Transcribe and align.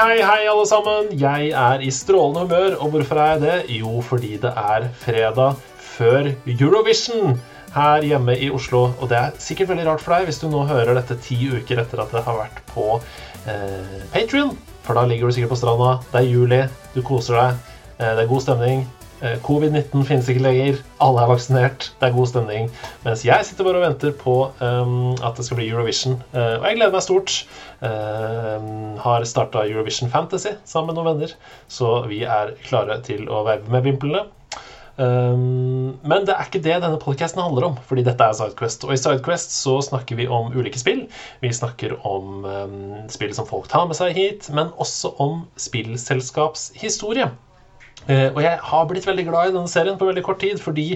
Hei, 0.00 0.22
hei, 0.24 0.46
alle 0.48 0.62
sammen. 0.64 1.10
Jeg 1.20 1.50
er 1.52 1.82
i 1.84 1.90
strålende 1.92 2.46
humør. 2.46 2.76
Og 2.80 2.94
hvorfor 2.94 3.18
er 3.20 3.26
jeg 3.34 3.40
det? 3.42 3.56
Jo, 3.74 3.98
fordi 4.00 4.30
det 4.40 4.48
er 4.56 4.86
fredag 4.96 5.58
før 5.76 6.30
Eurovision 6.48 7.34
her 7.74 8.06
hjemme 8.08 8.38
i 8.40 8.48
Oslo. 8.48 8.94
Og 8.96 9.10
det 9.10 9.18
er 9.18 9.36
sikkert 9.44 9.68
veldig 9.74 9.84
rart 9.90 10.00
for 10.00 10.14
deg 10.16 10.30
hvis 10.30 10.40
du 10.40 10.46
nå 10.48 10.62
hører 10.70 10.96
dette 10.96 11.18
ti 11.20 11.36
uker 11.52 11.82
etter 11.84 12.00
at 12.00 12.16
det 12.16 12.22
har 12.24 12.38
vært 12.38 12.62
på 12.72 12.86
eh, 12.96 14.00
Patrion. 14.14 14.54
For 14.86 14.96
da 14.96 15.04
ligger 15.04 15.28
du 15.28 15.36
sikkert 15.36 15.52
på 15.52 15.60
stranda. 15.60 15.92
Det 16.14 16.22
er 16.22 16.32
juli, 16.32 16.62
du 16.96 17.02
koser 17.04 17.36
deg, 17.36 17.60
eh, 17.98 18.14
det 18.14 18.24
er 18.24 18.32
god 18.32 18.46
stemning. 18.46 18.88
Eh, 19.20 19.36
Covid-19 19.44 20.04
finnes 20.08 20.28
ikke 20.32 20.44
lenger. 20.44 20.80
Alle 21.04 21.24
er 21.24 21.28
vaksinert. 21.28 21.90
Det 22.00 22.08
er 22.08 22.16
god 22.16 22.30
stemning. 22.30 22.70
Mens 23.04 23.24
jeg 23.26 23.44
sitter 23.44 23.66
bare 23.66 23.80
og 23.82 23.84
venter 23.84 24.14
på 24.16 24.36
um, 24.64 25.12
at 25.20 25.36
det 25.36 25.44
skal 25.44 25.60
bli 25.60 25.68
Eurovision. 25.68 26.16
Uh, 26.32 26.56
og 26.56 26.66
jeg 26.70 26.78
gleder 26.78 26.96
meg 26.96 27.04
stort. 27.04 27.36
Uh, 27.84 28.96
har 29.04 29.28
starta 29.28 29.66
Eurovision 29.68 30.12
Fantasy 30.12 30.54
sammen 30.64 30.94
med 30.94 31.00
noen 31.00 31.10
venner, 31.12 31.34
så 31.68 31.98
vi 32.08 32.22
er 32.24 32.54
klare 32.64 33.00
til 33.04 33.28
å 33.28 33.44
verve 33.48 33.72
med 33.72 33.84
vimplene. 33.90 34.24
Um, 35.00 36.00
men 36.04 36.26
det 36.28 36.34
er 36.34 36.48
ikke 36.48 36.60
det 36.64 36.80
denne 36.82 37.00
podcasten 37.00 37.40
handler 37.40 37.70
om, 37.70 37.76
fordi 37.88 38.04
dette 38.08 38.24
er 38.24 38.36
Sidequest. 38.36 38.88
Og 38.88 38.96
i 38.96 38.98
Sidequest 39.00 39.52
så 39.56 39.78
snakker 39.84 40.16
vi 40.16 40.28
om 40.28 40.48
ulike 40.56 40.80
spill. 40.80 41.06
Vi 41.44 41.52
snakker 41.56 41.98
om 42.08 42.48
um, 42.48 42.80
spill 43.12 43.36
som 43.36 43.48
folk 43.48 43.68
tar 43.72 43.88
med 43.88 44.00
seg 44.00 44.16
hit, 44.16 44.48
men 44.56 44.72
også 44.80 45.12
om 45.20 45.44
spillselskapshistorie. 45.60 47.28
Uh, 47.28 47.49
og 48.08 48.38
jeg 48.42 48.58
har 48.64 48.86
blitt 48.88 49.06
veldig 49.06 49.24
glad 49.28 49.50
i 49.50 49.52
denne 49.54 49.70
serien 49.70 49.98
på 50.00 50.06
veldig 50.08 50.22
kort 50.24 50.40
tid, 50.42 50.58
fordi 50.62 50.86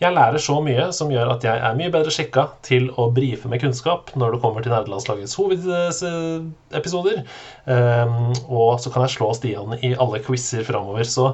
jeg 0.00 0.14
lærer 0.14 0.42
så 0.42 0.58
mye 0.64 0.88
som 0.92 1.12
gjør 1.12 1.30
at 1.36 1.44
jeg 1.46 1.62
er 1.64 1.76
mye 1.78 1.92
bedre 1.94 2.12
skikka 2.12 2.44
til 2.66 2.90
å 2.98 3.06
brife 3.14 3.48
med 3.48 3.62
kunnskap 3.62 4.10
når 4.18 4.34
det 4.34 4.40
kommer 4.42 4.64
til 4.64 4.74
nerdelandslagets 4.74 5.36
hovedepisoder. 5.38 7.22
Um, 7.64 8.34
og 8.50 8.80
så 8.82 8.92
kan 8.92 9.06
jeg 9.06 9.14
slå 9.16 9.30
Stian 9.38 9.78
i 9.78 9.94
alle 9.94 10.20
quizer 10.24 10.66
framover. 10.66 11.06
Så 11.08 11.30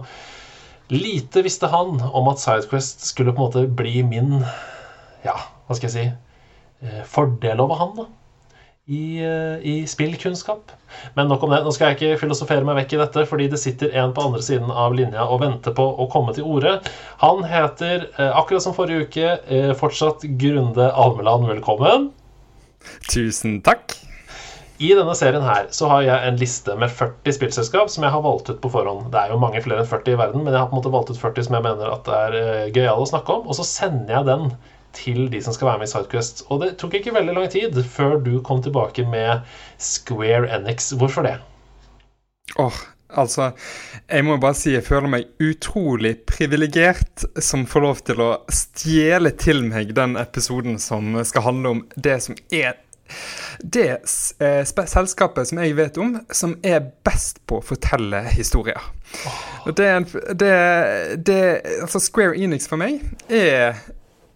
lite 0.92 1.42
visste 1.46 1.72
han 1.72 1.96
om 2.04 2.28
at 2.30 2.42
Sidequest 2.42 3.06
skulle 3.08 3.32
på 3.34 3.40
en 3.40 3.48
måte 3.48 3.64
bli 3.80 4.04
min 4.06 4.36
Ja, 5.24 5.38
hva 5.64 5.72
skal 5.78 5.88
jeg 5.88 5.96
si 5.96 6.06
uh, 6.84 7.02
fordel 7.08 7.64
over 7.64 7.80
han, 7.80 7.96
da 7.96 8.10
i, 8.86 9.24
eh, 9.24 9.66
i, 9.66 9.86
spillkunnskap. 9.86 10.72
Men 11.14 11.28
nok 11.28 11.42
om 11.42 11.50
det. 11.50 11.62
Nå 11.64 11.72
skal 11.72 11.92
jeg 11.92 11.98
ikke 11.98 12.20
filosofere 12.20 12.66
meg 12.66 12.76
vekk 12.82 12.94
i 12.94 13.00
dette, 13.00 13.26
fordi 13.30 13.48
det 13.52 13.60
sitter 13.62 13.94
en 14.00 14.12
på 14.14 14.26
andre 14.28 14.42
siden 14.44 14.70
av 14.70 14.94
linja 14.96 15.24
og 15.24 15.40
venter 15.40 15.74
på 15.76 15.84
å 15.84 16.08
komme 16.12 16.34
til 16.36 16.44
orde. 16.48 16.76
Han 17.24 17.44
heter, 17.48 18.08
eh, 18.18 18.32
akkurat 18.36 18.62
som 18.62 18.76
forrige 18.76 19.08
uke, 19.08 19.38
eh, 19.48 19.72
fortsatt 19.72 20.26
Grunde 20.38 20.90
Almeland. 20.92 21.48
Velkommen. 21.48 22.10
Tusen 23.08 23.62
takk. 23.62 23.96
I 24.78 24.90
denne 24.90 25.14
serien 25.14 25.42
her 25.42 25.68
så 25.70 25.88
har 25.88 26.02
jeg 26.02 26.28
en 26.28 26.36
liste 26.36 26.76
med 26.76 26.90
40 26.90 27.32
spillselskap 27.32 27.88
som 27.88 28.02
jeg 28.02 28.10
har 28.10 28.20
valgt 28.20 28.50
ut 28.50 28.60
på 28.60 28.68
forhånd. 28.68 29.10
Det 29.12 29.20
er 29.20 29.30
jo 29.30 29.38
mange 29.38 29.62
flere 29.62 29.80
enn 29.80 29.86
40 29.86 30.12
i 30.12 30.16
verden, 30.18 30.44
men 30.44 30.52
jeg 30.52 30.60
har 30.60 30.68
på 30.68 30.76
en 30.76 30.82
måte 30.82 30.92
valgt 30.92 31.10
ut 31.10 31.16
40 31.16 31.44
som 31.44 31.54
jeg 31.54 31.62
mener 31.62 31.92
at 31.92 32.04
det 32.04 32.14
er 32.14 32.70
gøyale 32.74 33.00
å 33.00 33.08
snakke 33.08 33.30
om. 33.32 33.46
Og 33.46 33.54
så 33.54 33.64
sender 33.64 34.18
jeg 34.18 34.26
den 34.26 34.50
til 34.96 35.26
de 35.32 35.40
som 35.44 35.54
skal 35.56 35.70
være 35.72 35.82
med 35.82 35.88
i 35.88 35.92
Sidequest. 35.92 36.44
Og 36.48 36.62
det 36.62 36.74
tok 36.80 36.98
ikke 36.98 37.14
veldig 37.16 37.36
lang 37.36 37.50
tid 37.52 37.78
før 37.96 38.18
du 38.22 38.38
kom 38.46 38.62
tilbake 38.64 39.06
med 39.08 39.44
Square 39.78 40.48
Enix. 40.56 40.92
Hvorfor 40.98 41.26
det? 41.26 41.36
Åh, 42.56 42.66
oh, 42.66 42.80
altså 43.08 43.50
Jeg 44.10 44.24
må 44.26 44.36
bare 44.36 44.56
si 44.58 44.74
jeg 44.74 44.84
føler 44.84 45.08
meg 45.10 45.30
utrolig 45.42 46.18
privilegert 46.28 47.24
som 47.42 47.64
får 47.66 47.86
lov 47.86 48.02
til 48.06 48.20
å 48.20 48.30
stjele 48.52 49.32
til 49.40 49.64
meg 49.70 49.94
den 49.96 50.18
episoden 50.20 50.78
som 50.82 51.16
skal 51.24 51.48
handle 51.48 51.76
om 51.76 51.84
det 51.96 52.18
som 52.26 52.36
er 52.52 52.76
det 53.58 53.90
eh, 54.38 54.64
selskapet 54.64 55.48
som 55.48 55.60
jeg 55.60 55.76
vet 55.76 55.98
om, 56.00 56.16
som 56.32 56.56
er 56.64 56.80
best 57.06 57.42
på 57.48 57.60
å 57.60 57.64
fortelle 57.64 58.24
historier. 58.32 58.80
Oh. 59.28 59.72
Det, 59.76 59.90
det, 60.40 60.54
det, 61.26 61.40
altså 61.84 62.00
Square 62.02 62.38
Enix 62.40 62.68
for 62.70 62.80
meg 62.80 63.02
er 63.28 63.78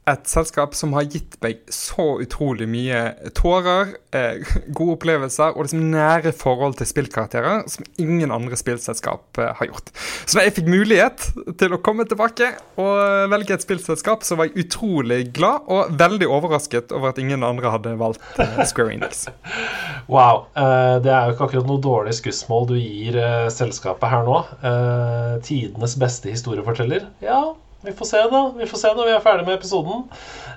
et 0.09 0.29
selskap 0.31 0.75
som 0.77 0.95
har 0.97 1.07
gitt 1.11 1.37
meg 1.45 1.61
så 1.73 2.19
utrolig 2.23 2.69
mye 2.71 3.01
tårer, 3.37 3.95
eh, 4.17 4.41
gode 4.69 4.97
opplevelser 4.97 5.55
og 5.55 5.67
liksom 5.67 5.91
nære 5.93 6.33
forhold 6.37 6.79
til 6.79 6.89
spillkarakterer 6.89 7.67
som 7.71 7.87
ingen 8.01 8.33
andre 8.35 8.57
spillselskap 8.59 9.41
eh, 9.41 9.53
har 9.59 9.71
gjort. 9.71 9.93
Så 10.25 10.39
da 10.39 10.47
jeg 10.47 10.57
fikk 10.59 10.71
mulighet 10.73 11.29
til 11.61 11.75
å 11.75 11.81
komme 11.85 12.07
tilbake 12.09 12.51
og 12.81 13.31
velge 13.33 13.57
et 13.57 13.65
spillselskap, 13.65 14.25
så 14.27 14.39
var 14.39 14.49
jeg 14.49 14.67
utrolig 14.67 15.21
glad 15.37 15.69
og 15.69 15.95
veldig 15.99 16.31
overrasket 16.39 16.95
over 16.97 17.13
at 17.13 17.21
ingen 17.23 17.45
andre 17.47 17.73
hadde 17.75 17.95
valgt 18.01 18.25
eh, 18.41 18.65
Square 18.69 18.97
Enix. 18.97 19.27
wow. 20.15 20.47
Eh, 20.57 20.97
det 21.05 21.13
er 21.13 21.29
jo 21.29 21.37
ikke 21.37 21.49
akkurat 21.51 21.71
noe 21.71 21.85
dårlig 21.85 22.17
skussmål 22.19 22.69
du 22.73 22.77
gir 22.79 23.19
eh, 23.21 23.49
selskapet 23.53 24.13
her 24.13 24.27
nå. 24.27 24.43
Eh, 24.63 25.33
tidenes 25.47 25.97
beste 26.01 26.33
historieforteller. 26.33 27.09
Ja, 27.25 27.43
vi 27.81 27.93
får 27.93 28.05
se, 28.05 28.17
da. 28.17 28.53
Vi 28.59 28.67
får 28.67 28.79
se 28.79 28.91
når 28.91 29.07
vi 29.07 29.13
er 29.15 29.23
ferdig 29.23 29.45
med 29.47 29.55
episoden. 29.55 30.01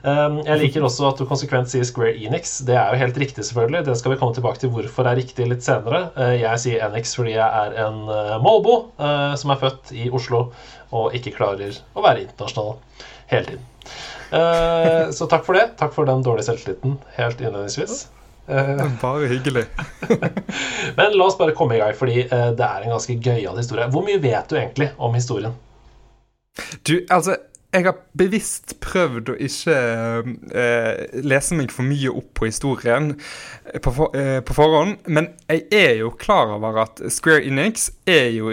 Um, 0.01 0.39
jeg 0.41 0.57
liker 0.57 0.85
også 0.87 1.05
at 1.11 1.19
du 1.21 1.27
konsekvent 1.29 1.69
sier 1.69 1.85
Square 1.85 2.15
Enix. 2.17 2.55
Det 2.65 2.73
er 2.73 2.95
jo 2.95 3.01
helt 3.03 3.19
riktig, 3.21 3.45
selvfølgelig. 3.45 3.83
Det 3.85 3.97
skal 3.99 4.15
vi 4.15 4.17
komme 4.17 4.33
tilbake 4.33 4.63
til 4.63 4.71
hvorfor 4.73 5.05
er 5.05 5.19
riktig 5.19 5.45
litt 5.45 5.61
senere. 5.61 6.07
Uh, 6.17 6.33
jeg 6.33 6.63
sier 6.63 6.87
Enix 6.87 7.13
fordi 7.17 7.35
jeg 7.35 7.45
er 7.45 7.77
en 7.85 8.01
målbo 8.07 8.49
Molbo 8.51 8.75
uh, 8.97 9.37
som 9.37 9.53
er 9.53 9.61
født 9.61 9.93
i 9.93 10.09
Oslo 10.09 10.47
og 10.91 11.13
ikke 11.15 11.35
klarer 11.37 11.77
å 11.93 12.01
være 12.03 12.25
internasjonal 12.25 12.73
hele 13.31 13.45
tiden. 13.47 13.67
så 15.15 15.27
takk 15.31 15.45
for 15.45 15.55
det. 15.55 15.69
Takk 15.79 15.93
for 15.95 16.09
den 16.09 16.23
dårlige 16.25 16.49
selvtilliten 16.49 16.97
helt 17.15 17.39
innledningsvis. 17.39 18.09
bare 19.05 19.29
hyggelig. 19.31 19.63
Men 20.99 21.15
la 21.15 21.29
oss 21.29 21.39
bare 21.39 21.55
komme 21.55 21.77
i 21.77 21.79
gang, 21.79 21.95
fordi 21.95 22.25
det 22.27 22.67
er 22.67 22.83
en 22.83 22.95
ganske 22.97 23.15
gøyal 23.23 23.55
historie. 23.55 23.87
Hvor 23.93 24.03
mye 24.03 24.19
vet 24.19 24.51
du 24.51 24.59
egentlig 24.59 24.91
om 24.99 25.15
historien? 25.15 25.55
Du, 26.88 26.97
altså 27.09 27.38
jeg 27.72 27.85
har 27.88 27.99
bevisst 28.19 28.73
prøvd 28.83 29.31
å 29.31 29.38
ikke 29.39 29.75
eh, 30.59 31.22
lese 31.23 31.55
meg 31.55 31.72
for 31.72 31.88
mye 31.88 32.11
opp 32.11 32.33
på 32.35 32.49
historien 32.49 33.13
på, 33.16 33.94
for, 33.94 34.11
eh, 34.17 34.41
på, 34.44 34.55
forhånd, 34.57 34.97
men 35.07 35.31
jeg 35.47 35.63
er 35.72 35.94
jo 36.01 36.11
klar 36.19 36.51
over 36.57 36.81
at 36.83 36.99
Square 37.13 37.45
Enix 37.47 37.89
er 38.09 38.27
jo 38.35 38.51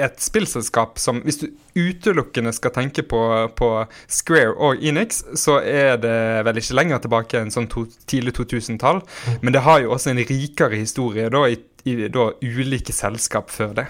et 0.00 0.16
spillselskap 0.22 0.98
som 0.98 1.20
Hvis 1.26 1.42
du 1.42 1.46
utelukkende 1.76 2.52
skal 2.56 2.72
tenke 2.74 3.04
på, 3.06 3.20
på 3.54 3.68
Square 4.10 4.56
og 4.56 4.82
Enix, 4.82 5.20
så 5.38 5.60
er 5.60 6.00
det 6.02 6.16
vel 6.48 6.58
ikke 6.58 6.76
lenger 6.78 7.02
tilbake 7.04 7.38
enn 7.38 7.52
sånn 7.54 7.68
to, 7.70 7.84
tidlig 8.10 8.34
2000-tall, 8.40 9.02
mm. 9.04 9.38
men 9.44 9.54
det 9.54 9.62
har 9.68 9.84
jo 9.84 9.92
også 9.94 10.10
en 10.10 10.22
rikere 10.24 10.80
historie 10.80 11.28
da 11.30 11.44
i 11.46 11.60
i 11.88 12.08
da, 12.12 12.30
ulike 12.42 12.92
selskap 12.94 13.50
før 13.52 13.74
det. 13.80 13.86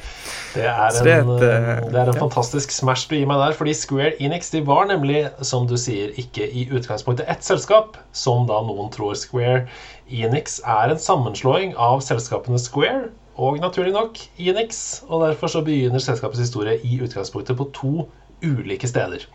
Det 0.55 0.67
er, 0.67 0.83
en, 0.89 1.05
det 1.05 1.13
er, 1.15 1.23
et, 1.23 1.31
uh, 1.31 1.91
det 1.91 2.01
er 2.01 2.11
en 2.11 2.15
ja. 2.15 2.21
fantastisk 2.21 2.75
smash 2.75 3.11
du 3.11 3.17
gir 3.17 3.29
meg 3.31 3.41
der. 3.43 3.57
Fordi 3.59 3.75
Square 3.77 4.13
Enix 4.23 4.53
de 4.55 4.63
var 4.67 4.87
nemlig, 4.91 5.25
som 5.47 5.67
du 5.71 5.77
sier, 5.81 6.13
ikke 6.21 6.47
i 6.47 6.67
utgangspunktet 6.71 7.31
ett 7.31 7.47
selskap, 7.47 7.99
som 8.13 8.47
da 8.51 8.61
noen 8.67 8.93
tror 8.95 9.17
Square 9.19 9.65
Enix 10.11 10.61
er 10.67 10.93
en 10.93 11.01
sammenslåing 11.01 11.75
av 11.79 12.03
selskapene 12.07 12.59
Square 12.61 13.11
og 13.41 13.61
naturlig 13.63 13.95
nok 13.97 14.19
Enix. 14.39 15.03
Og 15.09 15.27
derfor 15.27 15.53
så 15.53 15.65
begynner 15.67 16.03
selskapets 16.03 16.43
historie 16.43 16.79
i 16.85 17.01
utgangspunktet 17.03 17.59
på 17.59 17.71
to 17.77 18.09
ulike 18.45 18.89
steder. 18.89 19.27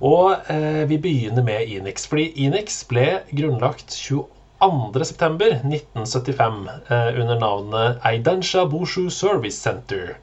Og 0.00 0.36
eh, 0.50 0.88
vi 0.88 0.98
begynner 0.98 1.42
med 1.42 1.66
Enix, 1.66 2.06
fordi 2.06 2.30
Enix 2.46 2.84
ble 2.88 3.22
grunnlagt 3.34 3.90
28 3.90 4.41
2.9.1975 4.62 6.68
eh, 6.88 7.20
under 7.20 7.40
navnet 7.40 7.96
Eidansha 8.06 8.66
Bushu 8.66 9.10
Service 9.10 9.58
Center. 9.58 10.16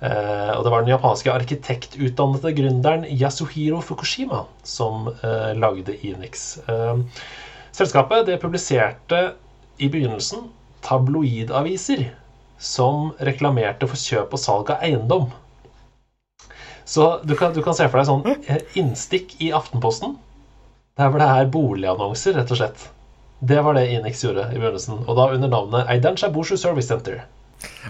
Eh, 0.00 0.50
og 0.52 0.64
det 0.64 0.70
var 0.72 0.80
den 0.82 0.90
japanske 0.92 1.32
arkitektutdannede 1.32 2.52
gründeren 2.56 3.04
Yasuhiro 3.08 3.80
Fukushima 3.80 4.44
som 4.62 5.08
eh, 5.08 5.56
lagde 5.56 6.06
Enix. 6.06 6.58
selskapet 7.72 8.26
det 8.26 8.40
publiserte 8.42 9.32
i 9.78 9.88
begynnelsen 9.88 10.38
tabloidaviser 10.84 12.10
som 12.60 13.12
reklamerte 13.24 13.86
for 13.88 13.96
kjøp 13.96 14.32
og 14.36 14.40
salg 14.40 14.70
av 14.74 14.78
eiendom. 14.84 15.30
Så 16.84 17.20
du 17.24 17.36
kan, 17.38 17.54
du 17.54 17.62
kan 17.64 17.74
se 17.78 17.88
for 17.88 17.98
deg 18.00 18.06
sånn 18.08 18.24
innstikk 18.76 19.34
i 19.40 19.52
Aftenposten. 19.56 20.18
Der 20.98 21.08
hvor 21.08 21.18
det 21.22 21.28
er 21.32 21.52
boligannonser, 21.54 22.32
rett 22.36 22.52
og 22.52 22.58
slett. 22.60 22.99
Det 23.40 23.60
var 23.64 23.76
det 23.76 23.88
Inex 23.88 24.24
gjorde 24.24 24.50
i 24.52 24.58
begynnelsen, 24.58 25.04
og 25.06 25.16
da 25.16 25.30
under 25.34 25.48
navnet 25.48 25.88
Eidansha 25.88 26.28
Bushu 26.32 26.56
Service 26.60 26.88
Center. 26.88 27.22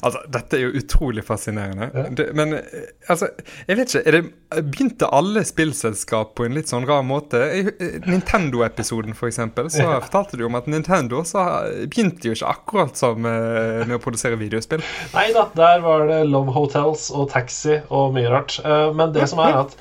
Altså, 0.00 0.20
dette 0.30 0.56
er 0.56 0.64
jo 0.64 0.80
utrolig 0.80 1.22
fascinerende. 1.26 1.88
Ja. 1.94 2.04
Det, 2.16 2.26
men 2.34 2.54
eh, 2.58 2.86
altså, 3.10 3.28
jeg 3.68 3.78
vet 3.78 3.94
ikke 3.94 4.14
det, 4.14 4.22
Begynte 4.66 5.06
alle 5.14 5.44
spillselskap 5.46 6.32
på 6.38 6.46
en 6.46 6.56
litt 6.58 6.70
sånn 6.70 6.86
rar 6.88 7.04
måte? 7.06 7.42
Eh, 7.54 7.98
Nintendo-episoden, 8.06 9.14
f.eks., 9.14 9.40
så 9.74 9.84
ja. 9.86 10.00
fortalte 10.02 10.40
du 10.40 10.46
om 10.48 10.58
at 10.58 10.66
Nintendo 10.70 11.22
så 11.28 11.44
begynte 11.86 12.30
jo 12.30 12.38
ikke 12.38 12.54
akkurat 12.54 12.98
som 12.98 13.22
med, 13.26 13.86
med 13.86 13.98
å 13.98 14.02
produsere 14.02 14.38
videospill. 14.40 14.82
Nei 15.14 15.28
da, 15.36 15.46
der 15.58 15.84
var 15.86 16.06
det 16.10 16.22
Love 16.30 16.54
Hotels 16.56 17.08
og 17.14 17.30
Taxi 17.34 17.80
og 17.88 18.14
mye 18.16 18.30
rart. 18.32 18.58
Men 18.96 19.14
det 19.14 19.30
som 19.30 19.42
er 19.42 19.62
at 19.64 19.78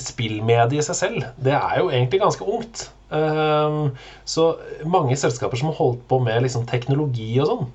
spillmediet 0.00 0.80
i 0.80 0.84
seg 0.84 0.96
selv, 0.96 1.24
det 1.44 1.56
er 1.56 1.80
jo 1.80 1.90
egentlig 1.92 2.22
ganske 2.24 2.48
ungt. 2.48 2.88
Så 3.10 4.44
mange 4.88 5.16
selskaper 5.20 5.60
som 5.60 5.74
holdt 5.76 6.00
på 6.08 6.18
med 6.24 6.42
liksom 6.46 6.64
teknologi 6.66 7.28
og 7.42 7.50
sånn, 7.50 7.66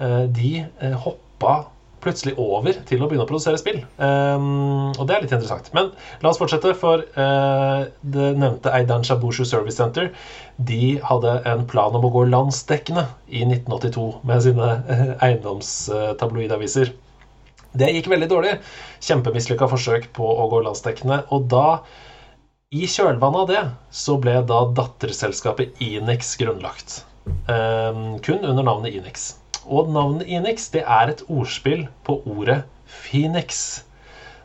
Eh, 0.00 0.24
de 0.32 0.64
eh, 0.80 0.96
hoppa 1.04 1.64
plutselig 2.00 2.32
over 2.40 2.78
til 2.88 3.02
å 3.02 3.08
begynne 3.10 3.26
å 3.26 3.28
produsere 3.28 3.60
spill. 3.60 3.82
Um, 4.00 4.88
og 4.94 5.02
det 5.04 5.12
er 5.12 5.24
litt 5.26 5.34
interessant. 5.34 5.66
Men 5.76 5.90
la 6.24 6.30
oss 6.30 6.38
fortsette, 6.40 6.72
for 6.80 7.02
uh, 7.04 7.82
det 8.00 8.30
nevnte 8.40 8.72
Eidan 8.72 9.04
Shabushu 9.04 9.42
Service 9.44 9.76
Center 9.76 10.08
de 10.56 10.94
hadde 11.04 11.34
en 11.50 11.66
plan 11.68 11.92
om 11.92 12.06
å 12.08 12.12
gå 12.14 12.22
landsdekkende 12.30 13.04
i 13.28 13.44
1982 13.44 14.06
med 14.30 14.46
sine 14.46 14.70
eiendomstabloidaviser. 15.28 16.94
Det 17.76 17.92
gikk 17.92 18.08
veldig 18.14 18.30
dårlig. 18.32 18.56
Kjempemislykka 19.04 19.68
forsøk 19.68 20.08
på 20.16 20.24
å 20.24 20.48
gå 20.54 20.64
landsdekkende. 20.64 21.26
Og 21.36 21.52
da, 21.52 21.82
i 22.70 22.86
kjølvannet 22.86 23.40
av 23.40 23.48
det, 23.50 23.60
så 23.90 24.14
ble 24.22 24.36
da 24.46 24.60
datterselskapet 24.78 25.80
Enix 25.82 26.36
grunnlagt. 26.38 27.00
Um, 27.50 28.20
kun 28.22 28.44
under 28.46 28.62
navnet 28.62 28.94
Enix. 28.94 29.24
Og 29.66 29.90
navnet 29.90 30.30
Enix 30.30 30.68
det 30.70 30.84
er 30.86 31.10
et 31.10 31.24
ordspill 31.26 31.88
på 32.06 32.20
ordet 32.30 32.60
Phoenix. 32.86 33.82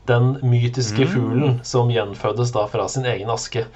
Den 0.10 0.39
mytiske 0.42 1.06
mm. 1.06 1.12
fuglen 1.12 1.60
som 1.66 1.94
gjenfødes 1.94 2.54
da 2.56 2.66
fra 2.72 2.88
sin 2.89 3.06
egen 3.10 3.30
aske. 3.30 3.68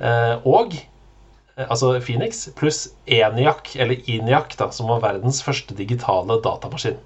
Eh, 0.00 0.48
og 0.48 0.74
eh, 0.76 1.66
altså 1.66 1.92
Phoenix 2.00 2.46
pluss 2.56 2.86
ENIAC, 3.04 3.74
eller 3.76 4.00
ENIAC, 4.08 4.56
da, 4.60 4.70
som 4.72 4.88
var 4.92 5.04
verdens 5.04 5.42
første 5.44 5.76
digitale 5.76 6.40
datamaskin. 6.44 6.96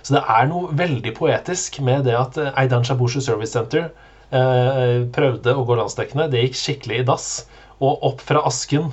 Så 0.00 0.16
det 0.16 0.24
er 0.32 0.48
noe 0.48 0.72
veldig 0.76 1.12
poetisk 1.16 1.80
med 1.84 2.04
det 2.08 2.16
at 2.16 2.40
Eidan 2.52 2.84
Shabushu 2.84 3.20
Service 3.24 3.52
Center 3.56 3.88
eh, 3.88 4.03
prøvde 5.14 5.54
å 5.54 5.64
gå 5.68 5.76
landsdekkende. 5.78 6.30
Det 6.32 6.46
gikk 6.46 6.58
skikkelig 6.58 7.00
i 7.02 7.08
dass. 7.08 7.28
Og 7.82 8.06
opp 8.06 8.22
fra 8.24 8.42
asken 8.48 8.92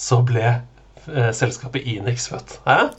så 0.00 0.20
ble 0.26 0.46
eh, 0.48 1.30
selskapet 1.36 1.86
Enix 1.86 2.28
født. 2.30 2.58
Hæ? 2.66 2.90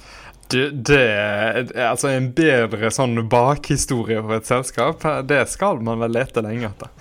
Det, 0.51 0.67
det 0.91 1.01
er 1.07 1.87
altså 1.87 2.11
en 2.11 2.29
bedre 2.35 2.91
sånn 2.91 3.15
bakhistorie 3.31 4.19
for 4.19 4.35
et 4.37 4.49
selskap. 4.49 5.05
Det 5.27 5.45
skal 5.49 5.79
man 5.85 6.03
vel 6.03 6.17
lete 6.19 6.43
lenge 6.43 6.67
etter. 6.73 6.91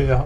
Ja. 0.00 0.22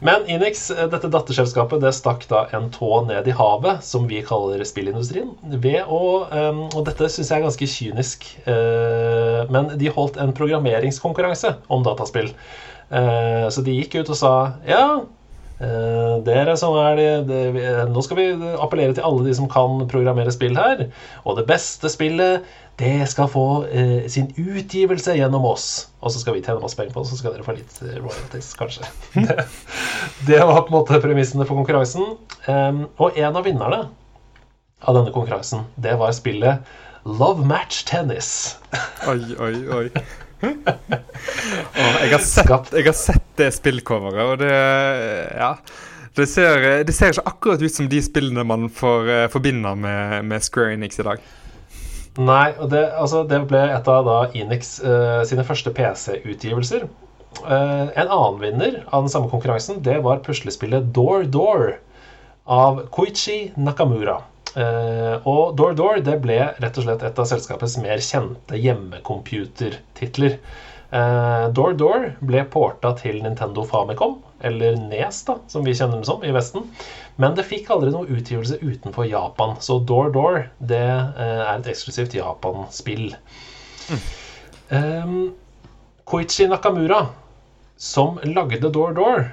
Men 0.00 0.24
Enix, 0.30 0.68
dette 0.70 1.10
datterselskapet, 1.12 1.82
det 1.82 1.90
stakk 1.92 2.22
da 2.30 2.46
en 2.56 2.70
tå 2.72 3.02
ned 3.04 3.26
i 3.28 3.34
havet, 3.36 3.82
som 3.84 4.06
vi 4.08 4.22
kaller 4.24 4.62
spillindustrien, 4.64 5.34
ved 5.60 5.90
å 5.90 6.00
Og 6.30 6.80
dette 6.86 7.10
syns 7.12 7.28
jeg 7.28 7.36
er 7.36 7.44
ganske 7.44 7.68
kynisk, 7.68 8.24
men 9.52 9.74
de 9.76 9.92
holdt 9.92 10.16
en 10.22 10.32
programmeringskonkurranse 10.38 11.52
om 11.68 11.84
dataspill. 11.84 12.30
Uh, 12.90 13.46
så 13.52 13.62
de 13.62 13.76
gikk 13.78 14.00
ut 14.00 14.10
og 14.10 14.18
sa 14.18 14.34
ja, 14.66 14.84
eh, 15.60 16.14
dere 16.26 16.56
som 16.58 16.76
er 16.80 16.98
de, 16.98 17.08
de, 17.28 17.62
Nå 17.90 18.02
skal 18.04 18.18
vi 18.18 18.26
appellere 18.62 18.96
til 18.96 19.06
alle 19.06 19.26
de 19.28 19.36
som 19.36 19.48
kan 19.50 19.84
programmere 19.90 20.32
spill 20.34 20.58
her. 20.58 20.86
Og 21.24 21.38
det 21.38 21.46
beste 21.50 21.90
spillet, 21.92 22.46
det 22.80 23.04
skal 23.12 23.28
få 23.30 23.46
eh, 23.68 24.08
sin 24.12 24.30
utgivelse 24.40 25.16
gjennom 25.18 25.46
oss. 25.48 25.90
Og 26.00 26.14
så 26.14 26.22
skal 26.22 26.36
vi 26.36 26.44
tjene 26.44 26.62
masse 26.62 26.78
penger 26.78 26.94
på 26.96 27.04
det, 27.04 27.12
så 27.12 27.20
skal 27.20 27.36
dere 27.36 27.46
få 27.46 27.56
litt 27.58 27.80
eh, 27.84 27.98
royalties, 28.00 28.52
kanskje. 28.58 28.88
det, 30.28 30.40
var 30.40 30.62
på 30.62 30.70
en 30.70 30.78
måte 30.78 31.02
premissene 31.02 31.46
for 31.48 31.60
konkurransen. 31.60 32.14
Og 33.00 33.18
en 33.20 33.36
av 33.36 33.44
vinnerne 33.46 33.84
av 34.80 34.96
denne 34.96 35.12
konkurransen, 35.12 35.66
det 35.76 35.98
var 36.00 36.14
spillet 36.16 36.64
Love 37.04 37.44
Match 37.48 37.84
Tennis. 37.88 38.56
oi, 39.08 39.20
oi, 39.40 39.54
oi 39.76 39.86
oh, 40.42 41.96
jeg, 42.00 42.10
har 42.12 42.24
sett, 42.24 42.72
jeg, 42.72 42.86
har 42.86 42.96
sett, 42.96 43.26
det 43.40 43.52
spillcoveret, 43.56 44.24
og 44.24 44.42
det 44.42 44.56
Ja. 45.36 45.54
Det 46.18 46.24
ser, 46.26 46.64
det 46.82 46.92
ser, 46.92 47.12
ikke 47.14 47.22
akkurat 47.30 47.60
ut 47.62 47.72
som 47.72 47.86
de 47.88 48.00
spillene 48.02 48.42
man 48.44 48.66
får, 48.74 49.06
uh, 49.06 49.26
forbinder 49.30 49.76
med, 49.78 50.24
med, 50.26 50.42
Square 50.42 50.74
Enix 50.74 50.98
i 50.98 51.04
dag. 51.06 51.22
Nei, 52.18 52.50
og 52.58 52.72
det, 52.72 52.82
altså, 52.98 53.22
det 53.30 53.38
ble 53.48 53.60
et 53.70 53.86
av 53.88 54.08
da 54.08 54.16
Enix 54.34 54.80
uh, 54.82 55.22
sine 55.28 55.46
første 55.46 55.70
PC-utgivelser. 55.76 56.88
Uh, 57.44 57.86
en 57.94 58.10
annen 58.10 58.40
vinner 58.42 58.80
av 58.90 59.06
den 59.06 59.12
samme 59.12 59.30
konkurransen 59.30 59.78
det 59.86 60.00
var 60.02 60.18
puslespillet 60.26 60.90
Door 60.96 61.30
Door 61.30 61.64
av 62.50 62.82
Koichi 62.90 63.52
Nakamura. 63.54 64.18
Uh, 64.56 65.22
og 65.28 65.54
Door 65.58 65.76
Door 65.78 66.00
det 66.06 66.16
ble 66.24 66.38
rett 66.58 66.78
og 66.80 66.86
slett 66.86 67.04
et 67.06 67.20
av 67.22 67.28
selskapets 67.30 67.76
mer 67.82 68.02
kjente 68.02 68.58
hjemmecomputertitler. 68.58 70.40
Uh, 70.90 71.46
Door 71.54 71.76
Door 71.78 72.06
ble 72.26 72.42
porta 72.50 72.90
til 72.98 73.20
Nintendo 73.22 73.62
Famicom, 73.68 74.18
eller 74.42 74.78
Nes, 74.90 75.22
da, 75.28 75.36
som 75.52 75.66
vi 75.66 75.76
kjenner 75.76 76.00
den 76.00 76.08
som 76.08 76.24
i 76.26 76.32
Vesten. 76.34 76.66
Men 77.20 77.36
det 77.38 77.46
fikk 77.46 77.70
aldri 77.70 77.92
noe 77.94 78.10
utgivelse 78.10 78.58
utenfor 78.62 79.06
Japan, 79.06 79.54
så 79.62 79.78
Door 79.86 80.10
Door 80.16 80.40
det 80.58 80.82
uh, 80.82 81.42
er 81.46 81.52
et 81.60 81.70
eksklusivt 81.70 82.18
Japan-spill. 82.18 83.12
Mm. 83.90 84.02
Um, 84.70 85.14
Koichi 86.10 86.48
Nakamura, 86.50 87.04
som 87.78 88.18
lagde 88.26 88.70
Door 88.70 88.98
Door 88.98 89.28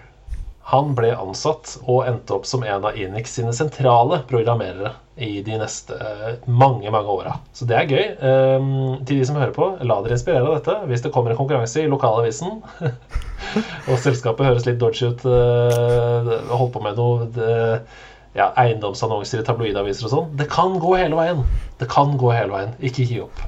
han 0.68 0.90
ble 0.98 1.14
ansatt 1.16 1.78
og 1.86 2.08
endte 2.10 2.36
opp 2.36 2.48
som 2.48 2.66
en 2.68 2.84
av 2.90 2.98
Enix 3.00 3.38
sine 3.38 3.54
sentrale 3.56 4.20
programmerere 4.28 4.92
i 5.16 5.40
de 5.42 5.56
neste 5.62 5.96
eh, 5.96 6.34
mange 6.46 6.92
mange 6.92 7.14
åra. 7.14 7.38
Så 7.56 7.66
det 7.70 7.78
er 7.78 7.88
gøy. 7.88 8.04
Um, 8.20 8.68
til 9.08 9.22
de 9.22 9.30
som 9.30 9.40
hører 9.40 9.56
på, 9.56 9.70
la 9.80 10.02
dere 10.04 10.18
inspirere 10.18 10.44
av 10.44 10.58
dette. 10.58 10.76
Hvis 10.92 11.06
det 11.06 11.14
kommer 11.16 11.32
en 11.32 11.40
konkurranse 11.40 11.86
i 11.86 11.88
lokalavisen, 11.88 12.60
og 13.90 14.04
selskapet 14.04 14.50
høres 14.50 14.68
litt 14.68 14.84
dodgy 14.84 15.08
ut, 15.08 15.24
uh, 15.24 16.36
holdt 16.52 16.76
på 16.76 16.84
med 16.84 17.00
noe 17.00 17.32
uh, 17.40 17.98
ja, 18.36 18.52
eiendomsannonser 18.60 19.42
i 19.42 19.48
tabloidaviser 19.48 20.12
og 20.12 20.18
sånn. 20.18 20.32
Det 20.38 20.52
kan 20.52 20.76
gå 20.84 20.98
hele 21.00 21.16
veien. 21.18 21.44
Det 21.80 21.88
kan 21.96 22.20
gå 22.20 22.36
hele 22.36 22.54
veien. 22.54 22.76
Ikke 22.84 23.08
gi 23.08 23.24
opp. 23.24 23.46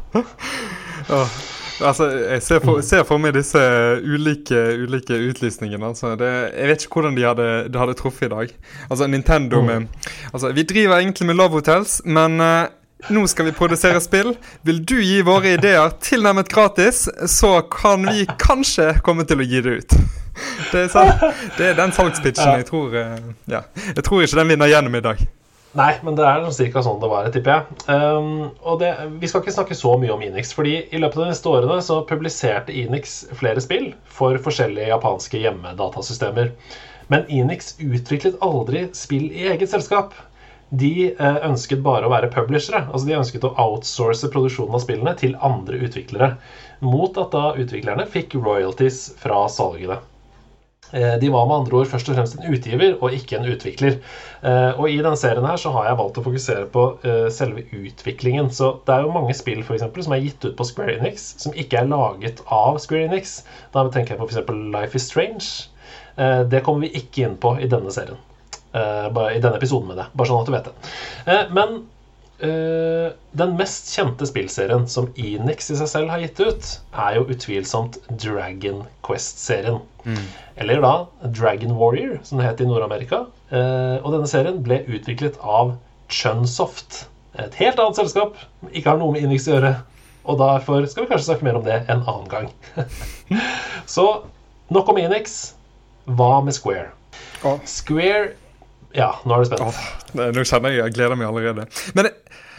Altså, 1.81 2.09
jeg 2.09 2.41
ser 2.43 2.59
for, 2.59 2.81
ser 2.83 3.05
for, 3.07 3.21
meg 3.21 3.33
disse 3.37 3.59
ulike, 4.03 4.57
ulike 4.83 5.15
utlysningene. 5.29 5.91
Altså, 5.91 6.15
det, 6.19 6.31
jeg 6.51 6.67
vet 6.71 6.83
ikke 6.83 6.99
hvordan 6.99 7.15
de 7.17 7.23
hadde, 7.27 7.47
de 7.71 7.79
hadde 7.79 7.95
truffet 7.99 8.27
i 8.27 8.33
dag. 8.33 8.51
Altså, 8.89 9.07
Nintendo 9.07 9.61
mm. 9.61 9.65
med 9.65 10.11
Altså, 10.33 10.51
vi 10.51 10.63
driver 10.63 10.97
egentlig 10.97 11.27
med 11.27 11.39
Love 11.39 11.49
Hotels, 11.49 12.01
men 12.05 12.41
uh, 12.41 12.67
nå 13.09 13.25
skal 13.27 13.47
vi 13.47 13.55
produsere 13.55 14.01
spill. 14.03 14.33
Vil 14.67 14.83
du 14.83 14.97
gi 14.99 15.21
våre 15.21 15.55
ideer 15.55 15.95
tilnærmet 16.03 16.51
gratis, 16.51 17.07
så 17.27 17.61
kan 17.61 18.07
vi 18.09 18.27
kanskje 18.39 18.97
komme 19.03 19.23
til 19.23 19.39
å 19.39 19.47
gi 19.47 19.63
det 19.63 19.79
ut. 19.79 19.99
Det 20.71 20.85
er, 20.85 20.87
sant, 20.87 21.23
det 21.57 21.65
er 21.71 21.73
den 21.75 21.91
salgspitchen 21.91 22.61
jeg 22.61 22.69
tror 22.69 22.93
uh, 22.95 23.17
Ja. 23.51 23.65
Jeg 23.95 24.03
tror 24.07 24.23
ikke 24.23 24.39
den 24.39 24.55
vinner 24.55 24.71
gjennom 24.71 24.95
i 24.95 25.03
dag. 25.03 25.27
Nei, 25.77 25.91
men 26.01 26.15
det 26.17 26.25
er 26.25 26.47
ca. 26.73 26.81
sånn 26.81 27.01
det 27.01 27.09
var, 27.11 27.27
tipper 27.29 27.53
jeg. 27.53 27.81
Um, 27.93 28.47
og 28.65 28.79
det, 28.81 28.89
vi 29.21 29.29
skal 29.29 29.43
ikke 29.43 29.53
snakke 29.53 29.77
så 29.77 29.91
mye 30.01 30.15
om 30.15 30.23
Enix, 30.25 30.53
fordi 30.57 30.79
i 30.89 31.01
løpet 31.01 31.19
av 31.19 31.27
de 31.27 31.33
neste 31.35 31.51
årene 31.51 31.77
så 31.85 31.99
publiserte 32.09 32.73
Enix 32.73 33.19
flere 33.37 33.61
spill 33.61 33.91
for 34.09 34.39
forskjellige 34.41 34.89
japanske 34.89 35.43
hjemmedatasystemer. 35.43 36.49
Men 37.13 37.29
Enix 37.29 37.75
utviklet 37.77 38.41
aldri 38.45 38.87
spill 38.97 39.29
i 39.29 39.45
eget 39.53 39.69
selskap. 39.69 40.17
De 40.69 40.91
eh, 41.11 41.39
ønsket 41.45 41.85
bare 41.85 42.09
å 42.09 42.13
være 42.13 42.33
publishere. 42.33 42.87
altså 42.89 43.05
De 43.05 43.17
ønsket 43.17 43.45
å 43.45 43.53
outsource 43.61 44.29
produksjonen 44.33 44.77
av 44.77 44.83
spillene 44.83 45.15
til 45.21 45.37
andre 45.37 45.81
utviklere. 45.85 46.35
Mot 46.85 47.17
at 47.21 47.33
da 47.33 47.51
utviklerne 47.61 48.09
fikk 48.09 48.37
royalties 48.41 49.11
fra 49.21 49.45
salgene. 49.53 50.01
Eh, 50.91 51.15
de 51.21 51.29
var 51.29 51.45
med 51.45 51.55
andre 51.55 51.81
ord 51.81 51.89
først 51.89 52.09
og 52.09 52.17
fremst 52.17 52.37
en 52.37 52.53
utgiver 52.53 52.95
og 52.97 53.13
ikke 53.13 53.37
en 53.37 53.49
utvikler. 53.51 53.99
Eh, 54.41 54.71
og 54.79 54.89
I 54.89 54.97
denne 54.97 55.17
serien 55.19 55.45
her 55.45 55.59
så 55.61 55.73
har 55.75 55.89
jeg 55.89 55.99
valgt 55.99 56.19
å 56.21 56.25
fokusere 56.25 56.69
på 56.73 56.85
eh, 57.05 57.27
selve 57.33 57.65
utviklingen. 57.75 58.49
Så 58.53 58.71
Det 58.87 58.95
er 58.95 59.05
jo 59.05 59.13
mange 59.13 59.35
spill 59.37 59.61
for 59.67 59.77
eksempel, 59.77 60.05
som 60.05 60.15
er 60.15 60.23
gitt 60.25 60.45
ut 60.47 60.57
på 60.57 60.67
Square 60.67 60.97
Enix, 60.97 61.29
som 61.43 61.53
ikke 61.53 61.83
er 61.83 61.91
laget 61.91 62.41
av 62.45 62.79
Square 62.81 63.11
Enix. 63.11 63.39
Da 63.75 63.85
tenker 63.93 64.15
jeg 64.15 64.23
på 64.23 64.29
f.eks. 64.31 64.55
Life 64.73 64.97
is 64.97 65.07
Strange. 65.09 65.51
Det 66.51 66.59
kommer 66.65 66.83
vi 66.83 66.99
ikke 66.99 67.23
inn 67.23 67.37
på 67.39 67.53
i 67.63 67.67
denne 67.69 67.93
serien. 67.95 68.17
I 68.75 69.39
denne 69.39 69.55
episoden 69.55 69.87
med 69.87 70.01
det. 70.01 70.09
Bare 70.19 70.27
sånn 70.27 70.41
at 70.41 70.49
du 70.49 70.51
vet 70.51 70.67
det. 70.67 71.37
Men 71.55 71.77
Uh, 72.39 73.11
den 73.35 73.57
mest 73.59 73.89
kjente 73.91 74.27
spillserien 74.29 74.85
som 74.87 75.09
Enix 75.19 75.67
i 75.73 75.77
seg 75.79 75.89
selv 75.91 76.13
har 76.13 76.23
gitt 76.23 76.39
ut, 76.39 76.71
er 76.95 77.17
jo 77.17 77.27
utvilsomt 77.33 77.99
Dragon 78.09 78.85
Quest-serien. 79.05 79.81
Mm. 80.05 80.25
Eller 80.63 80.81
da 80.85 80.93
Dragon 81.27 81.75
Warrior, 81.79 82.17
som 82.23 82.39
det 82.39 82.47
het 82.47 82.63
i 82.63 82.69
Nord-Amerika. 82.69 83.25
Uh, 83.51 83.99
og 84.03 84.13
denne 84.15 84.29
serien 84.31 84.63
ble 84.65 84.81
utviklet 84.87 85.39
av 85.43 85.75
Chunsoft. 86.09 87.05
Et 87.39 87.55
helt 87.61 87.79
annet 87.79 87.99
selskap. 87.99 88.39
Ikke 88.71 88.93
har 88.93 88.99
noe 89.01 89.13
med 89.15 89.27
Enix 89.27 89.47
å 89.47 89.55
gjøre. 89.57 89.75
Og 90.29 90.37
derfor 90.41 90.85
skal 90.89 91.05
vi 91.05 91.11
kanskje 91.11 91.31
snakke 91.31 91.47
mer 91.47 91.59
om 91.59 91.65
det 91.65 91.79
en 91.87 92.03
annen 92.03 92.29
gang. 92.29 92.49
Så 93.95 94.05
nok 94.73 94.91
om 94.91 94.99
Enix. 95.01 95.39
Hva 96.09 96.39
med 96.41 96.55
Square? 96.57 96.91
Square 97.69 98.31
Ja, 98.95 99.11
nå 99.23 99.35
er 99.35 99.43
du 99.43 99.49
spent. 99.51 99.61
Oh, 99.61 100.29
nå 100.33 100.43
kjenner 100.43 100.73
jeg 100.73 100.81
jeg 100.81 100.95
gleder 100.95 101.19
meg 101.19 101.29
allerede. 101.29 101.67
Men 101.93 102.09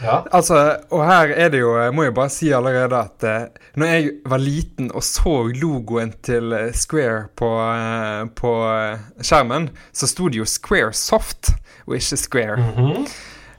Ja. 0.01 0.21
altså, 0.33 0.57
og 0.89 1.03
her 1.05 1.33
er 1.35 1.49
det 1.53 1.59
jo 1.61 1.75
Jeg 1.77 1.93
må 1.93 2.07
jo 2.07 2.13
bare 2.17 2.33
si 2.33 2.51
allerede 2.51 2.97
at 2.97 3.25
uh, 3.27 3.59
når 3.77 3.91
jeg 3.91 4.11
var 4.25 4.41
liten 4.41 4.91
og 4.91 5.03
så 5.05 5.35
logoen 5.53 6.13
til 6.25 6.53
eh, 6.57 6.71
Square 6.73 7.27
på, 7.37 7.47
uh, 7.47 8.25
på 8.35 8.53
skjermen, 9.21 9.69
så 9.93 10.09
sto 10.09 10.27
det 10.27 10.41
jo 10.41 10.47
Square 10.49 10.93
Soft 10.97 11.53
og 11.85 11.95
ikke 11.95 12.17
Square. 12.17 12.57
Mhm. 12.57 13.05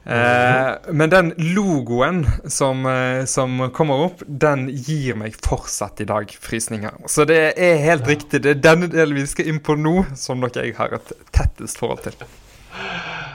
Eh, 0.02 0.90
men 0.90 1.10
den 1.10 1.28
logoen 1.54 2.24
som, 2.50 2.82
som 3.26 3.70
kommer 3.70 4.08
opp, 4.08 4.24
den 4.26 4.66
gir 4.74 5.14
meg 5.14 5.36
fortsatt 5.38 6.02
i 6.02 6.08
dag 6.10 6.32
frysninger. 6.42 7.04
Så 7.06 7.24
det 7.30 7.40
er 7.54 7.78
helt 7.86 8.10
riktig. 8.10 8.42
Det 8.42 8.56
er 8.56 8.64
denne 8.66 8.90
delen 8.90 9.20
vi 9.20 9.28
skal 9.30 9.52
inn 9.52 9.62
på 9.62 9.78
nå, 9.78 10.00
som 10.18 10.42
nok 10.42 10.58
jeg 10.58 10.74
har 10.80 10.98
et 10.98 11.14
tettest 11.30 11.78
forhold 11.78 12.02
til. 12.08 12.18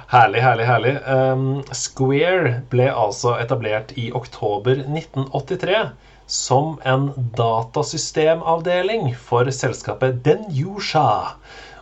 Herlig, 0.07 0.41
herlig, 0.41 0.65
herlig. 0.65 0.93
Um, 1.05 1.47
Square 1.75 2.61
ble 2.71 2.87
altså 2.89 3.35
etablert 3.41 3.91
i 3.99 4.09
oktober 4.15 4.79
1983 4.85 5.81
som 6.27 6.75
en 6.83 7.09
datasystemavdeling 7.37 9.13
for 9.15 9.47
selskapet 9.51 10.19
Denyusha. 10.25 11.07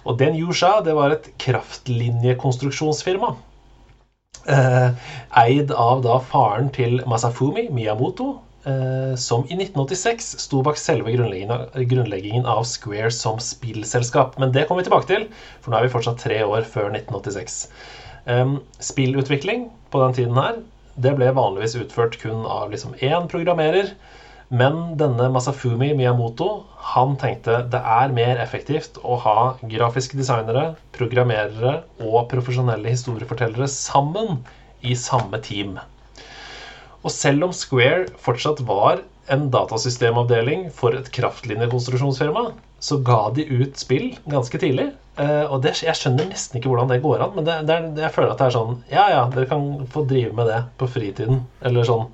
Og 0.05 0.19
Denyusha 0.19 0.79
det 0.85 0.93
var 0.97 1.15
et 1.15 1.31
kraftlinjekonstruksjonsfirma. 1.41 3.35
Eh, 4.45 4.89
eid 5.41 5.71
av 5.73 6.03
da 6.05 6.19
faren 6.21 6.69
til 6.73 6.99
Masafumi 7.09 7.65
Miyamoto, 7.73 8.35
som 9.21 9.43
i 9.45 9.57
1986 9.59 10.31
sto 10.41 10.61
bak 10.65 10.79
selve 10.81 11.13
grunnleggingen, 11.13 12.47
av 12.49 12.63
Square 12.65 13.11
som 13.13 13.37
spillselskap. 13.41 14.39
Men 14.41 14.53
det 14.55 14.65
kommer 14.65 14.81
vi 14.81 14.89
tilbake 14.89 15.09
til, 15.11 15.27
for 15.61 15.71
nå 15.71 15.77
er 15.77 15.85
vi 15.85 15.93
fortsatt 15.93 16.23
tre 16.23 16.39
år 16.41 16.65
før 16.65 16.89
1986. 16.89 17.59
Um, 18.25 18.57
spillutvikling 18.81 19.67
på 19.93 20.01
den 20.01 20.17
tiden 20.17 20.39
her, 20.41 20.61
det 20.97 21.13
ble 21.17 21.27
vanligvis 21.35 21.75
utført 21.77 22.17
kun 22.21 22.45
av 22.49 22.71
liksom 22.71 22.95
én 23.03 23.27
programmerer. 23.29 23.91
Men 24.49 24.95
denne 24.99 25.27
Masafumi 25.33 25.91
Miyamoto 25.97 26.65
han 26.93 27.15
tenkte 27.21 27.63
det 27.73 27.81
er 27.81 28.13
mer 28.13 28.37
effektivt 28.41 28.99
å 29.01 29.17
ha 29.23 29.39
grafiske 29.65 30.17
designere, 30.17 30.75
programmerere 30.95 31.79
og 31.97 32.27
profesjonelle 32.29 32.93
historiefortellere 32.93 33.67
sammen 33.71 34.39
i 34.85 34.93
samme 34.97 35.41
team. 35.41 35.79
Og 37.05 37.13
selv 37.13 37.45
om 37.45 37.53
Square 37.53 38.07
fortsatt 38.21 38.63
var 38.65 39.03
en 39.29 39.47
datasystemavdeling 39.53 40.69
for 40.73 40.97
et 40.97 41.09
kraftlinjekonstruksjonsfirma, 41.13 42.47
så 42.81 42.97
ga 43.05 43.19
de 43.33 43.45
ut 43.49 43.77
spill 43.77 44.11
ganske 44.29 44.59
tidlig. 44.61 44.91
Eh, 45.21 45.45
og 45.45 45.61
det, 45.63 45.75
jeg 45.85 45.97
skjønner 45.97 46.27
nesten 46.29 46.59
ikke 46.59 46.71
hvordan 46.71 46.89
det 46.91 47.01
går 47.03 47.23
an, 47.23 47.35
men 47.37 47.47
det, 47.47 47.59
det 47.69 47.75
er, 47.75 47.85
jeg 48.05 48.13
føler 48.17 48.33
at 48.33 48.41
det 48.41 48.47
er 48.49 48.55
sånn 48.57 48.73
Ja, 48.91 49.05
ja, 49.13 49.21
dere 49.31 49.49
kan 49.49 49.69
få 49.93 50.03
drive 50.09 50.33
med 50.37 50.49
det 50.51 50.59
på 50.81 50.89
fritiden. 50.91 51.45
Eller 51.65 51.87
sånn 51.87 52.09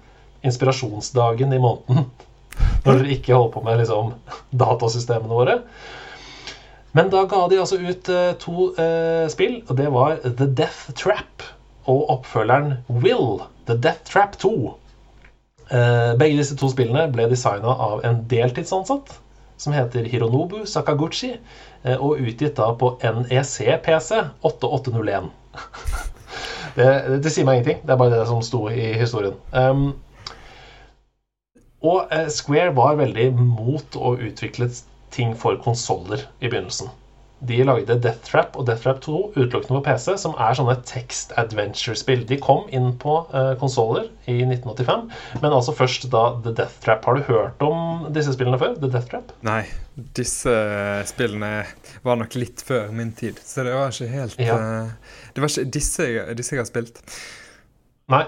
inspirasjonsdagen 0.48 1.56
i 1.56 1.62
måneden. 1.62 2.06
Når 2.86 3.02
dere 3.02 3.16
ikke 3.16 3.36
holder 3.36 3.56
på 3.56 3.66
med 3.66 3.82
liksom, 3.82 4.14
datasystemene 4.64 5.40
våre. 5.40 5.58
Men 6.98 7.08
da 7.12 7.24
ga 7.32 7.46
de 7.48 7.62
altså 7.64 7.80
ut 7.80 8.12
uh, 8.12 8.34
to 8.40 8.72
uh, 8.76 9.26
spill, 9.32 9.62
og 9.70 9.78
det 9.80 9.88
var 9.96 10.18
The 10.26 10.50
Death 10.60 10.92
Trap 11.00 11.46
og 11.90 12.10
oppfølgeren 12.12 12.82
Will, 12.92 13.40
The 13.70 13.78
Death 13.80 14.04
Trap 14.12 14.36
2. 14.44 14.52
Eh, 15.72 16.14
begge 16.20 16.40
disse 16.42 16.58
to 16.60 16.68
spillene 16.72 17.08
ble 17.14 17.30
designa 17.32 17.72
av 17.72 18.02
en 18.08 18.26
deltidsansatt 18.28 19.14
som 19.62 19.76
heter 19.76 20.08
Hironobu 20.10 20.66
Sakaguchi, 20.68 21.36
eh, 21.84 21.96
og 21.98 22.20
utgitt 22.20 22.58
da 22.58 22.72
på 22.76 22.96
NEC-PC 23.00 24.18
8801. 24.42 25.30
det, 26.78 26.88
det 27.24 27.32
sier 27.32 27.48
meg 27.48 27.62
ingenting, 27.62 27.84
det 27.86 27.94
er 27.94 28.02
bare 28.02 28.16
det 28.18 28.26
som 28.28 28.42
sto 28.44 28.66
i 28.74 28.90
historien. 29.00 29.38
Um, 29.54 29.94
og 31.86 32.12
eh, 32.14 32.28
Square 32.34 32.76
var 32.78 33.00
veldig 33.00 33.30
mot 33.38 33.96
å 33.96 34.16
utvikle 34.18 34.68
ting 35.14 35.38
for 35.38 35.62
konsoller 35.64 36.28
i 36.42 36.50
begynnelsen. 36.50 36.92
De 37.48 37.58
lagde 37.66 37.96
Death 38.04 38.22
Trap 38.28 38.58
og 38.60 38.68
Death 38.68 38.84
Trap 38.86 39.00
2 39.02 39.20
utelukkende 39.34 39.80
på 39.80 39.82
PC, 39.88 40.14
som 40.22 40.36
er 40.38 40.54
sånne 40.58 40.76
text 40.86 41.32
adventure-spill. 41.42 42.22
De 42.30 42.38
kom 42.42 42.68
inn 42.70 42.92
på 43.02 43.16
uh, 43.34 43.54
konsoller 43.62 44.10
i 44.30 44.36
1985, 44.46 45.08
men 45.42 45.56
altså 45.58 45.74
først 45.74 46.06
da 46.14 46.22
The 46.46 46.54
Death 46.60 46.78
Trap. 46.86 47.08
Har 47.10 47.18
du 47.18 47.24
hørt 47.32 47.66
om 47.66 48.06
disse 48.14 48.36
spillene 48.36 48.60
før? 48.62 48.76
The 48.78 48.92
Death 48.94 49.10
Trap? 49.10 49.34
Nei, 49.48 49.64
disse 50.18 50.54
spillene 51.10 51.64
var 52.06 52.22
nok 52.22 52.38
litt 52.38 52.62
før 52.68 52.94
min 52.94 53.10
tid, 53.18 53.42
så 53.46 53.66
det 53.66 53.74
var 53.74 53.90
ikke 53.96 54.12
helt 54.14 54.38
Ja. 54.46 54.60
uh, 54.62 55.18
Det 55.34 55.42
var 55.42 55.50
ikke 55.56 55.72
disse, 55.80 56.12
disse 56.38 56.56
jeg 56.56 56.62
har 56.62 56.70
spilt. 56.70 57.02
Nei. 58.12 58.26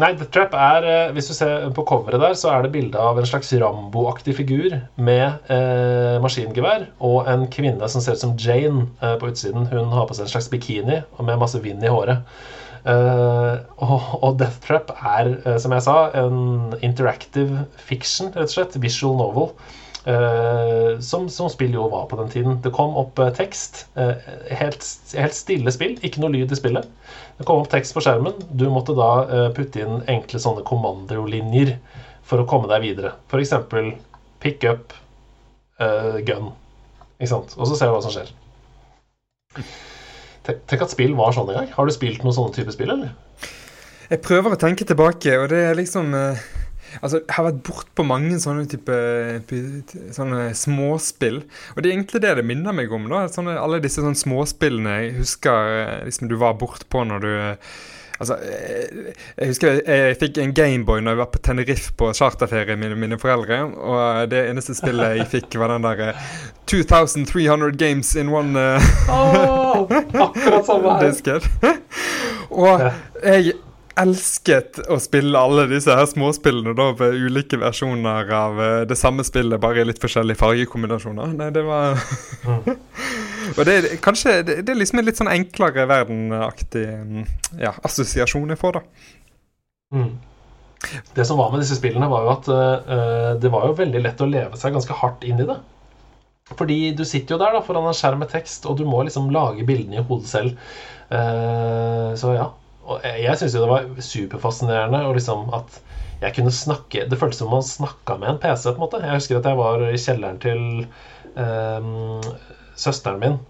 Nei, 0.00 0.14
Death 0.16 0.30
Trap 0.32 0.54
er 0.56 0.86
eh, 0.88 1.10
Hvis 1.12 1.28
du 1.28 1.34
ser 1.36 1.66
på 1.76 1.84
coveret 1.88 2.22
der, 2.22 2.36
så 2.38 2.48
er 2.54 2.64
det 2.64 2.72
bilde 2.72 3.00
av 3.00 3.18
en 3.20 3.28
slags 3.28 3.52
Rambo-aktig 3.60 4.38
figur 4.38 4.78
med 4.96 5.52
eh, 5.52 6.16
maskingevær 6.22 6.86
og 7.04 7.28
en 7.28 7.44
kvinne 7.52 7.88
som 7.92 8.04
ser 8.04 8.16
ut 8.16 8.22
som 8.24 8.32
Jane 8.40 8.86
eh, 9.02 9.18
på 9.20 9.28
utsiden. 9.28 9.68
Hun 9.68 9.92
har 9.92 10.08
på 10.08 10.16
seg 10.16 10.26
en 10.26 10.32
slags 10.32 10.48
bikini 10.52 11.02
og 11.18 11.28
med 11.28 11.40
masse 11.42 11.60
vind 11.60 11.84
i 11.84 11.92
håret. 11.92 12.24
Eh, 12.88 13.54
og, 13.84 14.08
og 14.22 14.40
Death 14.40 14.64
Trap 14.64 14.94
er, 14.96 15.34
eh, 15.44 15.60
som 15.60 15.76
jeg 15.76 15.84
sa, 15.84 15.98
en 16.18 16.72
interactive 16.80 17.66
fiction, 17.76 18.32
rett 18.32 18.48
og 18.48 18.56
slett. 18.56 18.80
Visual 18.82 19.18
novel. 19.20 19.52
Eh, 20.08 20.98
som, 21.00 21.28
som 21.32 21.50
spill 21.52 21.74
jo 21.76 21.88
var 21.92 22.06
på 22.10 22.18
den 22.20 22.30
tiden. 22.32 22.60
Det 22.64 22.72
kom 22.74 22.96
opp 23.00 23.18
eh, 23.22 23.32
tekst. 23.36 23.86
eh, 23.94 24.14
helt, 24.50 24.86
helt 25.18 25.36
stille 25.36 25.74
spill, 25.74 25.98
ikke 26.02 26.22
noe 26.22 26.32
lyd 26.34 26.52
i 26.52 26.58
spillet. 26.58 26.88
Det 27.38 27.46
kom 27.48 27.62
opp 27.62 27.70
tekst 27.72 27.94
på 27.96 28.02
skjermen. 28.04 28.38
Du 28.50 28.68
måtte 28.70 28.96
da 28.96 29.10
putte 29.56 29.82
inn 29.82 30.02
enkle 30.10 30.40
sånne 30.42 30.64
kommandolinjer 30.68 31.76
for 32.28 32.42
å 32.42 32.48
komme 32.48 32.70
deg 32.70 32.84
videre. 32.84 33.14
F.eks. 33.30 33.54
pick 34.42 34.64
up 34.68 34.92
uh, 35.80 36.20
gun. 36.26 36.52
Ikke 37.18 37.32
sant? 37.32 37.56
Og 37.58 37.68
så 37.68 37.78
ser 37.78 37.90
du 37.90 37.96
hva 37.96 38.04
som 38.04 38.14
skjer. 38.14 38.30
Tenk 40.42 40.84
at 40.84 40.92
spill 40.92 41.14
var 41.18 41.34
sånn 41.34 41.50
en 41.52 41.60
gang. 41.60 41.68
Har 41.74 41.86
du 41.86 41.94
spilt 41.94 42.24
noen 42.24 42.34
sånne 42.34 42.54
type 42.56 42.74
spill, 42.74 42.90
eller? 42.94 43.12
Jeg 44.10 44.20
prøver 44.24 44.54
å 44.54 44.60
tenke 44.60 44.84
tilbake, 44.88 45.36
og 45.40 45.46
det 45.52 45.60
er 45.70 45.78
liksom 45.78 46.10
eh, 46.18 46.40
Altså, 47.00 47.22
Jeg 47.22 47.34
har 47.36 47.46
vært 47.48 47.62
bortpå 47.68 48.04
mange 48.06 48.36
sånne 48.42 48.66
type 48.68 48.98
sånne 50.12 50.50
småspill. 50.58 51.42
Og 51.76 51.80
det 51.82 51.88
er 51.88 51.96
egentlig 51.96 52.22
det 52.24 52.36
det 52.40 52.44
minner 52.48 52.76
meg 52.76 52.92
om. 52.92 53.08
da, 53.10 53.24
sånne, 53.32 53.56
Alle 53.60 53.80
disse 53.82 54.02
sånne 54.04 54.18
småspillene 54.18 54.98
jeg 55.00 55.16
husker 55.22 55.74
eh, 55.80 56.04
liksom 56.10 56.28
du 56.28 56.36
var 56.40 56.58
bortpå 56.60 57.06
når 57.08 57.24
du 57.24 57.32
eh, 57.32 57.74
Altså, 58.22 58.36
eh, 58.46 59.08
jeg 59.34 59.48
husker 59.50 59.72
jeg, 59.72 59.82
jeg 59.88 60.18
fikk 60.20 60.36
en 60.38 60.52
Gameboy 60.54 61.00
når 61.02 61.16
jeg 61.16 61.18
var 61.18 61.30
på 61.32 61.40
Tenerife 61.42 61.94
på 61.98 62.10
charterferie 62.14 62.76
med 62.78 62.92
mine 63.00 63.16
foreldre. 63.18 63.56
Og 63.82 64.30
det 64.30 64.44
eneste 64.52 64.76
spillet 64.78 65.16
jeg 65.18 65.26
fikk, 65.32 65.56
var 65.58 65.72
den 65.74 65.82
der 65.88 66.04
eh, 66.12 66.20
2300 66.70 67.72
games 67.80 68.12
in 68.20 68.30
one 68.30 68.54
eh, 68.60 68.92
Oh, 69.10 69.90
akkurat 69.90 70.68
samme 70.68 70.94
her. 70.94 71.02
disket. 71.08 71.48
og 72.52 72.84
jeg 73.24 73.56
elsket 74.00 74.78
å 74.90 74.96
spille 75.02 75.38
alle 75.38 75.66
disse 75.70 75.92
her 75.92 76.06
småspillene 76.08 76.72
da 76.78 76.88
med 76.98 77.16
ulike 77.26 77.58
versjoner 77.60 78.30
av 78.36 78.60
eh, 78.62 78.80
det 78.88 78.96
samme 78.98 79.24
spillet, 79.26 79.60
bare 79.60 79.82
i 79.82 79.86
litt 79.88 80.00
forskjellige 80.02 80.40
fargekombinasjoner. 80.40 81.34
Nei, 81.38 81.50
det 81.54 81.64
var 81.66 82.00
Og 83.58 83.64
det, 83.68 83.74
er- 83.74 83.96
kanskje 84.02 84.38
det, 84.46 84.58
det 84.66 84.72
er 84.74 84.78
liksom 84.80 85.02
en 85.02 85.08
litt 85.08 85.18
sånn 85.20 85.32
enklere 85.32 85.84
verdenaktig 85.90 86.84
mm, 86.88 87.24
ja, 87.60 87.74
assosiasjon 87.84 88.54
jeg 88.54 88.60
får, 88.60 88.78
da. 88.78 89.10
Mm. 89.98 90.12
Det 91.14 91.26
som 91.28 91.38
var 91.38 91.52
med 91.52 91.60
disse 91.62 91.76
spillene, 91.78 92.08
var 92.10 92.24
jo 92.26 92.32
at 92.32 92.48
uh, 92.50 93.34
det 93.38 93.50
var 93.52 93.68
jo 93.68 93.76
veldig 93.78 94.00
lett 94.02 94.22
å 94.24 94.26
leve 94.30 94.58
seg 94.58 94.74
ganske 94.74 94.96
hardt 94.98 95.22
inn 95.28 95.42
i 95.42 95.46
det. 95.46 95.58
Fordi 96.58 96.78
du 96.98 97.04
sitter 97.06 97.36
jo 97.36 97.40
der 97.42 97.54
da 97.54 97.60
foran 97.64 97.86
en 97.86 97.94
skjerm 97.96 98.18
med 98.24 98.32
tekst, 98.32 98.66
og 98.66 98.80
du 98.80 98.82
må 98.88 99.04
liksom 99.06 99.28
lage 99.34 99.66
bildene 99.68 100.00
i 100.00 100.06
hodet 100.08 100.30
selv. 100.32 100.72
Uh, 101.12 102.16
så 102.18 102.34
ja. 102.34 102.48
Og 102.82 103.04
jeg, 103.06 103.38
syns 103.38 103.54
jo 103.54 103.62
det 103.62 103.70
var 103.70 103.88
superfascinerende 104.02 105.04
og 105.06 105.16
liksom 105.18 105.48
at 105.54 105.80
jeg 106.22 106.36
kunne 106.36 106.52
snakke 106.54 107.06
Det 107.10 107.18
føltes 107.18 107.40
som 107.42 107.48
om 107.50 107.56
man 107.58 107.64
snakka 107.66 108.16
med 108.18 108.28
en 108.30 108.42
PC. 108.42 108.68
på 108.68 108.78
en 108.78 108.84
måte 108.84 109.00
Jeg 109.02 109.18
husker 109.18 109.38
at 109.38 109.48
jeg 109.50 109.58
var 109.58 109.86
i 109.88 109.98
kjelleren 109.98 110.38
til 110.42 110.62
eh, 111.34 112.28
søsteren 112.78 113.22
min. 113.22 113.40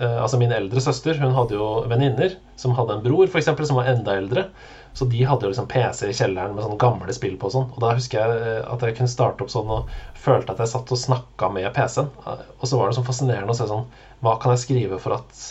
Eh, 0.00 0.22
altså 0.22 0.38
min 0.38 0.52
eldre 0.52 0.80
søster. 0.80 1.18
Hun 1.18 1.34
hadde 1.34 1.58
jo 1.58 1.66
venninner 1.90 2.36
som 2.56 2.76
hadde 2.78 2.94
en 2.98 3.02
bror 3.04 3.26
eksempel, 3.26 3.66
som 3.66 3.80
var 3.80 3.90
enda 3.90 4.16
eldre. 4.16 4.46
Så 4.94 5.08
de 5.08 5.22
hadde 5.24 5.46
jo 5.46 5.52
liksom 5.52 5.68
PC 5.68 6.10
i 6.10 6.16
kjelleren 6.16 6.54
med 6.54 6.64
sånne 6.64 6.80
gamle 6.80 7.14
spill 7.16 7.38
på 7.40 7.48
og 7.48 7.54
sånn. 7.56 7.70
Og 7.72 7.80
da 7.82 7.94
husker 7.96 8.20
jeg 8.20 8.42
eh, 8.42 8.60
at 8.74 8.84
jeg 8.86 8.98
kunne 8.98 9.14
starte 9.14 9.44
opp 9.44 9.52
sånn 9.52 9.72
og 9.72 9.90
følte 10.22 10.54
at 10.54 10.62
jeg 10.62 10.74
satt 10.74 10.92
og 10.94 11.00
snakka 11.00 11.50
med 11.54 11.72
PC-en. 11.74 12.12
Og 12.28 12.68
så 12.68 12.78
var 12.78 12.90
det 12.90 12.98
sånn 13.00 13.08
fascinerende 13.08 13.54
å 13.54 13.58
se 13.58 13.66
sånn 13.70 13.88
Hva 14.22 14.36
kan 14.42 14.54
jeg 14.54 14.62
skrive 14.66 15.00
for 15.02 15.16
at, 15.18 15.48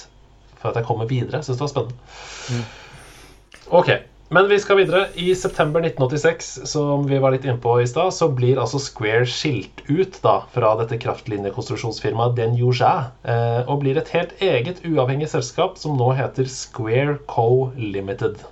for 0.62 0.72
at 0.72 0.80
jeg 0.80 0.88
kommer 0.88 1.10
videre? 1.10 1.44
Syns 1.44 1.60
det 1.60 1.68
var 1.68 1.74
spennende. 1.76 2.64
Ok. 3.72 3.90
Men 4.32 4.48
vi 4.48 4.60
skal 4.60 4.78
videre. 4.78 5.06
I 5.16 5.36
september 5.36 5.82
1986, 5.82 6.60
som 6.68 7.06
vi 7.08 7.18
var 7.20 7.32
litt 7.32 7.46
innpå 7.48 7.78
i 7.82 7.88
stad, 7.88 8.14
så 8.16 8.28
blir 8.32 8.60
altså 8.60 8.80
Square 8.80 9.26
skilt 9.28 9.84
ut 9.88 10.18
da, 10.24 10.42
fra 10.52 10.74
dette 10.80 11.00
kraftlinjekonstruksjonsfirmaet 11.00 12.36
Den 12.36 12.56
eh, 12.60 13.62
og 13.64 13.82
blir 13.84 14.00
et 14.00 14.12
helt 14.16 14.36
eget 14.44 14.84
uavhengig 14.88 15.30
selskap 15.32 15.80
som 15.80 15.96
nå 16.00 16.12
heter 16.20 16.52
Square 16.52 17.18
Co. 17.32 17.72
Limited. 17.76 18.44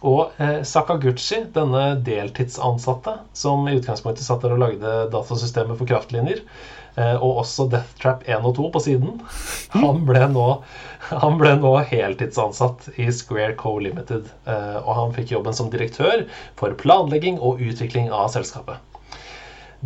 Og 0.00 0.32
eh, 0.40 0.62
Sakaguchi, 0.64 1.42
denne 1.52 1.84
deltidsansatte 2.04 3.18
som 3.36 3.68
i 3.68 3.76
utgangspunktet 3.76 4.24
satt 4.24 4.44
der 4.44 4.56
og 4.56 4.64
lagde 4.64 4.96
datasystemet 5.12 5.76
for 5.76 5.92
kraftlinjer, 5.92 6.40
og 6.96 7.42
også 7.42 7.66
Death 7.72 7.96
Trap 8.00 8.24
1 8.24 8.46
og 8.46 8.56
2 8.56 8.68
på 8.72 8.82
siden. 8.86 9.18
Han 9.76 10.04
ble 10.08 10.22
nå, 10.32 10.46
han 11.10 11.38
ble 11.40 11.52
nå 11.60 11.74
heltidsansatt 11.90 12.88
i 12.96 13.10
Square 13.12 13.56
Co 13.60 13.76
Limited. 13.82 14.30
Eh, 14.48 14.78
og 14.80 14.92
han 15.00 15.14
fikk 15.16 15.34
jobben 15.36 15.56
som 15.56 15.70
direktør 15.72 16.24
for 16.58 16.74
planlegging 16.80 17.38
og 17.40 17.62
utvikling 17.62 18.10
av 18.14 18.30
selskapet. 18.34 18.80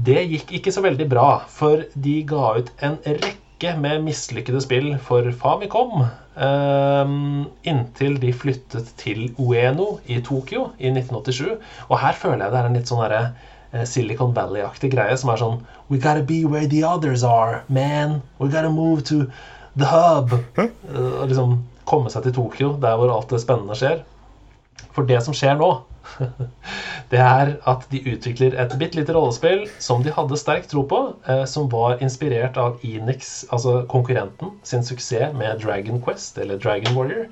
Det 0.00 0.22
gikk 0.30 0.54
ikke 0.60 0.72
så 0.72 0.84
veldig 0.86 1.08
bra, 1.10 1.28
for 1.50 1.82
de 1.98 2.16
ga 2.30 2.54
ut 2.60 2.70
en 2.86 2.96
rekke 3.04 3.74
med 3.82 4.06
mislykkede 4.06 4.62
spill 4.64 4.92
for 5.04 5.26
Famicom. 5.36 6.06
Um, 6.40 7.50
inntil 7.68 8.14
de 8.22 8.30
flyttet 8.32 8.94
til 9.02 9.26
Ueno 9.34 9.98
i 10.08 10.22
Tokyo 10.24 10.70
i 10.78 10.92
1987. 10.94 11.58
Og 11.90 11.98
her 12.00 12.16
føler 12.16 12.46
jeg 12.46 12.54
det 12.54 12.60
er 12.62 12.68
en 12.70 12.78
litt 12.78 12.88
sånn 12.92 13.02
derre 13.02 13.24
Eh, 13.34 13.59
Silicon 13.86 14.34
Valley-aktig 14.34 14.90
greie 14.94 15.16
som 15.20 15.30
er 15.32 15.40
sånn 15.40 15.60
We 15.90 15.98
gotta 15.98 16.22
be 16.26 16.44
where 16.44 16.68
the 16.70 16.82
others 16.86 17.24
are, 17.26 17.62
man. 17.68 18.20
We 18.38 18.48
gotta 18.48 18.70
move 18.70 19.04
to 19.10 19.24
the 19.78 19.86
hub. 19.90 20.34
Og 20.58 21.28
liksom 21.30 21.60
komme 21.90 22.10
seg 22.12 22.26
til 22.26 22.36
Tokyo, 22.36 22.74
der 22.82 22.98
hvor 22.98 23.12
alt 23.14 23.30
det 23.32 23.42
spennende 23.42 23.78
skjer. 23.78 24.02
For 24.94 25.06
det 25.06 25.20
som 25.24 25.34
skjer 25.36 25.58
nå, 25.58 25.70
det 27.12 27.20
er 27.20 27.52
at 27.68 27.86
de 27.92 28.00
utvikler 28.12 28.56
et 28.58 28.74
bitte 28.80 28.98
lite 28.98 29.14
rollespill 29.14 29.66
som 29.82 30.04
de 30.04 30.12
hadde 30.14 30.38
sterk 30.40 30.68
tro 30.70 30.84
på, 30.90 31.00
eh, 31.28 31.44
som 31.50 31.68
var 31.72 32.02
inspirert 32.04 32.58
av 32.60 32.82
Enix, 32.86 33.44
altså 33.50 33.80
konkurrenten, 33.90 34.54
sin 34.66 34.86
suksess 34.86 35.34
med 35.36 35.62
Dragon 35.64 36.00
Quest, 36.02 36.38
eller 36.38 36.60
Dragon 36.62 36.96
Warrior. 36.96 37.26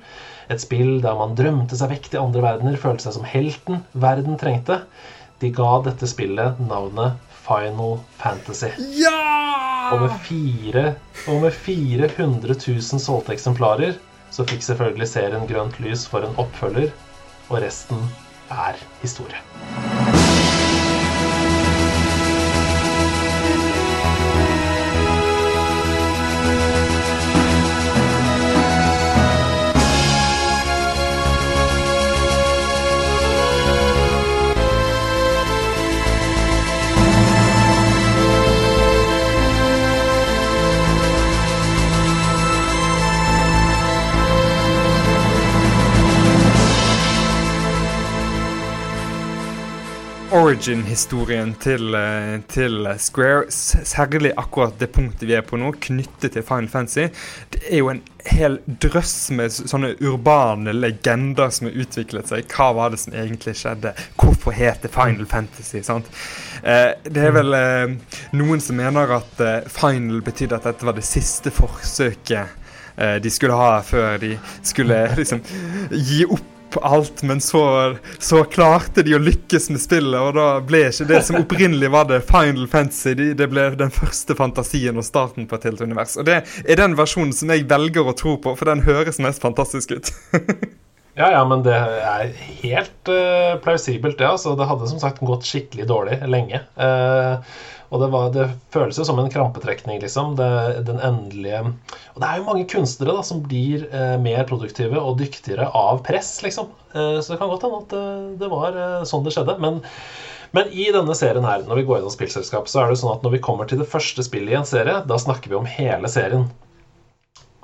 Et 0.49 0.61
spill 0.61 0.97
der 1.03 1.17
man 1.17 1.35
drømte 1.37 1.77
seg 1.77 1.91
vekk 1.93 2.11
til 2.11 2.23
andre 2.23 2.45
verdener, 2.45 2.79
følte 2.81 3.07
seg 3.07 3.19
som 3.19 3.27
helten 3.27 3.83
verden 3.93 4.39
trengte. 4.41 4.81
De 5.39 5.51
ga 5.55 5.71
dette 5.85 6.07
spillet 6.09 6.59
navnet 6.67 7.15
Final 7.45 7.99
Fantasy. 8.19 8.73
Ja! 8.99 9.15
Og 9.93 10.03
med, 10.03 10.17
fire, 10.27 10.83
og 11.31 11.41
med 11.45 11.55
400 11.55 12.57
000 12.59 13.01
solgte 13.01 13.33
eksemplarer 13.33 13.95
så 14.33 14.45
fikk 14.49 14.65
selvfølgelig 14.65 15.09
serien 15.09 15.47
grønt 15.49 15.79
lys 15.81 16.05
for 16.09 16.25
en 16.25 16.37
oppfølger, 16.41 16.91
og 17.49 17.61
resten 17.65 18.03
er 18.53 18.77
historie. 19.01 19.88
Origin-historien 50.31 51.53
til, 51.61 51.95
eh, 51.95 52.39
til, 52.47 52.87
Square, 52.97 53.45
særlig 53.49 54.31
akkurat 54.37 54.79
det 54.79 54.91
punktet 54.91 55.27
vi 55.27 55.33
er 55.33 55.41
på 55.41 55.57
nå, 55.57 55.71
knyttet 55.81 56.33
til 56.33 56.43
Final 56.43 56.69
Fantasy, 56.69 57.07
det 57.53 57.61
er 57.69 57.77
jo 57.77 57.89
en 57.89 58.01
hel 58.25 58.59
drøss 58.67 59.31
med 59.35 59.53
sånne 59.53 59.93
urbane 60.03 60.73
legender 60.75 61.49
som 61.53 61.69
har 61.69 61.79
utviklet 61.81 62.29
seg. 62.29 62.45
Hva 62.51 62.71
var 62.77 62.93
det 62.93 62.99
som 63.01 63.15
egentlig 63.15 63.55
skjedde? 63.57 63.93
Hvorfor 64.19 64.55
het 64.55 64.83
det 64.85 64.93
Final 64.93 65.25
Fantasy? 65.29 65.81
sant? 65.85 66.09
Eh, 66.63 66.93
det 67.03 67.25
er 67.25 67.35
vel 67.35 67.55
eh, 67.57 67.95
noen 68.37 68.61
som 68.61 68.77
mener 68.79 69.15
at 69.19 69.43
eh, 69.43 69.65
Final 69.71 70.21
betydde 70.25 70.59
at 70.59 70.69
dette 70.69 70.85
var 70.85 70.97
det 70.97 71.07
siste 71.07 71.53
forsøket 71.55 72.55
eh, 72.97 73.17
de 73.23 73.33
skulle 73.33 73.57
ha 73.57 73.79
før 73.85 74.19
de 74.21 74.35
skulle 74.61 75.03
liksom 75.21 75.43
gi 75.89 76.25
opp 76.29 76.58
på 76.71 76.79
alt, 76.79 77.23
men 77.23 77.41
så, 77.41 77.95
så, 78.19 78.43
klarte 78.43 79.03
de 79.05 79.15
å 79.17 79.21
lykkes 79.21 79.69
med 79.73 79.81
spillet, 79.81 80.19
og 80.19 80.35
da 80.37 80.47
ble 80.65 80.85
ikke 80.89 81.07
det 81.09 81.21
som 81.27 81.39
opprinnelig 81.41 81.91
var 81.93 82.09
det 82.09 82.21
Final 82.27 82.67
Fantasy. 82.71 83.15
det 83.37 83.49
ble 83.51 83.69
den 83.79 83.93
første 83.93 84.35
fantasien 84.37 84.97
og 84.99 85.07
starten 85.07 85.47
på 85.49 85.57
et 85.57 85.69
helt 85.69 85.81
univers. 85.81 86.17
Og 86.19 86.27
det 86.29 86.41
er 86.65 86.81
den 86.81 86.97
versjonen 86.99 87.33
som 87.35 87.51
jeg 87.53 87.67
velger 87.69 88.09
å 88.09 88.17
tro 88.17 88.37
på, 88.41 88.55
for 88.59 88.71
den 88.71 88.85
høres 88.85 89.21
mest 89.23 89.43
fantastisk 89.43 89.95
ut. 89.97 90.13
ja, 91.19 91.31
ja, 91.33 91.41
men 91.47 91.65
det 91.65 91.75
er 91.75 92.31
helt 92.61 93.11
uh, 93.11 93.57
plausibelt, 93.63 94.19
det. 94.21 94.29
altså. 94.29 94.55
Det 94.59 94.69
hadde 94.69 94.91
som 94.91 95.01
sagt 95.01 95.23
gått 95.25 95.47
skikkelig 95.49 95.89
dårlig 95.89 96.21
lenge. 96.29 96.63
Uh, 96.79 97.41
og 97.89 98.03
det, 98.03 98.07
var, 98.13 98.27
det 98.33 98.45
føles 98.73 98.99
jo 99.01 99.05
som 99.07 99.19
en 99.21 99.31
krampetrekning, 99.33 99.97
liksom. 100.03 100.35
Det, 100.37 100.49
den 100.85 100.99
endelige 101.01 101.61
Og 101.65 102.19
det 102.21 102.27
er 102.27 102.37
jo 102.37 102.45
mange 102.45 102.67
kunstnere 102.69 103.15
da, 103.17 103.23
som 103.25 103.41
blir 103.41 103.87
eh, 103.89 104.15
mer 104.21 104.45
produktive 104.49 105.01
og 105.01 105.17
dyktigere 105.21 105.65
av 105.73 106.03
press, 106.05 106.35
liksom. 106.45 106.69
Eh, 106.93 107.17
så 107.17 107.33
det 107.33 107.39
kan 107.41 107.49
godt 107.49 107.65
hende 107.65 107.81
at 107.81 107.95
det, 107.95 108.03
det 108.43 108.51
var 108.51 108.77
eh, 108.77 109.07
sånn 109.09 109.25
det 109.25 109.33
skjedde. 109.33 109.57
Men, 109.63 109.81
men, 110.53 110.69
i 110.69 110.91
denne 110.93 111.17
serien 111.17 111.47
her, 111.49 111.65
når 111.65 111.81
vi 111.81 111.87
går 111.89 111.99
gjennom 111.99 112.13
spillselskap, 112.13 112.69
så 112.69 112.83
er 112.83 112.93
det 112.93 112.99
sånn 113.01 113.15
at 113.15 113.25
når 113.25 113.39
vi 113.39 113.43
kommer 113.49 113.69
til 113.69 113.81
det 113.81 113.89
første 113.89 114.25
spillet 114.27 114.53
i 114.53 114.59
en 114.61 114.69
serie, 114.69 115.01
da 115.09 115.17
snakker 115.17 115.49
vi 115.49 115.57
om 115.57 115.69
hele 115.69 116.13
serien. 116.13 116.45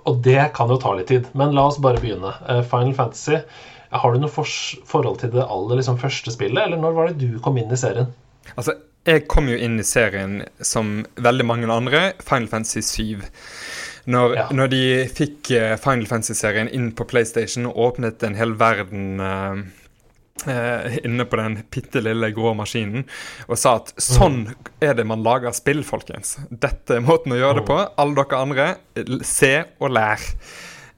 Og 0.10 0.26
det 0.26 0.42
kan 0.58 0.74
jo 0.74 0.80
ta 0.82 0.96
litt 0.98 1.10
tid. 1.14 1.30
Men 1.38 1.54
la 1.54 1.68
oss 1.70 1.78
bare 1.82 2.02
begynne. 2.02 2.34
Eh, 2.50 2.64
Final 2.66 2.98
Fantasy. 2.98 3.44
Har 3.94 4.12
du 4.12 4.26
noe 4.26 4.34
for 4.34 4.50
forhold 4.90 5.22
til 5.22 5.38
det 5.38 5.46
aller 5.46 5.80
liksom, 5.80 6.02
første 6.02 6.34
spillet, 6.34 6.66
eller 6.66 6.82
når 6.82 6.98
var 6.98 7.14
det 7.14 7.22
du 7.22 7.38
kom 7.46 7.62
inn 7.62 7.70
i 7.70 7.80
serien? 7.80 8.10
Altså, 8.56 8.74
jeg 9.06 9.26
kom 9.30 9.50
jo 9.52 9.58
inn 9.58 9.80
i 9.80 9.86
serien 9.86 10.40
som 10.66 11.00
veldig 11.22 11.46
mange 11.46 11.70
andre, 11.72 12.12
Final 12.26 12.50
Fantasy 12.52 12.82
7. 12.82 13.26
Når, 14.06 14.36
ja. 14.38 14.46
når 14.54 14.70
de 14.70 14.84
fikk 15.10 15.50
eh, 15.56 15.74
Final 15.82 16.06
Fantasy-serien 16.10 16.70
inn 16.70 16.92
på 16.98 17.08
PlayStation 17.10 17.66
og 17.70 17.80
åpnet 17.88 18.22
en 18.26 18.38
hel 18.38 18.54
verden 18.60 19.18
uh, 19.18 19.58
uh, 20.46 20.98
inne 21.02 21.26
på 21.26 21.40
den 21.40 21.58
bitte 21.74 22.04
lille 22.06 22.30
grå 22.36 22.54
maskinen 22.58 23.08
og 23.48 23.58
sa 23.58 23.80
at 23.80 23.90
sånn 23.98 24.44
er 24.78 24.94
det 24.98 25.08
man 25.10 25.26
lager 25.26 25.56
spill, 25.58 25.82
folkens. 25.86 26.36
Dette 26.50 27.00
er 27.00 27.06
måten 27.06 27.34
å 27.34 27.40
gjøre 27.40 27.62
det 27.62 27.68
på. 27.72 27.80
Alle 27.82 28.18
dere 28.22 28.42
andre, 28.46 28.68
se 29.26 29.54
og 29.82 29.94
lær. 29.98 30.30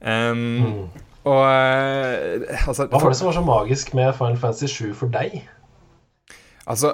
Um, 0.04 0.44
mm. 0.60 1.04
Og 1.28 1.42
uh, 1.44 2.56
altså, 2.68 2.86
Hva 2.88 3.00
var 3.00 3.12
det 3.12 3.20
som 3.20 3.30
var 3.30 3.40
så 3.40 3.44
magisk 3.44 3.96
med 3.96 4.12
Final 4.20 4.40
Fantasy 4.40 4.68
7 4.68 4.96
for 5.00 5.12
deg? 5.12 5.40
Altså, 6.68 6.92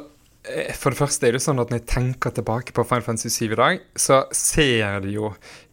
for 0.77 0.93
det 0.93 0.99
første 0.99 1.29
er 1.29 1.37
det 1.37 1.41
sånn 1.41 1.61
at 1.63 1.71
når 1.73 1.81
jeg 1.81 1.89
tenker 1.89 2.33
tilbake 2.37 2.75
på 2.77 2.85
Final 2.85 3.05
Fantasy 3.07 3.31
7 3.33 3.55
i 3.55 3.59
dag, 3.59 3.85
så 3.97 4.19
ser 4.37 4.99
det 5.01 5.15
jo 5.15 5.31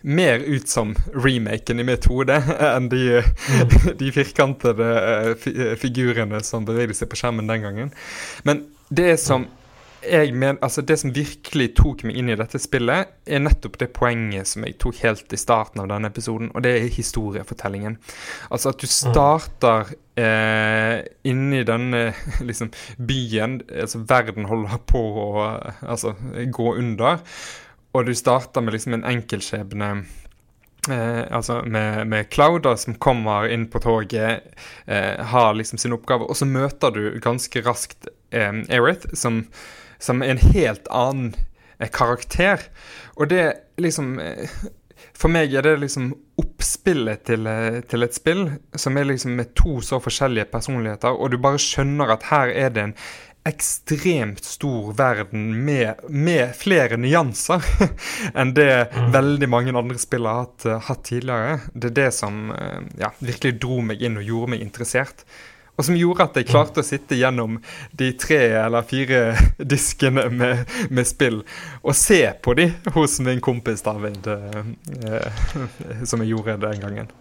mer 0.08 0.40
ut 0.40 0.72
som 0.72 0.94
remaken 1.12 1.84
i 1.84 1.88
mitt 1.88 2.08
hode 2.08 2.38
enn 2.72 2.88
de, 2.92 3.20
mm. 3.20 3.74
de 4.02 4.12
firkantede 4.16 4.92
eh, 5.02 5.74
figurene 5.80 6.40
som 6.48 6.68
bevegde 6.68 6.96
seg 6.98 7.12
på 7.12 7.20
skjermen 7.20 7.52
den 7.52 7.68
gangen. 7.68 7.92
Men 8.48 8.64
det 8.88 9.18
som 9.24 9.50
jeg 10.02 10.34
men, 10.34 10.58
altså 10.62 10.82
det 10.82 10.98
som 11.02 11.14
virkelig 11.14 11.72
tok 11.78 12.04
meg 12.08 12.18
inn 12.18 12.32
i 12.34 12.38
dette 12.40 12.60
spillet, 12.62 13.12
er 13.26 13.44
nettopp 13.44 13.78
det 13.82 13.92
poenget 13.96 14.50
som 14.50 14.66
jeg 14.66 14.78
tok 14.82 15.02
helt 15.06 15.34
i 15.34 15.40
starten 15.40 15.84
av 15.84 15.90
denne 15.92 16.10
episoden, 16.12 16.52
og 16.56 16.66
det 16.66 16.74
er 16.78 16.94
historiefortellingen. 16.94 17.98
Altså 18.50 18.72
at 18.72 18.82
du 18.82 18.88
mm. 18.88 18.94
starter 18.96 19.92
eh, 20.20 21.02
inni 21.30 21.64
denne 21.68 22.08
liksom, 22.50 22.72
byen, 22.98 23.60
altså 23.70 24.04
verden 24.10 24.50
holder 24.50 24.82
på 24.90 25.04
å 25.26 25.28
altså, 25.82 26.16
gå 26.50 26.74
under, 26.82 27.22
og 27.92 28.08
du 28.08 28.16
starter 28.16 28.64
med 28.64 28.78
liksom 28.78 28.96
en 28.98 29.08
enkeltskjebne. 29.08 29.92
Eh, 30.90 31.24
altså 31.30 31.60
med, 31.62 32.08
med 32.10 32.32
Clouder 32.34 32.80
som 32.80 32.96
kommer 32.98 33.46
inn 33.52 33.68
på 33.70 33.84
toget, 33.84 34.48
eh, 34.86 35.20
har 35.34 35.54
liksom 35.54 35.78
sin 35.78 35.94
oppgave, 35.94 36.26
og 36.26 36.40
så 36.40 36.48
møter 36.50 36.96
du 36.96 37.04
ganske 37.22 37.62
raskt 37.68 38.10
eh, 38.34 38.64
Erith, 38.72 39.12
som 39.14 39.44
som 40.02 40.22
er 40.22 40.34
en 40.34 40.44
helt 40.52 40.90
annen 40.92 41.34
eh, 41.80 41.90
karakter. 41.94 42.68
Og 43.16 43.30
det 43.32 43.46
liksom 43.82 44.18
eh, 44.20 44.50
For 45.18 45.34
meg 45.34 45.54
er 45.58 45.66
det 45.66 45.80
liksom 45.82 46.12
oppspillet 46.42 47.26
til, 47.26 47.48
eh, 47.50 47.82
til, 47.90 48.06
et 48.06 48.16
spill 48.18 48.46
som 48.78 48.98
er 48.98 49.10
liksom 49.10 49.36
med 49.38 49.54
to 49.58 49.80
så 49.86 50.02
forskjellige 50.02 50.50
personligheter, 50.54 51.14
og 51.14 51.32
du 51.34 51.42
bare 51.42 51.62
skjønner 51.62 52.14
at 52.14 52.30
her 52.30 52.54
er 52.54 52.74
det 52.74 52.88
en 52.88 52.96
ekstremt 53.50 54.46
stor 54.46 54.92
verden 54.94 55.48
med, 55.66 56.04
med 56.14 56.52
flere 56.54 57.00
nyanser 57.02 57.66
enn 58.38 58.52
det 58.54 58.68
mm. 58.94 59.08
veldig 59.16 59.50
mange 59.50 59.74
andre 59.74 59.98
spill 59.98 60.30
har 60.30 60.44
hatt, 60.44 60.68
hatt, 60.86 61.02
tidligere. 61.10 61.56
Det 61.74 61.90
er 61.90 61.96
det 62.04 62.12
som 62.14 62.54
ja, 63.02 63.10
virkelig 63.18 63.56
dro 63.64 63.80
meg 63.82 64.06
inn 64.06 64.22
og 64.22 64.30
gjorde 64.30 64.54
meg 64.54 64.62
interessert. 64.62 65.26
Og 65.80 65.86
som 65.88 65.98
gjorde 65.98 66.28
at 66.28 66.38
jeg 66.38 66.50
klarte 66.50 66.84
å 66.84 66.86
sitte 66.86 67.18
gjennom 67.18 67.58
de 67.98 68.12
tre 68.20 68.42
eller 68.60 68.86
fire 68.88 69.22
diskene 69.74 70.28
med, 70.34 70.66
med 70.92 71.10
spill 71.10 71.42
og 71.82 71.96
se 71.98 72.22
på 72.44 72.56
de 72.60 72.70
hos 72.96 73.20
min 73.24 73.42
kompis 73.44 73.82
David, 73.86 74.28
eh, 74.28 74.62
eh, 75.08 75.42
som 76.10 76.22
jeg 76.22 76.36
gjorde 76.36 76.60
den 76.62 76.84
gangen. 76.84 77.12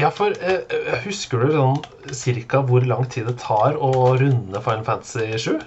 Ja, 0.00 0.10
for 0.10 0.32
eh, 0.40 0.62
eh, 0.72 1.00
husker 1.04 1.42
du 1.44 1.52
sånn 1.52 1.80
cirka 2.16 2.62
hvor 2.64 2.84
lang 2.88 3.04
tid 3.12 3.26
det 3.28 3.36
tar 3.42 3.76
å 3.76 3.90
runde 4.16 4.60
Final 4.64 4.84
Fantasy 4.86 5.26
7? 5.36 5.58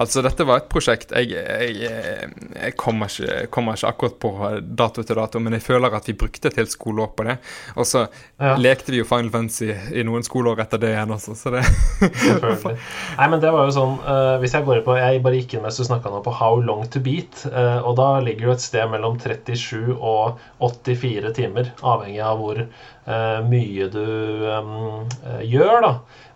Altså, 0.00 0.22
dette 0.24 0.46
var 0.46 0.62
et 0.62 0.68
prosjekt 0.72 1.10
Jeg, 1.12 1.32
jeg, 1.34 2.28
jeg 2.54 2.74
kommer, 2.80 3.10
ikke, 3.10 3.48
kommer, 3.52 3.76
ikke, 3.76 3.90
akkurat 3.90 4.14
på 4.22 4.30
dato 4.62 5.02
til 5.04 5.18
dato, 5.18 5.42
men 5.42 5.56
jeg 5.58 5.64
føler 5.66 5.96
at 5.98 6.06
vi 6.08 6.14
brukte 6.18 6.48
et 6.48 6.60
helt 6.60 6.72
skoleår 6.72 7.10
på 7.16 7.26
det. 7.26 7.36
Og 7.74 7.88
så 7.88 8.04
ja. 8.06 8.54
lekte 8.60 8.94
vi 8.94 9.02
jo 9.02 9.08
Final 9.08 9.32
Fantasy 9.34 9.72
i 9.72 10.06
noen 10.06 10.24
skoleår 10.26 10.62
etter 10.64 10.80
det 10.82 10.92
igjen 10.94 11.14
også, 11.16 11.36
så 11.38 11.54
det 11.56 11.64
Selvfølgelig. 12.02 12.78
Nei, 13.18 13.28
men 13.34 13.42
det 13.42 13.52
var 13.54 13.66
jo 13.68 13.74
sånn 13.74 13.98
uh, 14.02 14.36
Hvis 14.42 14.54
jeg 14.56 14.64
går 14.66 14.80
på 14.86 14.96
Jeg 14.98 15.20
bare 15.24 15.38
gikk 15.38 15.56
inn 15.56 15.64
mens 15.64 15.78
du 15.78 15.84
snakka 15.86 16.10
nå 16.12 16.22
på 16.24 16.34
How 16.38 16.62
Long 16.62 16.86
To 16.92 17.02
Beat, 17.02 17.44
uh, 17.50 17.82
og 17.82 17.98
da 17.98 18.08
ligger 18.24 18.52
det 18.52 18.56
et 18.60 18.66
sted 18.68 18.90
mellom 18.92 19.18
37 19.20 19.92
og 19.98 20.40
84 20.62 21.34
timer, 21.36 21.72
avhengig 21.82 22.22
av 22.24 22.40
hvor 22.40 22.62
uh, 22.64 22.90
mye 23.02 23.88
du 23.90 24.04
um, 24.46 25.08
gjør, 25.42 25.80
da. 25.82 25.90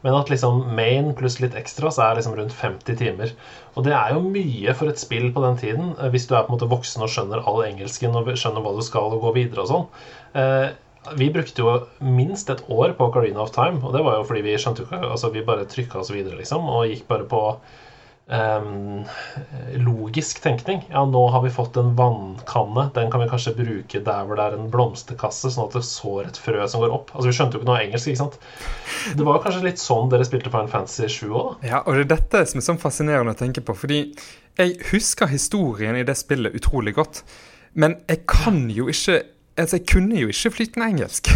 Men 0.07 0.15
at 0.15 0.29
liksom 0.31 0.65
main 0.77 1.09
pluss 1.19 1.41
litt 1.43 1.57
ekstra, 1.59 1.91
så 1.91 2.05
er 2.05 2.19
liksom 2.19 2.37
rundt 2.39 2.55
50 2.55 2.99
timer. 3.01 3.33
Og 3.75 3.87
det 3.87 3.95
er 3.97 4.15
jo 4.15 4.23
mye 4.23 4.75
for 4.79 4.91
et 4.91 5.01
spill 5.03 5.33
på 5.35 5.43
den 5.43 5.57
tiden, 5.59 5.95
eh, 5.99 6.11
hvis 6.13 6.29
du 6.31 6.37
er 6.37 6.45
på 6.47 6.53
en 6.53 6.57
måte 6.57 6.71
voksen 6.71 7.03
og 7.03 7.11
skjønner 7.13 7.43
all 7.43 7.65
engelsken 7.67 8.15
og 8.15 8.31
skjønner 8.39 8.63
hva 8.63 8.75
du 8.77 8.85
skal 8.87 9.17
og 9.17 9.25
gå 9.25 9.33
videre 9.41 9.65
og 9.65 9.73
sånn. 9.73 9.89
Eh, 10.39 10.69
vi 11.19 11.29
brukte 11.35 11.63
jo 11.63 11.75
minst 12.03 12.51
et 12.51 12.63
år 12.71 12.95
på 12.99 13.11
Carina 13.15 13.43
of 13.43 13.51
Time, 13.55 13.83
og 13.83 13.95
det 13.95 14.03
var 14.07 14.19
jo 14.19 14.29
fordi 14.29 14.45
vi 14.47 14.55
skjønte 14.59 14.83
jo 14.83 14.89
ikke 14.89 15.11
Altså, 15.11 15.31
vi 15.35 15.45
bare 15.47 15.67
trykka 15.71 16.01
oss 16.01 16.11
videre, 16.15 16.39
liksom, 16.39 16.71
og 16.71 16.87
gikk 16.91 17.07
bare 17.11 17.27
på 17.31 17.43
logisk 19.77 20.41
tenkning. 20.43 20.81
Ja, 20.91 21.05
nå 21.07 21.21
har 21.31 21.43
vi 21.45 21.51
fått 21.51 21.77
en 21.77 21.93
vannkanne. 21.97 22.89
Den 22.95 23.11
kan 23.11 23.21
vi 23.23 23.29
kanskje 23.31 23.53
bruke 23.55 24.01
der 24.03 24.27
hvor 24.27 24.39
det 24.39 24.47
er 24.49 24.57
en 24.59 24.71
blomsterkasse, 24.73 25.51
sånn 25.55 25.69
at 25.69 25.77
det 25.79 25.85
sår 25.87 26.31
et 26.31 26.41
frø 26.43 26.67
som 26.69 26.83
går 26.83 26.95
opp. 26.97 27.13
Altså, 27.15 27.29
Vi 27.31 27.37
skjønte 27.39 27.59
jo 27.59 27.63
ikke 27.63 27.71
noe 27.71 27.83
engelsk. 27.85 28.11
ikke 28.11 28.23
sant? 28.25 28.39
Det 29.17 29.27
var 29.27 29.39
jo 29.39 29.45
kanskje 29.47 29.65
litt 29.69 29.83
sånn 29.83 30.11
dere 30.13 30.27
spilte 30.27 30.51
Final 30.51 30.73
Fantasy 30.73 31.07
7 31.07 31.29
òg? 31.31 31.53
Ja, 31.67 31.83
og 31.85 31.95
det 31.95 32.07
er 32.07 32.13
dette 32.17 32.43
som 32.51 32.59
er 32.63 32.67
sånn 32.71 32.83
fascinerende 32.83 33.37
å 33.37 33.39
tenke 33.39 33.63
på. 33.63 33.77
Fordi 33.79 34.01
jeg 34.59 34.77
husker 34.91 35.31
historien 35.31 35.97
i 36.01 36.05
det 36.07 36.17
spillet 36.19 36.57
utrolig 36.59 36.97
godt. 36.99 37.23
Men 37.77 37.99
jeg 38.09 38.25
kan 38.27 38.65
jo 38.73 38.89
ikke 38.91 39.21
Altså, 39.57 39.79
jeg 39.79 39.87
kunne 39.89 40.19
jo 40.21 40.29
ikke 40.29 40.51
flytende 40.53 40.87
engelsk. 40.93 41.31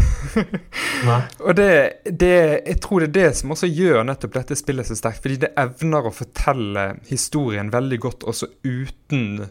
og 1.47 1.55
det, 1.57 1.71
det, 2.05 2.33
jeg 2.67 2.77
tror 2.85 3.01
det 3.01 3.09
er 3.09 3.15
det 3.17 3.31
som 3.39 3.55
også 3.55 3.71
gjør 3.73 4.05
nettopp 4.05 4.37
dette 4.37 4.59
spillet 4.61 4.89
så 4.89 4.99
sterkt. 4.99 5.23
Fordi 5.25 5.39
det 5.47 5.55
evner 5.61 6.09
å 6.09 6.13
fortelle 6.13 6.85
historien 7.09 7.73
veldig 7.73 8.01
godt 8.05 8.27
også 8.29 8.51
uten 8.67 9.47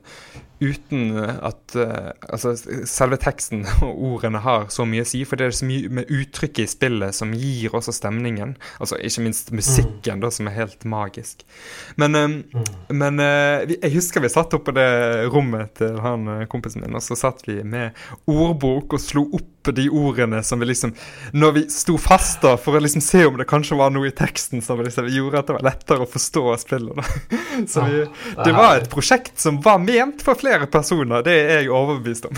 uten 0.60 1.14
at 1.20 1.76
uh, 1.76 2.12
altså, 2.30 2.54
selve 2.90 3.20
teksten 3.22 3.66
og 3.86 4.02
ordene 4.14 4.42
har 4.44 4.68
så 4.74 4.86
mye 4.90 5.06
å 5.06 5.10
si. 5.10 5.24
For 5.28 5.40
det 5.40 5.50
er 5.50 5.58
så 5.60 5.68
mye 5.70 5.92
med 6.00 6.12
uttrykket 6.14 6.64
i 6.66 6.70
spillet 6.70 7.16
som 7.16 7.34
gir 7.36 7.76
også 7.76 7.96
stemningen. 7.96 8.56
Altså 8.80 9.00
Ikke 9.00 9.26
minst 9.26 9.54
musikken, 9.56 10.20
mm. 10.20 10.26
da, 10.26 10.34
som 10.34 10.50
er 10.50 10.58
helt 10.58 10.88
magisk. 10.90 11.46
Men, 12.00 12.18
um, 12.18 12.38
mm. 12.54 12.74
men 13.00 13.24
uh, 13.24 13.76
jeg 13.76 13.94
husker 13.96 14.24
vi 14.24 14.34
satt 14.34 14.54
oppe 14.56 14.70
på 14.70 14.76
det 14.78 14.90
rommet 15.34 15.78
til 15.80 15.96
han 16.04 16.28
kompisen 16.52 16.84
min, 16.84 16.98
og 16.98 17.02
så 17.02 17.16
satt 17.18 17.46
vi 17.48 17.62
med 17.66 17.96
ordbok 18.30 18.94
og 18.98 19.02
slo 19.02 19.24
opp 19.34 19.60
de 19.72 19.90
ordene 19.90 20.44
som 20.44 20.60
vi 20.60 20.66
liksom 20.66 20.94
Når 21.32 21.52
vi 21.52 21.64
sto 21.70 21.98
fast 22.02 22.42
da, 22.42 22.56
for 22.58 22.78
å 22.78 22.82
liksom 22.84 23.04
se 23.04 23.26
om 23.28 23.38
det 23.38 23.48
kanskje 23.50 23.78
var 23.80 23.92
noe 23.94 24.10
i 24.10 24.16
teksten 24.16 24.64
som 24.66 24.82
liksom 24.82 25.10
gjorde 25.12 25.42
at 25.42 25.50
det 25.50 25.58
var 25.58 25.68
lettere 25.68 26.06
å 26.06 26.10
forstå 26.10 26.44
spillet. 26.64 27.00
Da. 27.00 27.40
Så 27.72 27.86
vi, 27.86 28.04
det 28.40 28.54
var 28.56 28.80
et 28.80 28.90
prosjekt 28.92 29.40
som 29.42 29.60
var 29.64 29.82
ment 29.84 30.24
for 30.26 30.40
flere 30.40 30.49
flere 30.50 30.68
personer. 30.72 31.24
Det 31.26 31.38
er 31.38 31.62
jeg 31.64 31.72
overbevist 31.74 32.26
om. 32.30 32.36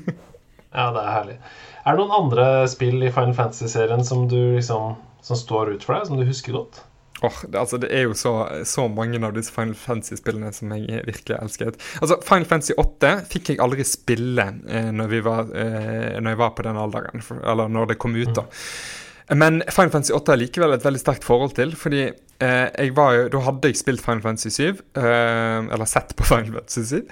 ja, 0.76 0.90
det 0.92 1.02
er 1.02 1.10
herlig. 1.14 1.40
Er 1.80 1.96
det 1.96 2.02
noen 2.02 2.18
andre 2.26 2.46
spill 2.68 3.00
i 3.00 3.12
Final 3.14 3.34
Fantasy-serien 3.36 4.04
som, 4.04 4.28
du 4.28 4.56
liksom, 4.58 4.94
som 5.24 5.38
står 5.38 5.74
ut 5.74 5.84
for 5.86 5.96
deg, 5.96 6.08
som 6.08 6.20
du 6.20 6.26
husker 6.28 6.58
godt? 6.58 6.82
Oh, 7.20 7.36
det, 7.44 7.56
altså, 7.60 7.76
det 7.80 7.90
er 7.92 8.06
jo 8.06 8.14
så, 8.16 8.32
så, 8.64 8.86
mange 8.88 9.20
av 9.20 9.34
disse 9.36 9.52
Final 9.52 9.76
Fantasy-spillene 9.76 10.52
som 10.56 10.72
jeg 10.72 11.02
virkelig 11.08 11.36
elsket. 11.36 11.82
Altså, 12.00 12.16
Final 12.24 12.48
Fantasy 12.48 12.76
8 12.80 13.10
fikk 13.32 13.52
jeg 13.52 13.60
aldri 13.64 13.84
spille 13.84 14.46
eh, 14.68 14.88
når, 14.94 15.18
var, 15.26 15.52
eh, 15.52 16.16
når, 16.16 16.30
jeg 16.32 16.40
var 16.40 16.54
på 16.56 16.64
den 16.64 16.80
alderen, 16.80 17.24
for, 17.24 17.42
eller 17.44 17.68
når 17.72 17.92
det 17.92 18.00
kom 18.00 18.16
ut. 18.16 18.32
da. 18.36 18.46
Mm. 18.48 18.99
Men 19.34 19.62
Final 19.70 19.92
Fantasy 19.94 20.14
8 20.16 20.34
er 20.34 20.40
likevel 20.42 20.74
et 20.74 20.84
veldig 20.84 21.00
sterkt 21.02 21.26
forhold 21.26 21.54
til. 21.58 21.76
fordi 21.78 22.08
Eh, 22.40 22.86
jo, 22.88 23.28
Da 23.28 23.42
hadde 23.44 23.68
jeg 23.68 23.76
spilt 23.76 24.00
Final 24.00 24.22
Fantasy 24.24 24.48
7, 24.48 24.80
eh, 24.96 25.68
eller 25.74 25.88
sett 25.88 26.14
på 26.16 26.24
Final 26.30 26.54
Fantasy 26.54 26.84
7, 26.88 27.02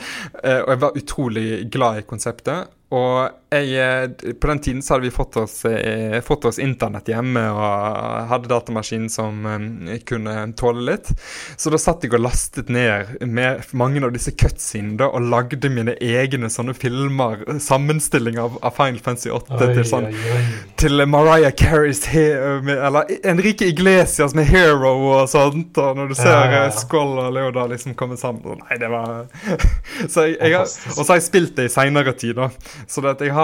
eh, 0.42 0.61
og 0.62 0.70
jeg 0.72 0.81
var 0.81 0.96
utrolig 0.96 1.48
glad 1.70 2.00
i 2.00 2.07
konseptet. 2.09 2.72
Og 2.96 3.47
jeg, 3.50 3.68
eh, 3.80 4.32
på 4.32 4.46
den 4.46 4.58
tiden 4.58 4.82
så 4.82 4.94
hadde 4.94 5.06
vi 5.06 5.11
fått 5.11 5.37
oss, 5.37 5.64
eh, 5.64 6.20
fått 6.20 6.44
oss 6.44 6.58
internett 6.58 7.08
hjemme 7.08 7.46
og 7.50 8.28
hadde 8.28 8.50
datamaskin 8.50 9.08
som 9.11 9.46
eh, 9.48 9.98
kunne 10.04 10.34
tåle 10.58 10.84
litt. 10.90 11.08
Så 11.56 11.72
da 11.72 11.80
satt 11.80 12.04
jeg 12.04 12.12
og 12.12 12.26
lastet 12.26 12.68
ned 12.68 13.22
med 13.24 13.64
mange 13.72 14.02
av 14.04 14.12
disse 14.12 14.34
cutscenene 14.37 15.08
og 15.08 15.30
lagde 15.32 15.70
mine 15.72 15.94
egne 15.96 16.50
sånne 16.52 16.74
filmer, 16.76 17.46
sammenstilling 17.62 18.37
av, 18.42 18.58
av 18.61 18.76
Final 18.76 19.00
Fantasy 19.04 19.32
8 19.32 19.56
oi, 19.56 19.70
til 19.78 19.88
sånn 19.88 20.11
oi, 20.11 20.34
oi. 20.37 20.42
Til 20.78 21.04
Mariah 21.08 21.54
Carries 21.56 22.04
Eller 22.12 23.08
Enrique 23.26 23.66
Iglesias 23.72 24.34
med 24.37 24.46
Hero 24.52 24.92
og 25.08 25.24
sånt. 25.32 25.72
Og 25.80 25.96
når 25.96 26.12
du 26.12 26.16
ser 26.18 26.34
ja, 26.34 26.44
ja, 26.44 26.62
ja. 26.66 26.76
Skål 26.76 27.16
og 27.24 27.32
Leoda 27.37 27.64
liksom 27.72 27.96
komme 27.98 28.18
sammen 28.20 28.61
Nei, 28.61 28.76
det 28.80 28.88
var 28.92 29.26
så 30.12 30.24
jeg, 30.28 30.37
jeg, 30.52 30.61
Og 30.61 31.00
så 31.00 31.08
har 31.11 31.18
jeg 31.18 31.26
spilt 31.26 31.56
det 31.56 31.68
i 31.68 31.72
seinere 31.72 32.12
tid, 32.18 32.37
da. 32.38 32.50
Så 32.88 33.02
det, 33.04 33.16
jeg 33.24 33.34
har, 33.34 33.38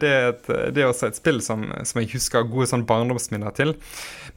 det, 0.00 0.08
er 0.08 0.28
et, 0.32 0.48
det 0.74 0.82
er 0.82 0.90
også 0.90 1.10
et 1.10 1.18
spill 1.18 1.42
som, 1.44 1.66
som 1.88 2.00
jeg 2.02 2.12
husker 2.14 2.48
gode 2.50 2.68
sånn 2.70 2.86
barndomsminner 2.88 3.54
til. 3.56 3.74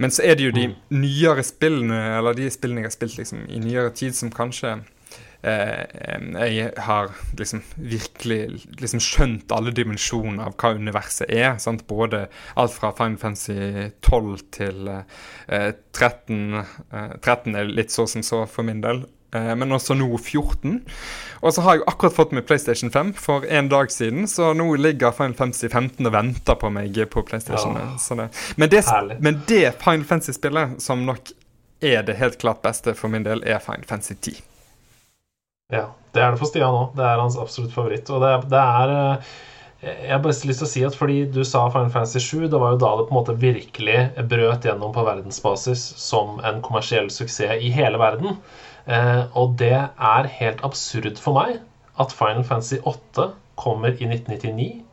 Men 0.02 0.12
så 0.12 0.26
er 0.26 0.38
det 0.38 0.50
jo 0.50 0.56
de 0.56 0.68
mm. 0.72 0.76
nyere 1.02 1.46
spillene, 1.46 2.02
eller 2.18 2.38
de 2.38 2.50
spillene 2.52 2.84
jeg 2.84 2.91
har 2.91 2.98
spilt 2.98 3.18
liksom, 3.22 3.48
i 3.48 3.62
nyere 3.63 3.94
tid, 3.96 4.15
som 4.18 4.34
kanskje 4.34 4.76
eh, 5.46 6.50
jeg 6.50 6.72
har 6.88 7.13
liksom 7.39 7.62
virkelig 7.76 8.39
liksom 8.82 9.04
skjønt 9.04 9.56
alle 9.56 9.74
dimensjoner 9.76 10.50
av 10.50 10.58
hva 10.60 10.74
universet 10.76 11.32
er. 11.32 11.56
Sant? 11.63 11.86
Både 11.88 12.26
alt 12.60 12.76
fra 12.76 12.91
Final 12.98 13.20
Fantasy 13.22 13.89
12 14.06 14.46
til 14.58 14.91
eh, 14.91 15.72
13. 15.96 16.41
Eh, 16.91 17.15
13 17.22 17.56
er 17.56 17.72
litt 17.72 17.96
så 17.96 18.08
som 18.10 18.26
så 18.26 18.44
for 18.50 18.68
min 18.68 18.84
del. 18.84 19.06
Eh, 19.36 19.52
men 19.56 19.76
også 19.76 19.98
nå 19.98 20.08
14. 20.17 20.80
Og 21.45 21.54
så 21.54 21.62
har 21.65 21.78
jeg 21.78 21.86
akkurat 21.91 22.15
fått 22.15 22.34
med 22.36 22.48
PlayStation 22.48 22.91
5 22.91 23.13
for 23.19 23.45
en 23.45 23.69
dag 23.69 23.91
siden, 23.91 24.28
så 24.32 24.54
nå 24.58 24.67
ligger 24.82 25.13
Final 25.15 25.36
Fantasy 25.38 25.67
15 25.69 26.06
og 26.08 26.13
venter 26.15 26.58
på 26.62 26.71
meg 26.74 26.98
på 27.12 27.24
PlayStation. 27.28 27.78
Ja. 27.78 27.91
Det. 27.93 28.30
Men, 28.56 28.69
det, 28.71 28.84
men, 29.19 29.41
det, 29.48 29.63
Final 29.84 30.06
Fantasy-spillet 30.10 30.80
som 30.82 31.06
nok 31.06 31.34
er 31.86 32.06
det 32.08 32.17
helt 32.17 32.39
klart 32.41 32.63
beste 32.65 32.95
for 32.98 33.12
min 33.12 33.26
del, 33.28 33.43
er 33.43 33.60
Final 33.63 33.86
Fantasy 33.88 34.15
10. 34.15 34.39
Ja, 35.74 35.89
det 36.13 36.21
er 36.21 36.32
det 36.34 36.39
for 36.39 36.50
Stian 36.50 36.78
òg. 36.78 36.95
Det 36.98 37.04
er 37.06 37.19
hans 37.19 37.38
absolutt 37.41 37.74
favoritt. 37.74 38.10
Og 38.13 38.24
det, 38.24 38.32
det 38.54 38.62
er 38.62 38.95
eh, 38.95 39.36
jeg 39.86 40.10
har 40.10 40.21
bare 40.24 40.34
lyst 40.50 40.62
til 40.63 40.65
å 40.65 40.69
si 40.71 40.84
at 40.88 40.95
fordi 40.98 41.17
du 41.30 41.43
sa 41.45 41.67
Final 41.69 41.91
Fantasy 41.93 42.21
7, 42.24 42.48
det 42.50 42.60
var 42.62 42.74
jo 42.74 42.82
da 42.82 42.91
det 42.98 43.06
på 43.06 43.13
en 43.13 43.19
måte 43.19 43.36
virkelig 43.41 43.98
brøt 44.32 44.65
gjennom 44.65 44.93
på 44.95 45.04
verdensbasis 45.06 45.84
som 46.02 46.39
en 46.48 46.62
kommersiell 46.65 47.12
suksess 47.13 47.62
i 47.62 47.69
hele 47.76 48.00
verden. 48.02 48.39
Eh, 48.86 49.24
og 49.38 49.56
det 49.60 49.74
er 49.74 50.30
helt 50.39 50.62
absurd 50.63 51.17
for 51.21 51.38
meg 51.39 51.58
at 52.02 52.13
Final 52.13 52.43
Fantasy 52.45 52.78
8 52.84 53.32
kommer 53.58 53.95
i 53.95 54.08
1999, 54.10 54.84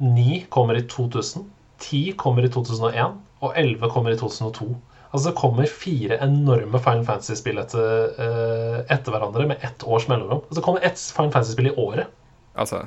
9 0.00 0.40
kommer 0.50 0.78
i 0.78 0.86
2000, 0.88 1.46
10 1.78 2.16
kommer 2.18 2.44
i 2.44 2.50
2001 2.52 3.16
og 3.44 3.52
11 3.56 3.90
kommer 3.92 4.14
i 4.14 4.18
2002. 4.18 4.70
Altså 5.12 5.30
Det 5.30 5.38
kommer 5.38 5.66
fire 5.70 6.18
enorme 6.24 6.80
Final 6.82 7.04
Fantasy-spill 7.06 7.60
etter, 7.62 8.08
uh, 8.18 8.80
etter, 8.92 9.12
hverandre 9.12 9.46
med 9.48 9.62
ett 9.64 9.84
års 9.84 10.08
mellomrom. 10.08 10.42
Altså 10.44 10.58
Det 10.58 10.64
kommer 10.64 10.84
ett 10.84 11.00
Final 11.16 11.32
Fantasy-spill 11.32 11.70
i 11.70 11.76
året. 11.76 12.10
Altså 12.56 12.82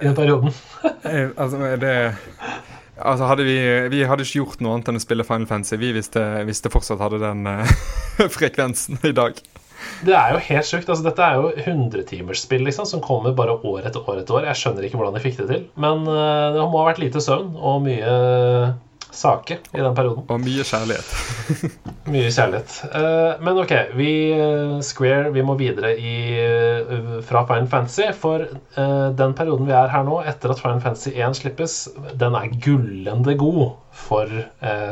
I 0.00 0.06
den 0.06 0.16
perioden. 0.16 0.54
Eh, 1.04 1.30
altså 1.36 1.58
det 1.80 1.92
Altså 3.00 3.28
hadde 3.30 3.46
vi, 3.46 3.56
vi, 3.92 4.02
hadde 4.06 4.26
ikke 4.26 4.42
gjort 4.42 4.60
noe 4.64 4.76
annet 4.76 4.90
enn 4.92 5.00
å 5.00 5.02
spille 5.02 5.26
Final 5.26 5.48
Fantasy 5.50 5.78
vi 5.80 5.94
hvis 5.96 6.12
det 6.12 6.72
fortsatt 6.72 7.00
hadde 7.02 7.22
den 7.22 7.48
uh, 7.48 7.74
frekvensen 8.36 9.00
i 9.06 9.14
dag. 9.16 9.40
Det 10.04 10.12
er 10.16 10.34
jo 10.34 10.42
helt 10.44 10.68
sjukt. 10.68 10.88
Altså, 10.88 11.04
dette 11.06 11.24
er 11.24 11.38
jo 11.40 11.50
100-timersspill 11.56 12.66
liksom, 12.68 12.88
som 12.88 13.02
kommer 13.04 13.32
bare 13.36 13.56
år 13.56 13.88
etter 13.88 14.04
år 14.04 14.20
etter 14.20 14.36
år. 14.36 14.48
Jeg 14.50 14.60
skjønner 14.60 14.86
ikke 14.86 15.00
hvordan 15.00 15.16
de 15.16 15.24
fikk 15.24 15.40
det 15.40 15.48
til. 15.50 15.66
Men 15.80 16.04
uh, 16.08 16.52
det 16.56 16.66
må 16.68 16.82
ha 16.82 16.90
vært 16.90 17.02
lite 17.02 17.22
søvn 17.24 17.54
og 17.56 17.82
mye 17.86 18.14
sake 19.16 19.58
i 19.74 19.80
den 19.80 19.94
perioden. 19.96 20.24
Og 20.30 20.42
mye 20.42 20.64
kjærlighet. 20.66 21.12
mye 22.12 22.32
kjærlighet. 22.32 22.76
Uh, 22.94 23.40
men 23.44 23.60
OK, 23.62 23.74
vi 23.98 24.10
Square, 24.86 25.32
vi 25.34 25.44
må 25.46 25.56
videre 25.60 25.92
i, 25.98 26.14
fra 27.26 27.44
Final 27.48 27.70
Fantasy. 27.70 28.10
For 28.16 28.46
den 29.16 29.34
perioden 29.36 29.68
vi 29.68 29.74
er 29.76 29.90
her 29.92 30.04
nå, 30.06 30.20
etter 30.30 30.54
at 30.54 30.62
Final 30.62 30.82
Fantasy 30.84 31.14
1 31.14 31.40
slippes, 31.40 31.80
den 32.20 32.36
er 32.38 32.52
gullende 32.62 33.34
god 33.40 33.74
for 34.06 34.30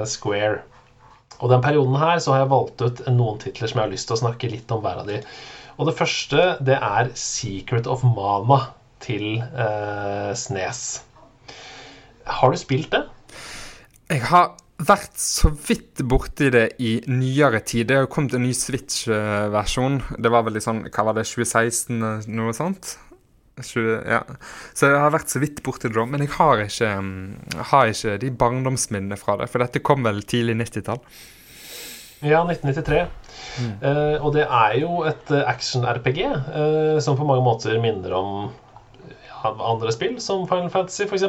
Square. 0.09 0.65
Og 1.39 1.53
den 1.53 1.63
perioden 1.63 1.95
her 2.01 2.19
så 2.19 2.35
har 2.35 2.43
jeg 2.43 2.51
valgt 2.51 2.83
ut 2.83 3.05
noen 3.15 3.39
titler 3.43 3.71
som 3.71 3.81
jeg 3.81 3.87
har 3.87 3.95
lyst 3.95 4.11
til 4.11 4.19
å 4.19 4.23
snakke 4.25 4.51
litt 4.51 4.75
om 4.75 4.83
hver 4.83 5.05
av 5.05 5.11
de. 5.11 5.21
Og 5.79 5.87
det 5.87 5.95
første, 5.95 6.57
det 6.67 6.79
er 6.83 7.13
Secret 7.15 7.87
of 7.87 8.03
Mama' 8.03 8.65
til 9.05 9.39
eh, 9.39 10.33
Snes. 10.35 11.05
Har 12.27 12.51
du 12.51 12.59
spilt 12.59 12.91
det? 12.93 13.05
Jeg 14.09 14.23
har 14.31 14.55
vært 14.89 15.19
så 15.21 15.51
vidt 15.53 16.01
borti 16.09 16.47
det 16.55 16.79
i 16.81 16.95
nyere 17.13 17.61
tid. 17.61 17.91
Det 17.91 17.99
har 17.99 18.07
kommet 18.09 18.39
en 18.39 18.47
ny 18.47 18.55
Switch-versjon. 18.57 19.99
Det 20.17 20.31
var 20.33 20.47
vel 20.47 20.57
i 20.57 20.63
sånn, 20.65 20.87
hva 20.89 21.05
var 21.11 21.19
det, 21.19 21.27
2016, 21.29 21.99
noe 22.33 22.55
sånt? 22.57 22.95
20, 23.59 23.99
ja. 24.09 24.23
Så 24.73 24.89
jeg 24.89 25.03
har 25.03 25.13
vært 25.13 25.35
så 25.35 25.43
vidt 25.43 25.61
borti 25.67 25.91
det. 25.93 26.07
Men 26.09 26.25
jeg 26.25 26.33
har 26.39 26.65
ikke, 26.65 26.93
mm, 27.05 27.61
har 27.73 27.93
ikke 27.93 28.17
de 28.23 28.33
barndomsminnene 28.41 29.21
fra 29.21 29.37
det. 29.43 29.51
For 29.53 29.61
dette 29.61 29.85
kom 29.85 30.09
vel 30.09 30.23
tidlig 30.25 30.57
90-tall. 30.63 31.05
Ja, 32.25 32.41
1993. 32.49 33.05
Mm. 33.59 33.73
Uh, 33.83 34.17
og 34.25 34.33
det 34.39 34.47
er 34.47 34.81
jo 34.81 35.03
et 35.11 35.37
action-RPG 35.37 36.25
uh, 36.33 36.97
som 37.05 37.19
på 37.19 37.29
mange 37.29 37.45
måter 37.45 37.77
minner 37.83 38.17
om 38.17 38.33
ja, 39.11 39.53
andre 39.53 39.93
spill, 39.93 40.17
som 40.23 40.49
Final 40.49 40.73
Fantasy 40.73 41.05
f.eks. 41.05 41.29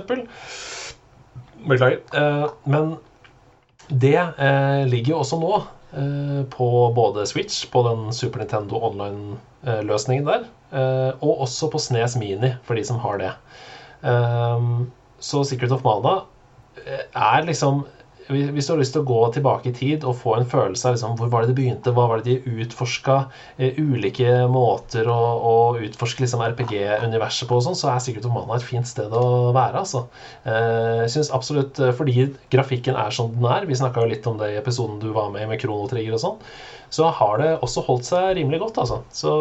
Beklager. 1.66 2.00
Uh, 2.14 2.50
men 2.70 2.98
det 3.90 4.20
ligger 4.86 5.16
jo 5.16 5.20
også 5.24 5.40
nå 5.42 5.54
på 6.54 6.66
både 6.94 7.24
Switch, 7.26 7.64
på 7.74 7.82
den 7.88 8.12
Super 8.14 8.44
Nintendo 8.44 8.78
Online-løsningen 8.86 10.28
der, 10.28 10.44
og 11.26 11.42
også 11.48 11.72
på 11.74 11.82
Snes 11.82 12.14
Mini, 12.22 12.52
for 12.68 12.78
de 12.78 12.84
som 12.86 13.00
har 13.02 13.18
det. 13.18 13.32
så 15.20 15.42
Secret 15.50 15.74
of 15.74 15.82
Mana 15.82 16.14
er 16.86 17.48
liksom 17.50 17.82
hvis 18.30 18.68
du 18.68 18.74
har 18.74 18.80
lyst 18.80 18.94
til 18.94 19.02
å 19.02 19.10
gå 19.10 19.20
tilbake 19.34 19.72
i 19.72 19.74
tid 19.74 20.04
og 20.06 20.18
få 20.20 20.36
en 20.38 20.48
følelse 20.50 20.86
av 20.86 20.96
liksom, 20.96 21.16
hvor 21.18 21.32
var 21.34 21.44
det 21.44 21.52
det 21.52 21.58
begynte, 21.58 21.94
hva 21.96 22.06
var 22.12 22.22
det 22.22 22.36
de 22.36 22.60
utforska, 22.62 23.16
eh, 23.58 23.80
ulike 23.82 24.44
måter 24.52 25.10
å, 25.10 25.18
å 25.50 25.54
utforske 25.82 26.22
liksom, 26.22 26.44
RPG-universet 26.52 27.50
på, 27.50 27.58
og 27.58 27.66
sånn, 27.66 27.78
så 27.80 27.90
er 27.90 28.04
sikkert 28.06 28.28
Omana 28.30 28.46
Mana 28.50 28.60
et 28.60 28.68
fint 28.68 28.88
sted 28.88 29.14
å 29.16 29.50
være. 29.56 29.82
Altså. 29.82 30.04
Eh, 30.46 31.06
jeg 31.06 31.14
synes 31.16 31.32
absolutt, 31.36 31.80
eh, 31.82 31.94
Fordi 31.98 32.28
grafikken 32.54 33.00
er 33.00 33.16
som 33.16 33.32
den 33.34 33.50
er, 33.50 33.66
vi 33.66 33.78
snakka 33.78 34.06
litt 34.06 34.28
om 34.30 34.38
det 34.38 34.54
i 34.54 34.60
episoden 34.60 35.00
du 35.02 35.10
var 35.16 35.32
med 35.34 35.50
med 35.50 35.60
Kronotrigger 35.62 36.14
og 36.18 36.22
sånn, 36.22 36.38
så 36.94 37.10
har 37.14 37.42
det 37.42 37.50
også 37.66 37.84
holdt 37.86 38.06
seg 38.06 38.36
rimelig 38.38 38.62
godt. 38.62 38.78
Altså. 38.86 39.02
Så 39.10 39.32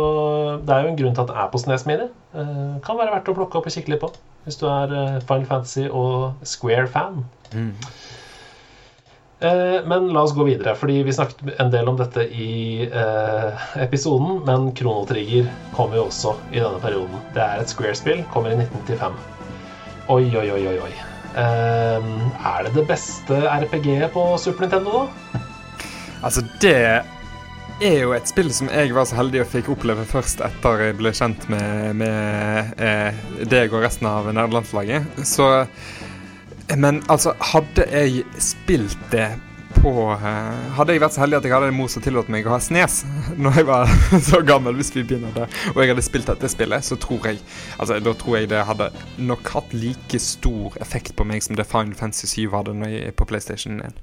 det 0.65 0.75
er 0.75 0.87
jo 0.87 0.95
en 0.95 1.01
grunn 1.03 1.17
til 1.17 1.27
at 1.27 1.33
det 1.33 1.37
er 1.45 1.53
på 1.53 1.61
Snes 1.61 1.85
Mini. 1.89 2.09
Eh, 2.33 2.79
kan 2.85 2.97
være 2.97 3.13
verdt 3.19 3.29
å 3.29 3.37
plukke 3.37 3.61
opp 3.61 3.69
og 3.69 3.77
kikke 3.77 3.93
litt 3.93 4.05
på 4.05 4.13
hvis 4.49 4.57
du 4.57 4.65
er 4.65 5.21
Final 5.29 5.45
Fantasy 5.45 5.91
og 5.93 6.39
Square-fan. 6.47 7.19
Mm. 7.53 7.75
Eh, 9.41 9.85
men 9.87 10.09
la 10.09 10.23
oss 10.23 10.35
gå 10.35 10.45
videre, 10.45 10.75
fordi 10.75 11.03
vi 11.07 11.13
snakket 11.13 11.61
en 11.61 11.71
del 11.71 11.89
om 11.89 11.99
dette 11.99 12.25
i 12.27 12.83
eh, 12.87 13.67
episoden. 13.85 14.41
Men 14.47 14.73
Krono 14.75 15.07
Trigger 15.07 15.47
kommer 15.77 16.01
jo 16.01 16.09
også 16.09 16.35
i 16.51 16.59
denne 16.59 16.81
perioden. 16.83 17.21
Det 17.37 17.45
er 17.45 17.63
et 17.63 17.71
Square-spill, 17.71 18.25
kommer 18.33 18.55
i 18.55 18.59
1995. 18.59 19.21
Oi, 20.09 20.25
oi, 20.33 20.49
oi, 20.57 20.65
oi. 20.73 20.81
oi. 20.89 20.97
Eh, 21.39 22.09
er 22.51 22.67
det 22.67 22.75
det 22.75 22.89
beste 22.89 23.39
RPG-et 23.47 24.11
på 24.15 24.25
Super 24.43 24.67
Nintendo, 24.67 25.05
da? 25.05 25.45
Altså, 26.27 26.43
det 26.59 26.75
er 27.79 28.01
jo 28.01 28.11
et 28.17 28.27
spill 28.27 28.49
som 28.51 28.67
jeg 28.73 28.91
var 28.91 29.07
så 29.07 29.21
heldig 29.21 29.45
og 29.45 29.51
fikk 29.53 29.69
oppleve 29.71 30.03
først 30.09 30.41
etter 30.43 30.83
jeg 30.83 30.97
ble 30.99 31.13
kjent 31.15 31.45
med, 31.53 31.93
med 32.01 32.81
eh, 32.83 33.21
deg 33.47 33.71
og 33.71 33.85
resten 33.87 34.09
av 34.11 34.27
nederlandslaget. 34.33 35.23
Så 35.23 35.47
men 36.77 37.03
altså, 37.09 37.33
hadde 37.41 37.87
jeg 37.89 38.25
spilt 38.43 38.99
det 39.13 39.31
på 39.79 39.93
uh, 40.11 40.19
Hadde 40.77 40.95
jeg 40.95 41.03
vært 41.03 41.15
så 41.15 41.23
heldig 41.23 41.39
at 41.39 41.47
jeg 41.47 41.55
hadde 41.55 41.71
en 41.71 41.77
mor 41.77 41.91
som 41.93 42.03
tillot 42.05 42.31
meg 42.33 42.47
å 42.49 42.55
ha 42.55 42.61
snes 42.63 43.03
når 43.43 43.61
jeg 43.61 43.69
var 43.69 43.93
så 44.31 44.43
gammel, 44.47 44.77
hvis 44.79 44.93
vi 44.97 45.05
begynner 45.07 45.35
der, 45.37 45.59
og 45.75 45.83
jeg 45.83 45.93
hadde 45.93 46.05
spilt 46.07 46.31
dette 46.31 46.51
spillet, 46.51 46.85
så 46.85 46.99
tror 47.01 47.31
jeg 47.31 47.43
Altså, 47.79 47.99
da 48.03 48.15
tror 48.19 48.39
jeg 48.39 48.51
det 48.53 48.65
hadde 48.69 48.91
nok 49.23 49.53
hatt 49.55 49.75
like 49.77 50.21
stor 50.23 50.77
effekt 50.83 51.15
på 51.17 51.27
meg 51.29 51.45
som 51.45 51.59
det 51.59 51.69
Final 51.69 51.97
Fantasy 51.99 52.29
7 52.49 52.57
hadde 52.57 52.77
jeg, 52.89 53.15
på 53.17 53.29
PlayStation 53.29 53.81
1. 53.85 54.01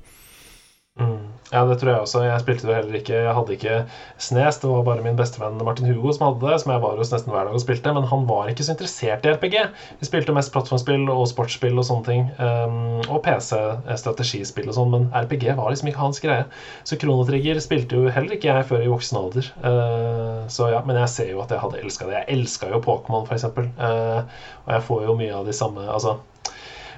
Mm. 0.95 1.35
Ja, 1.51 1.61
det 1.67 1.75
tror 1.77 1.91
jeg 1.91 2.03
også. 2.05 2.21
Jeg 2.23 2.41
spilte 2.41 2.67
det 2.67 2.75
heller 2.77 2.95
ikke. 2.97 3.17
Jeg 3.25 3.33
hadde 3.37 3.53
ikke 3.53 3.73
Snes. 4.17 4.57
Det 4.61 4.69
var 4.69 4.85
bare 4.87 5.03
min 5.03 5.17
bestevenn 5.19 5.59
Martin 5.67 5.89
Hugo 5.91 6.13
som 6.15 6.25
hadde 6.25 6.41
det, 6.47 6.59
som 6.61 6.71
jeg 6.71 6.81
var 6.85 7.01
hos 7.01 7.11
nesten 7.11 7.33
hver 7.33 7.49
dag 7.49 7.57
og 7.57 7.61
spilte. 7.61 7.93
Men 7.97 8.07
han 8.09 8.23
var 8.29 8.49
ikke 8.49 8.65
så 8.65 8.73
interessert 8.73 9.27
i 9.27 9.33
RPG. 9.35 9.57
Vi 9.99 10.07
spilte 10.07 10.35
mest 10.35 10.53
plattformspill 10.55 11.05
og 11.11 11.27
sportsspill 11.29 11.77
og 11.77 11.85
sånne 11.85 12.07
ting. 12.07 12.25
Um, 12.39 13.03
og 13.05 13.21
PC-strategispill 13.27 14.71
og 14.71 14.77
sånn, 14.79 14.93
men 14.95 15.09
RPG 15.11 15.49
var 15.59 15.69
liksom 15.73 15.91
ikke 15.91 16.01
hans 16.01 16.23
greie. 16.23 16.47
Så 16.87 16.97
Kronotrigger 17.01 17.59
spilte 17.63 17.99
jo 17.99 18.13
heller 18.15 18.39
ikke 18.39 18.53
jeg 18.53 18.69
før 18.71 18.85
i 18.85 18.91
voksen 18.91 19.19
alder. 19.21 19.51
Uh, 19.61 20.45
så 20.51 20.71
ja, 20.73 20.81
Men 20.87 21.03
jeg 21.03 21.11
ser 21.13 21.33
jo 21.35 21.43
at 21.43 21.51
jeg 21.51 21.61
hadde 21.61 21.83
elska 21.83 22.07
det. 22.09 22.21
Jeg 22.21 22.39
elska 22.39 22.71
jo 22.71 22.81
Pokémon, 22.87 23.27
f.eks. 23.27 23.51
Uh, 23.51 24.23
og 24.65 24.73
jeg 24.79 24.87
får 24.89 25.05
jo 25.09 25.19
mye 25.19 25.43
av 25.43 25.45
de 25.45 25.53
samme 25.55 25.83
Altså 25.85 26.17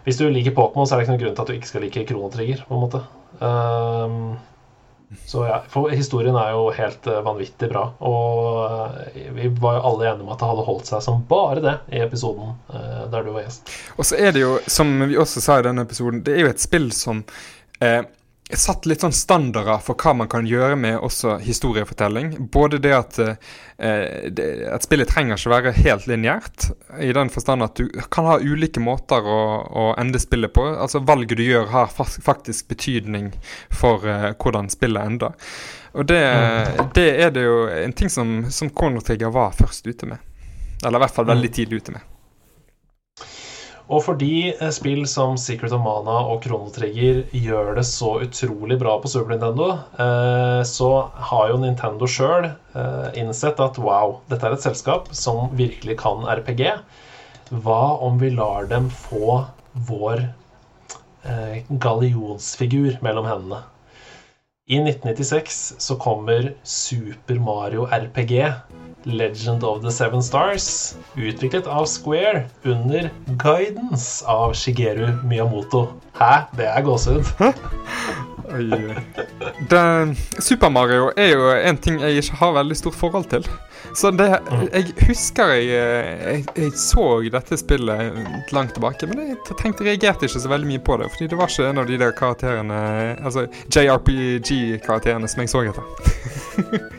hvis 0.08 0.16
du 0.22 0.30
liker 0.32 0.54
Pokémon, 0.56 0.86
så 0.88 0.96
er 0.96 1.02
det 1.02 1.04
ikke 1.04 1.14
noen 1.18 1.20
grunn 1.20 1.34
til 1.36 1.44
at 1.44 1.50
du 1.50 1.56
ikke 1.58 1.68
skal 1.68 1.82
like 1.84 2.04
Kronotrigger. 2.08 2.62
på 2.64 2.78
en 2.78 2.80
måte. 2.80 3.02
Um, 3.40 4.36
så 5.26 5.46
ja, 5.48 5.62
for 5.72 5.90
Historien 5.90 6.36
er 6.36 6.52
jo 6.56 6.68
helt 6.76 7.08
uh, 7.08 7.22
vanvittig 7.26 7.70
bra. 7.72 7.86
Og 8.04 8.60
uh, 8.66 9.20
vi 9.36 9.50
var 9.62 9.78
jo 9.78 9.86
alle 9.92 10.10
enige 10.10 10.26
om 10.26 10.34
at 10.34 10.42
det 10.42 10.50
hadde 10.52 10.66
holdt 10.68 10.92
seg 10.92 11.06
som 11.06 11.24
bare 11.30 11.64
det 11.64 11.76
i 11.96 12.02
episoden 12.04 12.56
uh, 12.74 13.06
der 13.12 13.24
du 13.24 13.32
var 13.36 13.46
gjest. 13.46 13.72
Og 13.96 14.10
så 14.10 14.20
er 14.20 14.36
det 14.36 14.44
jo, 14.44 14.58
som 14.68 14.92
vi 15.06 15.20
også 15.20 15.44
sa 15.44 15.60
i 15.62 15.68
denne 15.70 15.88
episoden, 15.88 16.24
det 16.26 16.36
er 16.36 16.46
jo 16.46 16.52
et 16.52 16.64
spill 16.64 16.92
som 16.96 17.24
eh, 17.80 18.02
satt 18.56 18.86
litt 18.88 19.02
sånn 19.04 19.16
standarder 19.16 19.82
for 19.84 20.00
hva 20.00 20.14
man 20.22 20.30
kan 20.32 20.46
gjøre 20.48 20.78
med 20.80 21.02
også 21.04 21.36
historiefortelling. 21.44 22.30
Både 22.54 22.80
det 22.80 22.94
at 22.96 23.20
eh, 23.20 24.30
det, 24.32 24.46
at 24.72 24.86
spillet 24.88 25.10
trenger 25.12 25.36
ikke 25.36 25.52
være 25.52 25.74
helt 25.76 26.08
lineært, 26.08 26.70
i 27.04 27.12
den 27.16 27.32
forstand 27.34 27.66
at 27.66 27.76
du 27.76 27.92
kan 28.14 28.30
ha 28.30 28.38
ulike 28.40 28.80
måter 28.84 29.28
å, 29.28 29.42
å 29.68 29.86
ende 30.00 30.22
spillet 30.24 30.54
på. 30.56 30.64
Altså 30.78 31.04
Valget 31.04 31.42
du 31.42 31.44
gjør, 31.44 31.68
har 31.74 31.92
faktisk 31.92 32.72
betydning 32.72 33.34
for 33.68 34.08
eh, 34.08 34.32
hvordan 34.40 34.72
spillet 34.72 35.12
ender. 35.12 35.36
Og 35.98 36.08
det, 36.08 36.24
mm. 36.24 36.92
det, 36.96 37.08
er 37.26 37.34
det 37.36 37.44
jo 37.44 37.62
en 37.74 37.96
ting 38.00 38.12
som, 38.14 38.46
som 38.54 38.72
Trigger 38.72 39.34
var 39.34 39.56
først 39.58 39.88
ute 39.88 40.08
med. 40.08 40.24
Eller 40.86 41.00
i 41.00 41.04
hvert 41.04 41.16
fall 41.16 41.28
veldig 41.28 41.50
mm. 41.50 41.56
tidlig 41.58 41.82
ute 41.82 41.98
med. 41.98 42.17
Og 43.88 44.02
fordi 44.04 44.50
eh, 44.52 44.72
spill 44.76 45.06
som 45.08 45.38
Secret 45.40 45.72
of 45.76 45.84
Mana 45.84 46.18
og 46.28 46.44
Chrono 46.44 46.68
Trigger 46.76 47.22
gjør 47.32 47.78
det 47.78 47.86
så 47.88 48.18
utrolig 48.26 48.76
bra 48.82 48.98
på 49.00 49.12
Super 49.12 49.34
Nintendo, 49.34 49.70
eh, 50.04 50.62
så 50.68 50.90
har 51.30 51.54
jo 51.54 51.62
Nintendo 51.62 52.10
sjøl 52.12 52.50
eh, 52.50 53.08
innsett 53.22 53.62
at 53.64 53.80
wow, 53.80 54.20
dette 54.28 54.44
er 54.44 54.58
et 54.58 54.66
selskap 54.66 55.08
som 55.16 55.54
virkelig 55.56 55.96
kan 56.04 56.28
RPG. 56.28 56.66
Hva 57.64 57.82
om 58.04 58.20
vi 58.20 58.34
lar 58.36 58.68
dem 58.68 58.92
få 58.92 59.46
vår 59.88 60.28
gallionsfigur 61.84 63.00
mellom 63.04 63.26
hendene? 63.28 63.62
I 64.68 64.80
1996 64.80 65.58
så 65.84 65.96
kommer 66.00 66.54
Super 66.64 67.40
Mario 67.44 67.88
RPG 67.88 68.36
Legend 69.08 69.64
of 69.64 69.82
the 69.82 69.92
Seven 69.92 70.24
Stars, 70.24 70.96
utviklet 71.16 71.68
av 71.68 71.86
Square 71.86 72.44
under 72.64 73.10
guidance 73.26 74.26
av 74.26 74.54
Shigeru 74.54 75.14
Miyamoto. 75.24 75.88
Hæ? 76.20 76.34
Det 76.58 76.66
er 76.68 76.82
gåsehud. 76.82 77.24
Super 80.40 80.70
Mario 80.70 81.12
er 81.18 81.34
jo 81.34 81.50
en 81.52 81.78
ting 81.78 82.02
jeg 82.02 82.22
ikke 82.22 82.36
har 82.42 82.54
veldig 82.60 82.78
stort 82.78 82.96
forhold 82.96 83.30
til. 83.32 83.48
Så 83.96 84.12
det, 84.12 84.28
mm. 84.52 84.68
jeg 84.74 85.08
husker 85.08 85.54
jeg, 85.56 85.68
jeg, 85.68 86.44
jeg, 86.58 86.72
så 86.76 87.06
dette 87.32 87.58
spillet 87.58 88.52
langt 88.52 88.76
tilbake, 88.76 89.08
men 89.08 89.32
jeg 89.32 89.58
tenkte 89.60 89.88
reagerte 89.88 90.28
ikke 90.28 90.44
så 90.44 90.52
veldig 90.52 90.70
mye 90.70 90.84
på 90.84 91.00
det. 91.02 91.10
Fordi 91.14 91.30
det 91.32 91.40
var 91.40 91.52
ikke 91.52 91.70
en 91.70 91.82
av 91.82 91.88
de 91.88 92.00
der 92.02 92.16
karakterene 92.18 92.84
Altså 93.24 93.48
JRPG-karakterene 93.74 95.28
som 95.32 95.44
jeg 95.44 95.54
så 95.54 95.66
etter. 95.72 96.88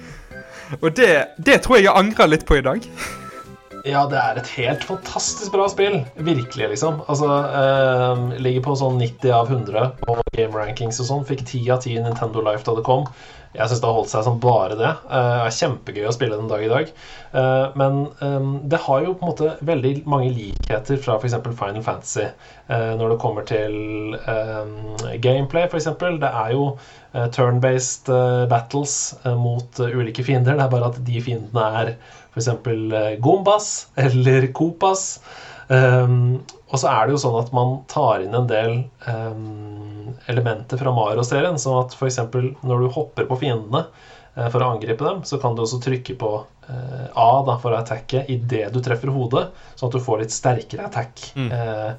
Og 0.82 0.92
det, 0.96 1.12
det 1.38 1.62
tror 1.64 1.78
jeg 1.78 1.88
jeg 1.88 1.96
angrer 1.96 2.30
litt 2.30 2.46
på 2.48 2.58
i 2.58 2.64
dag. 2.64 2.84
Ja, 3.86 4.02
det 4.10 4.18
er 4.18 4.38
et 4.40 4.50
helt 4.56 4.82
fantastisk 4.84 5.52
bra 5.54 5.68
spill. 5.70 6.00
Virkelig, 6.16 6.68
liksom. 6.74 7.00
Altså, 7.08 7.28
eh, 7.46 8.38
Ligger 8.42 8.66
på 8.66 8.76
sånn 8.76 8.98
90 9.00 9.32
av 9.32 9.52
100 9.52 9.90
på 10.02 10.18
game 10.36 10.52
rankings 10.52 10.98
og 11.00 11.08
sånn. 11.08 11.26
Fikk 11.28 11.44
10 11.46 11.70
av 11.76 11.84
10 11.86 12.04
Nintendo 12.04 12.42
Life 12.44 12.66
da 12.66 12.74
det 12.76 12.84
kom. 12.88 13.06
Jeg 13.58 13.70
syns 13.70 13.80
det 13.82 13.88
har 13.88 13.96
holdt 13.96 14.12
seg 14.12 14.24
som 14.26 14.36
bare 14.42 14.76
det. 14.78 14.90
Det 15.08 15.18
uh, 15.18 15.44
er 15.44 15.56
kjempegøy 15.56 16.06
å 16.06 16.14
spille 16.14 16.38
den 16.38 16.50
dag 16.50 16.62
i 16.62 16.70
dag. 16.70 16.92
Uh, 17.32 17.74
men 17.80 17.98
um, 18.22 18.52
det 18.70 18.80
har 18.84 19.02
jo 19.04 19.16
på 19.18 19.26
en 19.26 19.32
måte 19.32 19.50
veldig 19.66 19.94
mange 20.10 20.30
likheter 20.34 21.00
fra 21.02 21.16
f.eks. 21.18 21.34
Final 21.58 21.82
Fantasy 21.84 22.28
uh, 22.28 22.92
når 22.98 23.14
det 23.14 23.18
kommer 23.24 23.48
til 23.48 24.14
um, 24.28 24.94
gameplay, 25.24 25.66
f.eks. 25.66 25.90
Det 25.98 26.30
er 26.30 26.54
jo 26.54 26.70
turn-based 27.34 28.10
battles 28.50 28.94
mot 29.40 29.78
ulike 29.80 30.22
fiender. 30.22 30.58
Det 30.58 30.66
er 30.66 30.72
bare 30.74 30.90
at 30.92 30.98
de 31.06 31.22
fiendene 31.24 31.64
er 31.80 31.94
f.eks. 32.36 32.50
Gombas 33.24 33.70
eller 33.98 34.50
Kopas. 34.54 35.06
Um, 35.72 36.44
og 36.68 36.80
så 36.80 36.90
er 36.90 37.06
det 37.06 37.14
jo 37.14 37.22
sånn 37.22 37.38
at 37.40 37.50
man 37.56 37.78
tar 37.88 38.20
inn 38.24 38.34
en 38.36 38.48
del 38.48 38.74
um, 39.08 40.12
elementer 40.28 40.80
fra 40.80 40.92
Mario-serien. 40.92 41.56
Sånn 41.60 41.80
at 41.80 41.96
f.eks. 41.96 42.20
når 42.60 42.84
du 42.84 42.88
hopper 42.92 43.28
på 43.28 43.38
fiendene 43.40 43.86
uh, 43.86 44.48
for 44.52 44.60
å 44.60 44.74
angripe 44.74 45.04
dem, 45.04 45.22
så 45.24 45.40
kan 45.40 45.56
du 45.56 45.64
også 45.64 45.80
trykke 45.84 46.16
på 46.20 46.32
uh, 46.68 47.06
A 47.16 47.30
da, 47.46 47.56
for 47.62 47.72
å 47.72 47.80
attacke 47.80 48.26
idet 48.28 48.68
du 48.74 48.82
treffer 48.84 49.12
hodet, 49.14 49.46
sånn 49.78 49.88
at 49.88 49.96
du 49.96 50.04
får 50.04 50.22
litt 50.22 50.34
sterkere 50.34 50.88
attack. 50.90 51.24
Mm. 51.40 51.48
Uh, 51.52 51.92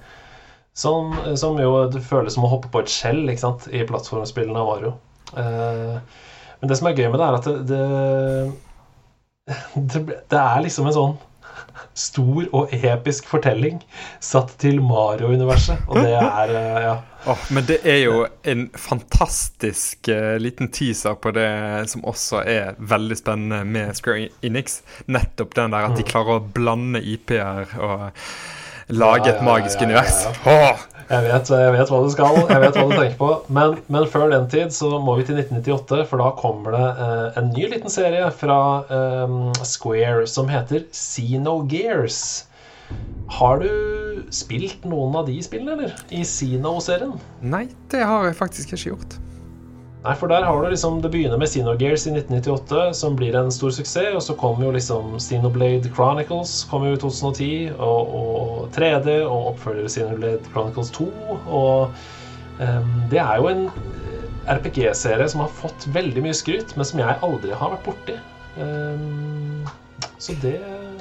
som, 0.77 1.17
som, 1.39 1.58
jo 1.60 1.73
det 1.91 2.03
føles 2.05 2.38
som 2.38 2.45
å 2.45 2.51
hoppe 2.51 2.69
på 2.71 2.84
et 2.84 2.93
skjell 2.93 3.23
ikke 3.25 3.41
sant, 3.41 3.65
i 3.73 3.82
plattformspillene 3.89 4.62
av 4.62 4.69
Mario. 4.69 4.91
men 5.34 6.69
det 6.71 6.77
som 6.79 6.88
er 6.88 6.95
gøy 6.95 7.10
med 7.10 7.19
det, 7.19 7.25
er 7.25 7.36
at 7.36 7.47
det, 7.49 7.55
det, 7.67 9.49
det, 9.91 10.19
det 10.32 10.39
er 10.39 10.63
liksom 10.63 10.88
en 10.88 10.95
sånn 10.95 11.17
stor 11.99 12.47
og 12.55 12.73
episk 12.73 13.27
fortelling 13.29 13.81
satt 14.23 14.55
til 14.62 14.79
Mario-universet. 14.83 15.85
Og 15.89 15.99
det 16.01 16.15
er 16.15 16.53
eh, 16.55 16.81
ja. 16.88 16.97
Oh, 17.27 17.41
men 17.51 17.65
det 17.67 17.81
er 17.83 17.97
jo 18.05 18.21
en 18.47 18.69
fantastisk 18.79 20.07
uh, 20.07 20.38
liten 20.39 20.71
teaser 20.71 21.17
på 21.19 21.33
det 21.35 21.49
som 21.91 22.05
også 22.07 22.45
er 22.47 22.79
veldig 22.79 23.17
spennende 23.19 23.65
med 23.67 23.97
Square 23.99 24.29
Enix. 24.45 24.79
Nettopp 25.12 25.57
den 25.57 25.75
der 25.75 25.89
at 25.89 25.97
de 25.99 26.05
mm. 26.05 26.09
klarer 26.13 26.39
å 26.39 26.45
blande 26.55 27.03
IP-er 27.03 27.75
og 27.75 28.07
lage 28.89 29.33
et 29.33 29.43
magisk 29.45 29.83
univers. 29.83 30.23
Oh, 30.47 30.79
jeg 31.10 31.26
vet, 31.26 31.50
jeg 31.50 31.74
vet, 31.74 31.89
hva 31.89 32.00
du 32.06 32.12
skal, 32.13 32.36
jeg 32.43 32.62
vet 32.62 32.76
hva 32.78 32.84
du 32.86 32.91
tenker 32.93 33.15
på. 33.17 33.30
Men, 33.50 33.80
men, 33.89 34.06
før 34.12 34.28
den 34.30 34.45
tid 34.52 34.74
så 34.76 34.91
må 35.02 35.15
vi 35.17 35.26
til 35.26 35.39
1998, 35.41 36.04
for 36.12 36.22
da 36.22 36.28
kommer 36.38 36.76
det 36.78 36.84
eh, 37.06 37.39
en 37.41 37.50
ny 37.56 37.65
liten 37.72 37.93
serie 37.93 38.28
fra 38.38 38.60
eh, 38.86 39.63
Square 39.65 40.28
som 40.30 40.52
heter 40.54 40.86
Xenogears. 40.93 42.22
Har 43.39 43.62
du 43.62 44.22
spilt 44.34 44.86
noen 44.89 45.17
av 45.17 45.26
de 45.30 45.39
spillene, 45.45 45.78
eller? 45.78 45.98
I 46.13 46.22
Xeno-serien? 46.26 47.17
Nei, 47.41 47.65
det 47.89 48.06
har 48.06 48.30
jeg 48.30 48.38
faktisk 48.38 48.74
ikke 48.74 48.93
gjort. 48.93 49.17
Nei, 49.99 50.13
for 50.15 50.31
der 50.31 50.45
har 50.47 50.62
du 50.63 50.69
liksom 50.71 51.01
Det 51.03 51.09
begynner 51.12 51.39
med 51.39 51.49
Xenogears 51.51 52.05
i 52.07 52.13
1998, 52.13 52.93
som 52.95 53.17
blir 53.19 53.35
en 53.35 53.51
stor 53.51 53.73
suksess. 53.75 54.13
Og 54.15 54.23
så 54.23 54.35
kommer 54.39 54.69
jo 54.69 54.75
liksom 54.77 55.17
Xenoblade 55.19 55.91
Chronicles 55.95 56.63
kom 56.71 56.85
jo 56.88 56.95
i 56.95 57.01
2010, 57.01 57.49
og, 57.75 58.13
og 58.19 58.69
3D, 58.75 59.17
og 59.25 59.53
oppfølger 59.53 59.91
Xenoblade 59.91 60.53
Chronicles 60.53 60.93
2. 60.95 61.09
Og 61.35 61.91
um, 62.62 62.93
det 63.12 63.19
er 63.19 63.41
jo 63.41 63.51
en 63.51 63.67
RPG-serie 64.49 65.27
som 65.29 65.43
har 65.43 65.51
fått 65.59 65.89
veldig 65.93 66.23
mye 66.23 66.38
skryt, 66.38 66.71
men 66.77 66.88
som 66.88 67.03
jeg 67.03 67.19
aldri 67.25 67.51
har 67.51 67.75
vært 67.75 67.85
borti. 67.89 68.15
Um, 68.55 69.67
så 70.19 70.35
det 70.39 70.55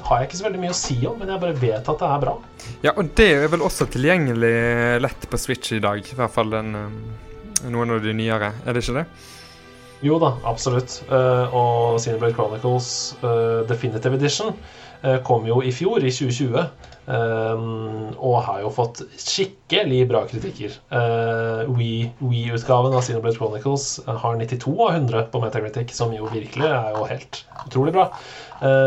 har 0.09 0.19
jeg 0.19 0.29
ikke 0.29 0.41
så 0.41 0.49
veldig 0.49 0.65
mye 0.65 0.75
å 0.75 0.81
si 0.81 0.99
om, 1.07 1.15
men 1.21 1.31
jeg 1.31 1.43
bare 1.47 1.63
vet 1.63 1.89
at 1.95 2.03
det 2.03 2.11
er 2.11 2.27
bra. 2.27 2.35
Ja, 2.83 2.97
og 2.97 3.15
det 3.19 3.31
er 3.37 3.49
vel 3.55 3.63
også 3.67 3.87
tilgjengelig 3.95 4.53
lett 5.07 5.31
på 5.31 5.39
Switch 5.39 5.79
i 5.79 5.83
dag, 5.83 6.03
i 6.03 6.19
hvert 6.19 6.35
fall 6.35 6.51
den 6.59 6.75
um 6.83 7.01
noen 7.67 7.97
av 7.97 8.05
de 8.05 8.15
nyere, 8.15 8.53
er 8.65 8.77
det 8.77 8.85
ikke 8.85 9.01
det? 9.01 9.09
Jo 10.05 10.19
da, 10.23 10.35
absolutt. 10.47 11.01
Uh, 11.11 11.55
og 11.57 11.99
Cineblade 12.03 12.37
Chronicles 12.37 13.17
uh, 13.25 13.65
Definitive 13.67 14.15
Edition 14.15 14.53
uh, 15.03 15.19
kom 15.27 15.47
jo 15.49 15.59
i 15.65 15.73
fjor, 15.75 15.99
i 15.99 16.13
2020. 16.15 16.69
og 17.09 18.35
har 18.45 18.59
jo 18.61 18.69
fått 18.69 18.99
skikkelig 19.17 20.03
bra 20.11 20.27
kritikker. 20.29 20.75
Wii-utgaven 21.73 22.93
av 22.93 23.07
Cineblade 23.07 23.39
Chronicles 23.39 23.87
har 24.05 24.37
92 24.37 24.75
av 24.85 24.91
100 24.99 25.23
på 25.33 25.41
Metacritic, 25.41 25.95
som 25.97 26.13
jo 26.13 26.29
virkelig 26.29 26.69
er 26.69 26.91
jo 26.93 27.07
helt 27.09 27.41
utrolig 27.65 27.95
bra. 27.97 28.11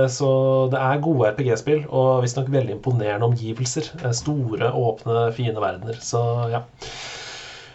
Så 0.06 0.30
det 0.70 0.84
er 0.84 1.02
gode 1.02 1.32
RPG-spill, 1.34 1.82
og 1.90 2.22
visstnok 2.22 2.54
veldig 2.54 2.76
imponerende 2.78 3.32
omgivelser. 3.32 3.90
Store, 4.14 4.70
åpne, 4.70 5.26
fine 5.34 5.58
verdener. 5.58 5.98
Så 6.06 6.22
ja. 6.54 6.62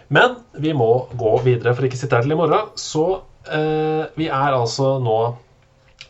Men 0.09 0.39
vi 0.55 0.75
må 0.77 0.91
gå 1.19 1.33
videre 1.45 1.75
for 1.75 1.87
ikke 1.87 1.99
sitte 1.99 2.19
her 2.19 2.27
til 2.27 2.37
i 2.37 2.39
morgen. 2.39 2.71
Så 2.79 3.07
eh, 3.51 4.07
vi 4.19 4.29
er 4.31 4.55
altså 4.55 4.97
nå 5.03 5.19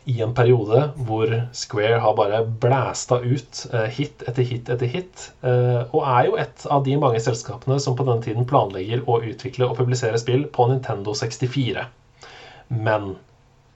i 0.07 0.21
en 0.23 0.31
periode 0.35 0.85
hvor 1.07 1.31
Square 1.55 1.99
har 1.99 2.15
bare 2.15 2.43
blæsta 2.61 3.19
ut 3.23 3.63
eh, 3.73 3.89
hit 3.91 4.23
etter 4.29 4.47
hit 4.47 4.69
etter 4.71 4.91
hit. 4.91 5.29
Eh, 5.43 5.81
og 5.91 6.01
er 6.03 6.29
jo 6.29 6.37
et 6.39 6.67
av 6.71 6.85
de 6.85 6.95
mange 7.01 7.21
selskapene 7.23 7.79
som 7.83 7.97
på 7.97 8.05
den 8.07 8.23
tiden 8.23 8.47
planlegger 8.47 9.03
å 9.09 9.19
utvikle 9.19 9.67
og 9.67 9.79
publisere 9.79 10.19
spill 10.21 10.45
på 10.53 10.69
Nintendo 10.71 11.15
64. 11.17 11.87
Men 12.77 13.15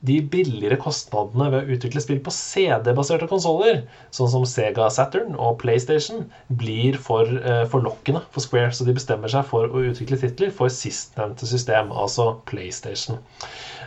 de 0.02 0.18
billigere 0.34 0.80
kostnadene 0.82 1.50
ved 1.54 1.60
å 1.62 1.76
utvikle 1.76 2.02
spill 2.02 2.22
på 2.26 2.34
CD-baserte 2.34 3.28
konsoller, 3.30 3.84
sånn 4.14 4.32
som 4.34 4.46
Sega 4.50 4.88
Saturn 4.94 5.36
og 5.38 5.60
PlayStation, 5.62 6.24
blir 6.50 6.98
for 7.02 7.30
eh, 7.30 7.64
forlokkende 7.70 8.24
for 8.34 8.42
Square, 8.42 8.74
så 8.74 8.88
de 8.88 8.96
bestemmer 8.98 9.30
seg 9.32 9.46
for 9.50 9.70
å 9.70 9.84
utvikle 9.92 10.18
titler 10.22 10.54
for 10.56 10.74
sistnevnte 10.74 11.50
system, 11.50 11.94
altså 11.94 12.32
PlayStation. 12.50 13.22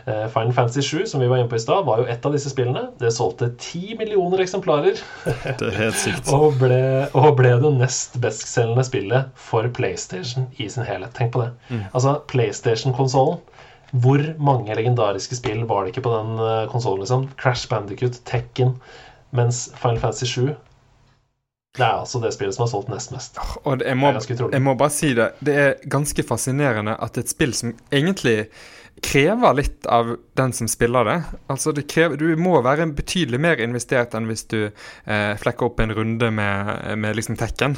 Eh, 0.05 0.27
Final 0.31 0.53
Fantasy 0.55 0.85
7, 0.85 1.05
som 1.11 1.19
vi 1.19 1.27
var 1.27 1.41
inne 1.41 1.51
på 1.51 1.59
i 1.59 1.63
stad, 1.65 1.83
var 1.87 1.99
jo 1.99 2.07
et 2.07 2.25
av 2.29 2.35
disse 2.35 2.51
spillene. 2.53 2.85
Det 3.01 3.11
solgte 3.11 3.49
ti 3.59 3.97
millioner 3.99 4.45
eksemplarer. 4.45 5.01
Det 5.25 5.67
er 5.67 5.79
helt 5.81 5.99
sykt. 5.99 6.31
og, 6.37 6.55
ble, 6.61 6.79
og 7.17 7.31
ble 7.41 7.55
det 7.59 7.73
nest 7.79 8.15
bestselgende 8.23 8.85
spillet 8.87 9.35
for 9.49 9.67
PlayStation 9.75 10.47
i 10.55 10.69
sin 10.71 10.87
helhet. 10.87 11.11
Tenk 11.17 11.33
på 11.35 11.43
det. 11.43 11.51
Mm. 11.67 11.83
Altså, 11.91 12.19
PlayStation-konsollen 12.31 13.43
hvor 14.03 14.21
mange 14.41 14.75
legendariske 14.75 15.37
spill 15.37 15.63
var 15.69 15.85
det 15.85 15.93
ikke 15.93 16.05
på 16.07 16.13
den 16.13 16.39
uh, 16.41 16.67
konsollen? 16.71 17.03
Liksom? 17.05 17.27
Crash 17.39 17.69
Bandicut, 17.71 18.21
Tekken, 18.27 18.75
mens 19.35 19.67
Final 19.79 20.01
Fantasy 20.03 20.31
7 20.31 20.55
det 21.75 21.83
er 21.83 21.97
altså 21.99 22.21
det 22.23 22.29
spillet 22.31 22.55
som 22.55 22.63
har 22.63 22.69
solgt 22.71 22.87
nest 22.87 23.11
mest. 23.11 23.39
Og 23.67 23.81
jeg 23.83 23.97
må, 23.99 24.13
jeg 24.15 24.63
må 24.63 24.77
bare 24.79 24.93
si 24.95 25.09
det. 25.17 25.25
Det 25.43 25.55
er 25.59 25.73
ganske 25.91 26.23
fascinerende 26.23 26.95
at 27.03 27.19
et 27.19 27.31
spill 27.31 27.51
som 27.57 27.73
egentlig 27.91 28.45
krever 29.03 29.57
litt 29.57 29.87
av 29.91 30.13
den 30.39 30.53
som 30.55 30.69
spiller 30.71 31.07
det. 31.07 31.17
Altså 31.51 31.73
det 31.75 31.87
krever, 31.91 32.15
Du 32.15 32.39
må 32.39 32.61
være 32.63 32.87
betydelig 32.95 33.41
mer 33.43 33.59
investert 33.59 34.15
enn 34.15 34.29
hvis 34.29 34.45
du 34.51 34.59
eh, 34.69 35.33
flekker 35.41 35.67
opp 35.67 35.81
en 35.83 35.91
runde 35.95 36.31
med, 36.31 36.95
med 36.97 37.19
liksom 37.19 37.35
Tekken. 37.39 37.75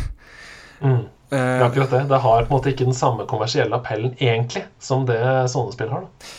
Mm. 0.82 1.06
Det 1.30 1.40
er 1.40 1.64
akkurat 1.66 1.92
det. 1.92 2.04
Det 2.08 2.20
har 2.24 2.46
på 2.46 2.54
en 2.54 2.56
måte 2.56 2.72
ikke 2.72 2.88
den 2.88 2.96
samme 2.96 3.26
kommersielle 3.28 3.76
appellen 3.76 4.14
egentlig 4.16 4.64
som 4.80 5.04
det 5.10 5.20
sånne 5.52 5.76
spill 5.76 5.92
har. 5.92 6.06
Da. 6.06 6.30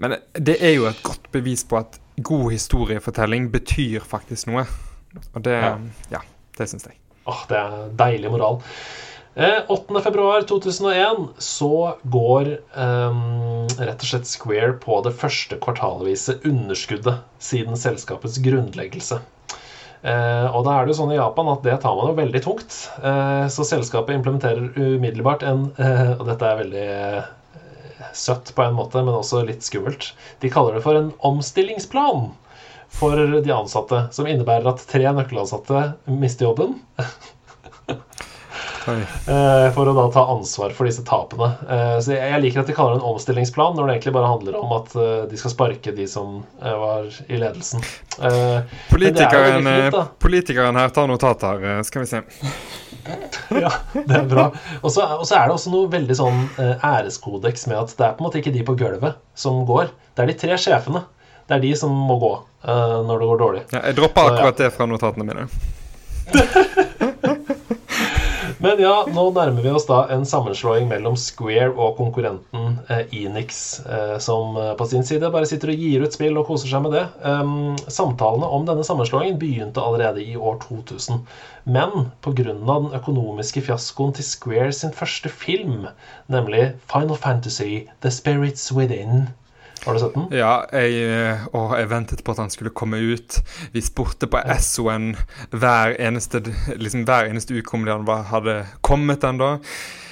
Men 0.00 0.16
det 0.32 0.56
er 0.64 0.78
jo 0.78 0.86
et 0.88 1.02
godt 1.04 1.28
bevis 1.34 1.66
på 1.68 1.76
at 1.82 1.98
god 2.24 2.46
historiefortelling 2.54 3.50
betyr 3.52 4.00
faktisk 4.06 4.48
noe. 4.48 4.64
Og 5.34 5.44
det 5.44 5.58
Ja, 5.58 5.76
ja 6.14 6.24
det 6.56 6.70
syns 6.70 6.88
jeg. 6.88 6.96
Åh, 7.28 7.44
det 7.50 7.58
er 7.60 7.88
deilig 8.00 8.32
moral. 8.32 8.62
Eh, 9.34 9.60
8.2.2001 9.68 11.28
så 11.38 11.98
går 12.02 12.48
um, 12.74 13.68
rett 13.78 14.02
og 14.02 14.08
slett 14.08 14.26
Square 14.26 14.72
på 14.82 14.98
det 15.06 15.12
første 15.20 15.58
kvartalvise 15.62 16.40
underskuddet 16.48 17.20
siden 17.38 17.78
selskapets 17.78 18.40
grunnleggelse. 18.42 19.20
Eh, 20.00 20.46
og 20.56 20.64
da 20.64 20.78
er 20.78 20.86
det 20.86 20.94
jo 20.94 20.98
sånn 21.02 21.12
i 21.12 21.18
Japan 21.18 21.50
at 21.52 21.64
det 21.66 21.76
tar 21.82 21.96
man 21.96 22.08
jo 22.10 22.16
veldig 22.16 22.40
tungt. 22.44 22.76
Eh, 23.04 23.44
så 23.52 23.66
selskapet 23.68 24.16
implementerer 24.16 24.72
umiddelbart 24.76 25.44
en 25.44 25.66
eh, 25.76 26.14
Og 26.16 26.24
dette 26.30 26.48
er 26.48 26.60
veldig 26.62 26.86
søtt 28.16 28.54
på 28.56 28.64
en 28.64 28.74
måte, 28.78 29.02
men 29.04 29.14
også 29.14 29.44
litt 29.46 29.62
skummelt. 29.62 30.10
De 30.42 30.50
kaller 30.50 30.78
det 30.78 30.84
for 30.86 30.98
en 30.98 31.12
omstillingsplan 31.26 32.30
for 32.90 33.20
de 33.44 33.52
ansatte. 33.54 34.06
Som 34.16 34.26
innebærer 34.26 34.72
at 34.72 34.82
tre 34.88 35.04
nøkkelansatte 35.14 35.84
mister 36.10 36.48
jobben. 36.48 36.80
Eh, 38.98 39.66
for 39.74 39.88
å 39.88 39.94
da 39.96 40.06
ta 40.12 40.24
ansvar 40.32 40.74
for 40.76 40.88
disse 40.88 41.02
tapene. 41.06 41.50
Eh, 41.68 41.96
så 42.04 42.14
jeg 42.16 42.42
liker 42.44 42.62
at 42.62 42.70
de 42.70 42.76
kaller 42.76 42.96
det 42.96 43.02
en 43.02 43.12
omstillingsplan, 43.12 43.76
når 43.76 43.86
det 43.86 43.94
egentlig 43.96 44.14
bare 44.16 44.30
handler 44.30 44.58
om 44.60 44.74
at 44.76 44.94
eh, 44.98 45.22
de 45.30 45.40
skal 45.40 45.54
sparke 45.54 45.94
de 45.96 46.06
som 46.10 46.40
var 46.60 47.08
i 47.26 47.40
ledelsen. 47.40 47.84
Politikeren, 48.90 49.66
fint, 49.66 50.14
politikeren 50.22 50.78
her 50.80 50.92
tar 50.94 51.08
notater, 51.10 51.64
skal 51.86 52.04
vi 52.04 52.10
se. 52.10 52.22
ja, 53.64 53.72
det 53.94 54.18
er 54.18 54.28
bra. 54.28 54.50
Og 54.82 54.92
så 54.92 55.06
er 55.06 55.48
det 55.48 55.56
også 55.56 55.72
noe 55.72 55.88
veldig 55.92 56.16
sånn 56.18 56.44
æreskodeks 56.58 57.66
med 57.70 57.80
at 57.80 57.96
det 57.96 58.06
er 58.06 58.14
på 58.16 58.24
en 58.24 58.28
måte 58.28 58.42
ikke 58.42 58.54
de 58.54 58.66
på 58.66 58.76
gulvet 58.78 59.18
som 59.38 59.62
går. 59.68 59.90
Det 60.14 60.24
er 60.24 60.32
de 60.32 60.38
tre 60.44 60.60
sjefene. 60.60 61.06
Det 61.48 61.56
er 61.56 61.64
de 61.64 61.72
som 61.78 61.90
må 61.90 62.20
gå 62.20 62.34
når 62.62 63.14
det 63.22 63.30
går 63.32 63.40
dårlig. 63.40 63.66
Ja, 63.72 63.86
jeg 63.88 63.96
dropper 63.98 64.34
akkurat 64.34 64.60
det 64.60 64.72
fra 64.76 64.86
notatene 64.90 65.26
mine. 65.26 65.48
Men 68.60 68.80
ja, 68.82 69.06
nå 69.08 69.22
nærmer 69.32 69.64
vi 69.64 69.70
oss 69.72 69.86
da 69.88 70.02
en 70.12 70.26
sammenslåing 70.28 70.84
mellom 70.90 71.14
Square 71.16 71.70
og 71.80 71.94
konkurrenten 71.96 72.74
eh, 72.92 73.06
Enix, 73.22 73.80
eh, 73.88 74.18
som 74.20 74.52
eh, 74.60 74.74
på 74.76 74.84
sin 74.90 75.06
side 75.08 75.30
bare 75.32 75.48
sitter 75.48 75.72
og 75.72 75.80
gir 75.80 76.04
ut 76.04 76.12
spill 76.12 76.36
og 76.36 76.44
koser 76.50 76.68
seg 76.68 76.84
med 76.84 76.92
det. 76.92 77.06
Samtalene 77.88 78.50
om 78.52 78.68
denne 78.68 78.84
sammenslåingen 78.84 79.40
begynte 79.40 79.80
allerede 79.80 80.20
i 80.20 80.36
år 80.36 80.60
2000. 80.66 81.22
Men 81.72 82.10
pga. 82.20 82.50
den 82.50 82.92
økonomiske 83.00 83.64
fiaskoen 83.64 84.12
til 84.18 84.28
Square 84.28 84.76
sin 84.76 84.92
første 84.92 85.32
film, 85.32 85.88
nemlig 86.28 86.74
Final 86.92 87.16
Fantasy 87.16 87.86
The 88.04 88.12
Spirits 88.12 88.68
Within, 88.76 89.30
Har 89.84 89.96
du 89.96 90.00
sett 90.02 90.14
den? 90.14 90.26
Ja, 90.36 90.52
jeg, 90.76 91.38
og 91.56 91.72
jeg 91.78 91.88
ventet 91.90 92.24
på 92.24 92.34
at 92.34 92.42
han 92.42 92.52
skulle 92.52 92.74
komme 92.74 93.00
ut. 93.00 93.40
Vi 93.72 93.80
spurte 93.84 94.28
på 94.30 94.42
SO-en 94.60 95.14
hver 95.50 95.96
eneste, 95.96 96.42
liksom 96.76 97.06
hver 97.08 97.30
eneste 97.30 97.56
uke 97.56 97.78
om 97.78 97.88
han 97.88 98.06
hadde 98.28 98.60
kommet 98.84 99.24
ennå. 99.24 99.56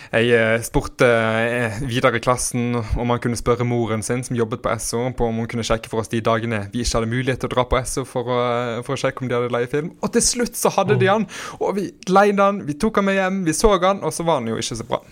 Jeg 0.09 0.31
eh, 0.33 0.63
spurte 0.65 1.05
eh, 1.05 1.81
videre 1.85 2.17
i 2.17 2.23
klassen 2.25 2.79
om 2.79 3.13
han 3.13 3.21
kunne 3.21 3.37
spørre 3.37 3.67
moren 3.69 4.03
sin, 4.03 4.25
som 4.25 4.39
jobbet 4.39 4.63
på 4.65 4.73
SO, 4.81 5.03
på 5.13 5.29
om 5.29 5.43
hun 5.43 5.51
kunne 5.51 5.67
sjekke 5.67 5.91
for 5.93 6.01
oss 6.01 6.09
de 6.09 6.23
dagene 6.25 6.65
vi 6.73 6.81
ikke 6.81 6.97
hadde 6.97 7.13
mulighet 7.13 7.45
til 7.45 7.51
å 7.51 7.55
dra 7.59 7.67
på 7.69 7.83
SO 7.85 8.07
for 8.09 8.33
å, 8.33 8.41
for 8.87 8.97
å 8.97 9.01
sjekke 9.03 9.25
om 9.25 9.29
de 9.29 9.37
hadde 9.37 9.53
leiefilm. 9.53 9.93
Og 10.01 10.13
til 10.17 10.25
slutt 10.25 10.57
så 10.57 10.73
hadde 10.79 10.97
de 11.01 11.13
han! 11.13 11.29
Og 11.61 11.77
vi 11.77 11.91
leide 12.09 12.41
han, 12.41 12.65
vi 12.65 12.79
tok 12.81 13.03
han 13.03 13.11
med 13.11 13.21
hjem, 13.21 13.43
vi 13.49 13.57
så 13.57 13.77
han, 13.77 14.01
og 14.01 14.15
så 14.17 14.25
var 14.25 14.41
han 14.41 14.49
jo 14.49 14.57
ikke 14.57 14.81
så 14.81 14.89
bra. 14.89 15.03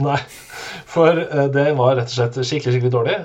Nei, 0.00 0.16
for 0.88 1.18
det 1.52 1.64
var 1.76 1.98
rett 1.98 2.08
og 2.08 2.14
slett 2.14 2.36
skikkelig 2.38 2.78
skikkelig 2.78 2.92
dårlig. 2.94 3.16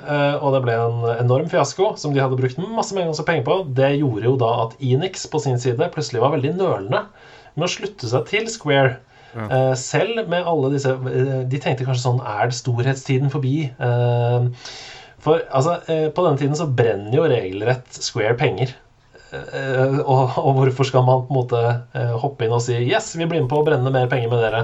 Og 0.44 0.52
det 0.52 0.60
ble 0.66 0.74
en 0.76 1.06
enorm 1.14 1.48
fiasko 1.48 1.94
som 1.96 2.12
de 2.12 2.20
hadde 2.20 2.36
brukt 2.36 2.60
masse 2.60 2.92
penger 3.24 3.46
på. 3.46 3.56
Det 3.78 3.94
gjorde 3.96 4.26
jo 4.28 4.34
da 4.40 4.50
at 4.66 4.74
Enix 4.84 5.24
på 5.32 5.40
sin 5.40 5.56
side 5.62 5.88
plutselig 5.94 6.20
var 6.20 6.34
veldig 6.36 6.52
nølende 6.58 7.06
med 7.56 7.64
å 7.64 7.70
slutte 7.72 8.10
seg 8.10 8.28
til 8.28 8.50
Square. 8.52 8.98
Ja. 9.28 9.74
selv 9.76 10.22
med 10.32 10.46
alle 10.48 10.70
disse 10.72 10.94
De 11.52 11.58
tenkte 11.60 11.84
kanskje 11.84 12.00
sånn 12.00 12.22
Er 12.24 12.48
det 12.48 12.56
storhetstiden 12.56 13.28
forbi? 13.28 13.68
for 15.20 15.42
altså, 15.52 15.74
på 15.84 16.24
denne 16.24 16.40
tiden 16.40 16.56
så 16.56 16.64
brenner 16.64 17.12
jo 17.12 17.26
regelrett 17.28 17.92
Square 17.92 18.38
penger. 18.40 18.72
Uh, 19.28 19.98
og, 20.08 20.38
og, 20.40 20.54
hvorfor 20.56 20.88
skal 20.88 21.02
man 21.04 21.26
på 21.26 21.34
en 21.34 21.36
måte 21.36 21.58
uh, 21.92 22.14
hoppe 22.22 22.46
inn 22.46 22.54
og 22.56 22.62
si 22.64 22.78
Yes, 22.80 23.10
vi 23.18 23.26
blir 23.28 23.42
med 23.42 23.50
på 23.50 23.58
å 23.60 23.66
brenne 23.66 23.92
mer 23.92 24.08
penger 24.08 24.30
med 24.32 24.40
dere. 24.40 24.62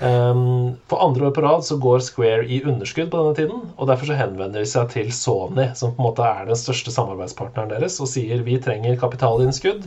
Um, 0.00 0.72
for 0.90 1.04
andre 1.04 1.28
år 1.28 1.36
på 1.36 1.44
rad 1.44 1.66
så 1.66 1.78
går 1.78 2.02
Square 2.02 2.48
i 2.50 2.62
underskudd 2.64 3.12
på 3.12 3.20
denne 3.20 3.36
tiden. 3.38 3.62
Og 3.76 3.90
derfor 3.90 4.10
så 4.10 4.18
henvender 4.18 4.64
de 4.64 4.72
seg 4.72 4.90
til 4.96 5.12
Sony, 5.14 5.68
som 5.78 5.94
på 5.94 6.02
en 6.02 6.08
måte 6.08 6.26
er 6.26 6.50
den 6.50 6.58
største 6.58 6.94
samarbeidspartneren 6.94 7.70
deres, 7.76 8.00
og 8.02 8.10
sier 8.10 8.42
vi 8.46 8.58
trenger 8.62 8.98
kapitalinnskudd. 9.00 9.86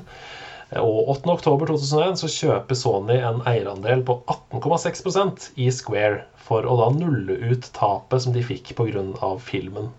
Og 0.79 1.11
8.10.2001 1.19 2.21
så 2.23 2.29
kjøper 2.31 2.77
Sony 2.77 3.17
en 3.19 3.43
eierandel 3.49 4.01
på 4.07 4.21
18,6% 4.31 5.51
i 5.61 5.67
Square 5.73 6.23
for 6.47 6.65
å 6.65 6.77
da 6.79 6.87
nulle 6.95 7.35
ut 7.51 7.67
tapet 7.75 8.23
som 8.23 8.33
de 8.35 8.43
fikk 8.45 8.73
pga. 8.79 9.35
filmen. 9.37 9.91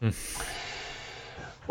Mm. 0.00 0.12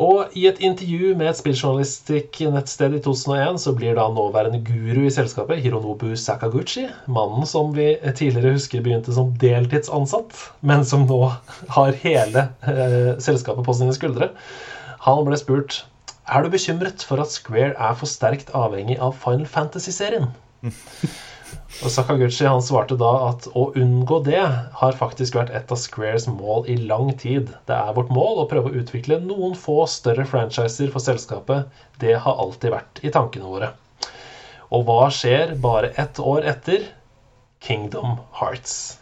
Og 0.01 0.33
i 0.35 0.43
et 0.49 0.59
intervju 0.59 1.13
med 1.15 1.29
et 1.29 1.39
spilljournalistikk-nettsted 1.39 2.97
i 2.97 3.01
2001 3.05 3.61
så 3.63 3.71
blir 3.77 3.95
da 3.95 4.09
nåværende 4.11 4.59
guru 4.67 5.05
i 5.05 5.13
selskapet, 5.13 5.61
Hironobu 5.63 6.09
Sakaguchi, 6.19 6.89
mannen 7.07 7.47
som 7.47 7.71
vi 7.75 7.93
tidligere 8.11 8.57
husker 8.57 8.83
begynte 8.83 9.15
som 9.15 9.31
deltidsansatt, 9.39 10.35
men 10.67 10.83
som 10.87 11.07
nå 11.07 11.21
har 11.77 11.99
hele 12.03 12.49
eh, 12.67 13.13
selskapet 13.23 13.63
på 13.63 13.77
sine 13.77 13.95
skuldre, 13.95 14.33
han 15.05 15.23
ble 15.27 15.39
spurt 15.39 15.85
er 16.25 16.41
du 16.41 16.49
bekymret 16.49 17.03
for 17.05 17.21
at 17.21 17.31
Square 17.31 17.75
er 17.77 17.95
for 17.99 18.09
sterkt 18.09 18.51
avhengig 18.57 18.97
av 18.99 19.15
Final 19.21 19.47
Fantasy-serien. 19.47 20.31
Og 21.83 21.91
Sakaguchi 21.91 22.47
han 22.47 22.63
svarte 22.63 22.95
da 22.97 23.11
at 23.27 23.45
å 23.53 23.67
unngå 23.77 24.17
det 24.25 24.41
har 24.79 24.97
faktisk 24.97 25.37
vært 25.37 25.51
et 25.53 25.71
av 25.73 25.79
Squares 25.79 26.25
mål 26.31 26.65
i 26.71 26.77
lang 26.79 27.11
tid. 27.21 27.51
Det 27.67 27.75
er 27.75 27.95
vårt 27.97 28.11
mål 28.13 28.41
å 28.41 28.47
prøve 28.49 28.71
å 28.71 28.81
utvikle 28.81 29.19
noen 29.21 29.53
få 29.59 29.81
større 29.91 30.25
franchiser 30.29 30.89
for 30.93 31.03
selskapet. 31.03 31.69
Det 32.01 32.15
har 32.25 32.41
alltid 32.41 32.73
vært 32.73 33.03
i 33.05 33.13
tankene 33.13 33.49
våre. 33.51 33.71
Og 34.73 34.87
hva 34.87 35.05
skjer 35.13 35.53
bare 35.61 35.93
ett 36.01 36.19
år 36.19 36.47
etter? 36.49 36.87
Kingdom 37.61 38.17
Hearts. 38.39 38.97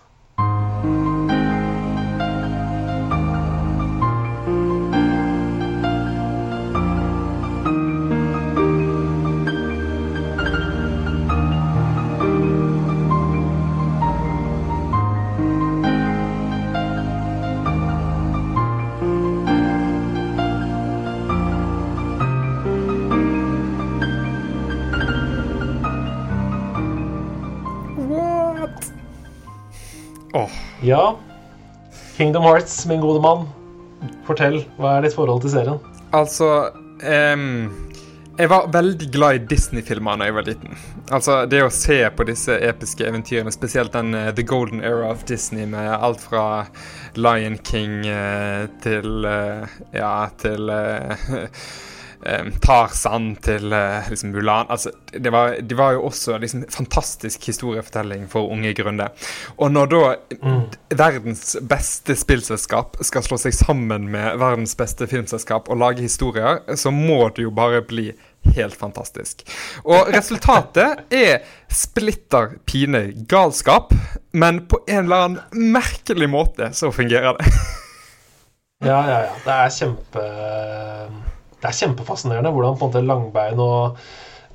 Kingdom 32.23 32.43
Hearts, 32.43 32.85
min 32.85 33.01
gode 33.01 33.19
mann. 33.19 33.41
Fortell, 34.23 34.61
hva 34.79 34.93
er 34.95 35.03
ditt 35.03 35.15
forhold 35.17 35.41
til 35.43 35.51
serien? 35.51 35.79
Altså 36.15 36.69
um, 37.03 37.65
Jeg 38.37 38.47
var 38.47 38.69
veldig 38.71 39.09
glad 39.11 39.35
i 39.35 39.41
Disney-filmer 39.51 40.21
da 40.21 40.29
jeg 40.29 40.37
var 40.37 40.47
liten. 40.47 40.77
Altså, 41.11 41.41
Det 41.51 41.59
å 41.65 41.73
se 41.75 41.97
på 42.15 42.27
disse 42.29 42.55
episke 42.63 43.03
eventyrene, 43.09 43.51
spesielt 43.51 43.91
den 43.91 44.15
uh, 44.15 44.29
The 44.31 44.45
Golden 44.47 44.79
Era 44.79 45.09
of 45.11 45.25
Disney 45.27 45.67
med 45.67 45.89
alt 45.97 46.23
fra 46.23 46.45
Lion 47.19 47.59
King 47.59 48.07
uh, 48.07 48.71
til 48.87 49.27
uh, 49.27 49.67
Ja, 49.91 50.29
til 50.39 50.71
Tarzan 52.63 53.33
til 53.43 53.73
eh, 53.75 54.09
liksom 54.09 54.31
Mulan. 54.31 54.69
Altså, 54.69 54.91
det, 55.11 55.31
var, 55.33 55.57
det 55.59 55.77
var 55.77 55.95
jo 55.97 56.05
også 56.07 56.37
liksom, 56.37 56.65
fantastisk 56.71 57.47
historiefortelling 57.47 58.27
for 58.31 58.51
unge 58.51 58.73
gründere. 58.77 59.11
Og 59.57 59.71
når 59.71 59.91
da 59.91 60.01
mm. 60.41 60.61
verdens 60.95 61.55
beste 61.69 62.15
spillselskap 62.19 62.99
skal 63.03 63.25
slå 63.25 63.39
seg 63.41 63.55
sammen 63.57 64.09
med 64.13 64.39
verdens 64.41 64.75
beste 64.79 65.07
filmselskap 65.11 65.69
og 65.69 65.81
lage 65.83 66.05
historier, 66.05 66.63
så 66.75 66.91
må 66.91 67.27
det 67.35 67.47
jo 67.47 67.51
bare 67.55 67.83
bli 67.85 68.11
helt 68.55 68.75
fantastisk. 68.75 69.45
Og 69.83 70.11
resultatet 70.13 71.05
er 71.13 71.43
splitter 71.71 72.57
pine 72.67 73.05
galskap, 73.29 73.93
men 74.31 74.65
på 74.67 74.83
en 74.87 75.05
eller 75.05 75.27
annen 75.27 75.71
merkelig 75.75 76.29
måte 76.29 76.71
så 76.75 76.91
fungerer 76.91 77.39
det. 77.39 77.53
ja, 78.89 78.99
ja, 79.07 79.21
ja. 79.27 79.37
Det 79.45 79.59
er 79.59 79.77
kjempe 79.77 80.27
det 81.63 81.69
er 81.69 81.79
kjempefascinerende 81.79 82.51
hvordan 82.51 82.75
på 82.77 82.85
en 82.85 82.91
måte 82.91 83.07
langbein 83.07 83.61
og 83.63 83.99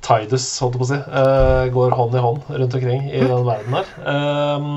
Tidus 0.05 0.45
holdt 0.63 0.77
på 0.79 0.85
å 0.85 0.87
si, 0.87 0.97
uh, 1.11 1.65
går 1.75 1.95
hånd 1.97 2.13
i 2.15 2.21
hånd 2.23 2.51
rundt 2.53 2.75
omkring 2.77 3.09
i 3.09 3.19
den 3.19 3.47
verden 3.47 3.73
her. 3.75 3.89
Um, 4.07 4.69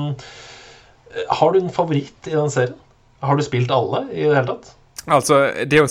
har 1.29 1.53
du 1.53 1.61
en 1.61 1.71
favoritt 1.71 2.27
i 2.27 2.33
den 2.35 2.51
serien? 2.51 2.75
Har 3.23 3.39
du 3.39 3.45
spilt 3.45 3.71
alle 3.71 4.03
i 4.11 4.25
det 4.25 4.33
hele 4.33 4.49
tatt? 4.49 4.73
Altså, 5.07 5.51
det 5.71 5.79
er, 5.79 5.87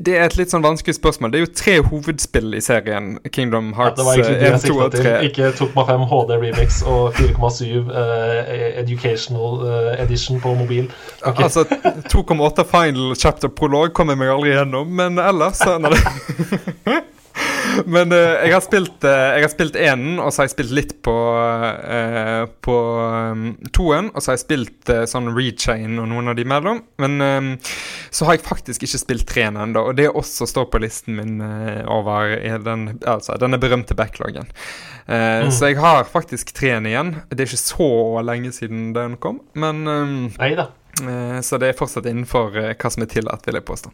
det 0.00 0.14
er 0.16 0.24
et 0.24 0.36
litt 0.38 0.52
sånn 0.52 0.64
vanskelig 0.64 0.96
spørsmål. 0.96 1.32
Det 1.32 1.40
er 1.40 1.44
jo 1.44 1.50
tre 1.60 1.74
hovedspill 1.84 2.56
i 2.56 2.62
serien. 2.64 3.10
Kingdom 3.34 3.74
Hearts 3.76 4.00
ja, 4.00 4.24
1, 4.54 4.64
2 4.64 4.78
og 4.86 4.96
3. 4.96 5.12
Ikke 5.28 5.50
2,5 5.58 6.06
HD 6.08 6.32
remix 6.46 6.80
og 6.88 7.18
4,7 7.18 7.90
uh, 7.90 8.00
educational 8.80 9.60
uh, 9.66 9.92
edition 10.00 10.40
på 10.40 10.54
mobil. 10.62 10.88
Okay. 11.22 11.44
Altså, 11.48 11.64
2,8 12.12 12.64
final 12.68 13.14
chapter 13.16 13.48
prolog 13.48 13.92
kommer 13.96 14.16
jeg 14.16 14.24
meg 14.24 14.32
aldri 14.32 14.50
gjennom, 14.52 14.90
men 15.00 15.20
ellers 15.22 15.62
så 15.62 15.76
er 15.76 15.86
det 15.88 16.98
Men 17.86 18.12
uh, 18.12 18.18
jeg 18.18 18.52
har 18.54 18.62
spilt 18.64 19.04
uh, 19.06 19.36
Jeg 19.36 19.44
har 19.44 19.52
spilt 19.52 19.76
enen, 19.78 20.18
og 20.22 20.32
så 20.32 20.42
har 20.42 20.48
jeg 20.48 20.54
spilt 20.56 20.74
litt 20.76 20.94
på 21.06 21.14
uh, 21.14 22.44
På 22.64 22.76
um, 23.32 23.44
toen. 23.74 24.10
Og 24.12 24.22
så 24.22 24.32
har 24.32 24.38
jeg 24.38 24.44
spilt 24.44 24.92
sånn 25.10 25.30
Rechain 25.36 25.98
og 26.00 26.08
noen 26.10 26.32
av 26.32 26.38
de 26.38 26.46
mellom. 26.48 26.82
Men 27.02 27.18
um, 27.20 27.50
så 28.14 28.28
har 28.28 28.38
jeg 28.38 28.46
faktisk 28.46 28.86
ikke 28.86 29.00
spilt 29.00 29.28
treen 29.28 29.58
ennå, 29.60 29.82
og 29.90 29.98
det 29.98 30.08
også 30.08 30.46
står 30.48 30.68
på 30.72 30.80
listen 30.82 31.18
min 31.18 31.42
over 31.90 32.32
den, 32.64 32.86
altså, 33.06 33.36
denne 33.40 33.58
berømte 33.60 33.94
backloggen. 33.98 34.48
Mm. 35.06 35.50
Så 35.54 35.70
jeg 35.70 35.78
har 35.80 36.08
faktisk 36.08 36.54
treen 36.56 36.88
igjen. 36.88 37.14
Det 37.28 37.44
er 37.44 37.50
ikke 37.50 37.60
så 37.60 37.90
lenge 38.24 38.52
siden 38.56 38.90
den 38.96 39.16
kom, 39.20 39.42
men 39.58 39.84
um, 39.86 40.18
Neida. 40.38 40.70
Så 41.44 41.60
det 41.60 41.70
er 41.70 41.78
fortsatt 41.78 42.08
innenfor 42.10 42.56
hva 42.56 42.90
som 42.90 43.04
er 43.04 43.12
tillatt, 43.12 43.44
vil 43.46 43.60
jeg 43.60 43.68
påstå. 43.68 43.92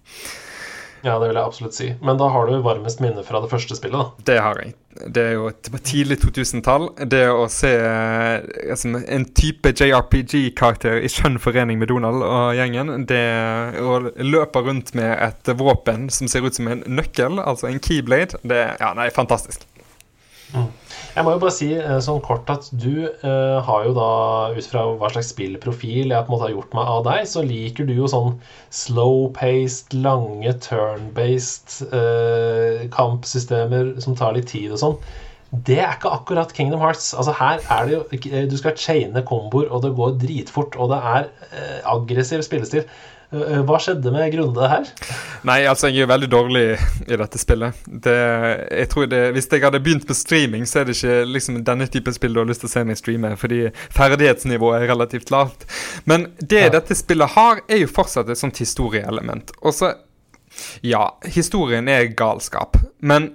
Ja, 1.05 1.19
det 1.21 1.29
vil 1.29 1.37
jeg 1.37 1.45
absolutt 1.45 1.77
si. 1.77 1.91
Men 2.01 2.17
da 2.17 2.31
har 2.33 2.49
du 2.49 2.55
varmest 2.65 3.03
minne 3.05 3.21
fra 3.27 3.43
det 3.45 3.51
første 3.53 3.77
spillet, 3.77 4.01
da? 4.01 4.25
Det 4.31 4.39
har 4.41 4.61
jeg. 4.63 4.73
Det 5.13 5.21
er 5.21 5.35
jo 5.37 5.51
tidlig 5.85 6.17
2000-tall. 6.23 6.87
Det 7.13 7.27
å 7.29 7.45
se 7.53 7.73
altså, 7.77 8.95
en 9.03 9.27
type 9.37 9.75
JRPG-karakter 9.75 11.03
i 11.05 11.11
skjønn 11.13 11.37
forening 11.43 11.83
med 11.83 11.93
Donald 11.93 12.25
og 12.25 12.55
gjengen, 12.57 13.05
det 13.11 13.25
å 13.83 13.99
løpe 14.23 14.65
rundt 14.65 14.95
med 14.97 15.13
et 15.13 15.53
våpen 15.59 16.09
som 16.15 16.31
ser 16.31 16.47
ut 16.47 16.57
som 16.57 16.73
en 16.73 16.85
nøkkel, 16.89 17.37
altså 17.43 17.69
en 17.69 17.83
keyblade, 17.85 18.41
det 18.47 18.65
Ja, 18.81 18.95
nei, 18.97 19.11
fantastisk. 19.13 19.67
Mm. 20.55 20.71
Jeg 21.15 21.23
må 21.23 21.31
jo 21.37 21.41
bare 21.45 21.55
si 21.55 21.69
eh, 21.79 21.99
sånn 22.03 22.23
kort 22.27 22.49
at 22.51 22.65
du 22.75 23.07
uh, 23.07 23.61
har 23.63 23.85
jo 23.87 23.93
da, 23.95 24.07
ut 24.57 24.67
fra 24.67 24.83
hva 24.99 25.11
slags 25.13 25.29
spillprofil 25.31 26.11
jeg 26.11 26.27
på 26.27 26.27
en 26.27 26.35
måte 26.35 26.49
har 26.49 26.55
gjort 26.57 26.75
meg 26.75 26.91
av 26.91 27.05
deg, 27.07 27.29
så 27.31 27.45
liker 27.47 27.87
du 27.87 27.93
jo 27.95 28.09
sånn 28.11 28.33
slow-paced, 28.75 29.95
lange 30.03 30.57
turn-based 30.65 31.77
uh, 31.95 32.83
kampsystemer 32.97 33.95
som 34.03 34.19
tar 34.19 34.35
litt 34.35 34.51
tid 34.51 34.75
og 34.75 34.83
sånn. 34.83 34.99
Det 35.55 35.79
er 35.79 35.95
ikke 35.95 36.11
akkurat 36.17 36.51
Kingdom 36.57 36.83
Hearts. 36.83 37.13
Altså 37.15 37.31
Her 37.39 37.61
er 37.71 37.87
det 37.87 37.95
jo 37.95 38.47
Du 38.51 38.57
skal 38.59 38.75
chaine 38.75 39.23
komboer, 39.23 39.69
og 39.71 39.85
det 39.85 39.95
går 39.95 40.17
dritfort, 40.19 40.75
og 40.75 40.91
det 40.91 40.99
er 40.99 41.31
uh, 41.55 41.81
aggressiv 41.95 42.43
spillestil. 42.43 42.89
Eh, 43.33 43.61
hva 43.67 43.79
skjedde 43.83 44.13
med 44.15 44.33
Grunde 44.35 44.69
her? 44.69 44.89
Nei, 45.49 45.61
altså, 45.71 45.89
jeg 45.91 46.05
er 46.05 46.11
veldig 46.11 46.29
dårlig 46.33 46.65
i 47.09 47.19
dette 47.21 47.41
spillet. 47.41 47.81
Det, 47.87 48.15
jeg 48.69 48.91
tror 48.93 49.09
det, 49.11 49.23
Hvis 49.37 49.51
jeg 49.51 49.65
hadde 49.65 49.83
begynt 49.83 50.07
med 50.09 50.19
streaming, 50.19 50.67
så 50.69 50.81
er 50.81 50.89
det 50.89 50.97
ikke 50.99 51.19
liksom 51.31 51.61
denne 51.67 51.89
typen 51.91 52.17
spill 52.17 52.37
du 52.37 52.43
har 52.43 52.49
lyst 52.49 52.65
til 52.65 52.71
å 52.71 52.75
se 52.75 52.85
meg 52.87 53.01
streame, 53.01 53.35
fordi 53.41 53.61
ferdighetsnivået 53.95 54.83
er 54.83 54.91
relativt 54.93 55.33
lavt. 55.35 55.67
Men 56.05 56.31
det 56.41 56.67
ja. 56.67 56.73
dette 56.77 56.97
spillet 56.99 57.35
har, 57.37 57.65
er 57.69 57.85
jo 57.85 57.91
fortsatt 57.91 58.31
et 58.33 58.41
sånt 58.41 58.61
historieelement. 58.63 59.55
Og 59.63 59.77
så 59.77 59.95
Ja, 60.87 61.17
historien 61.27 61.89
er 61.91 62.13
galskap, 62.15 62.77
men 63.03 63.33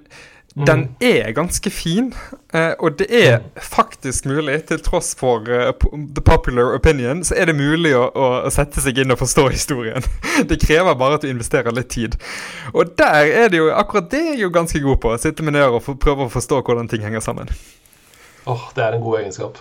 den 0.54 0.78
mm. 0.78 0.94
er 1.00 1.30
ganske 1.32 1.70
fin, 1.70 2.14
uh, 2.54 2.72
og 2.78 2.98
det 2.98 3.06
er 3.14 3.38
mm. 3.38 3.60
faktisk 3.62 4.26
mulig, 4.26 4.56
til 4.66 4.80
tross 4.82 5.14
for 5.18 5.46
uh, 5.46 5.70
the 5.94 6.22
popular 6.24 6.74
opinion, 6.74 7.24
så 7.24 7.34
er 7.38 7.46
det 7.46 7.54
mulig 7.54 7.94
å, 7.94 8.08
å, 8.10 8.50
sette 8.50 8.82
seg 8.82 8.98
inn 8.98 9.14
og 9.14 9.20
forstå 9.22 9.46
historien. 9.54 10.02
det 10.50 10.58
krever 10.62 10.98
bare 10.98 11.20
at 11.20 11.26
du 11.26 11.30
investerer 11.30 11.74
litt 11.76 11.92
tid. 11.94 12.18
Og 12.74 12.96
der 12.98 13.30
er 13.44 13.52
det 13.52 13.62
jo 13.62 13.70
akkurat 13.70 14.10
det 14.10 14.24
er 14.24 14.32
jeg 14.34 14.44
jo 14.48 14.54
ganske 14.54 14.82
god 14.82 15.02
på. 15.02 15.14
Sitte 15.22 15.46
med 15.46 15.54
ned 15.54 15.70
og 15.70 15.86
prøve 16.02 16.26
å 16.26 16.32
forstå 16.32 16.64
hvordan 16.66 16.90
ting 16.90 17.06
henger 17.06 17.22
sammen. 17.22 17.54
Åh, 18.44 18.56
oh, 18.56 18.70
det 18.74 18.84
er 18.84 18.96
en 18.96 19.04
god 19.04 19.20
egenskap. 19.20 19.60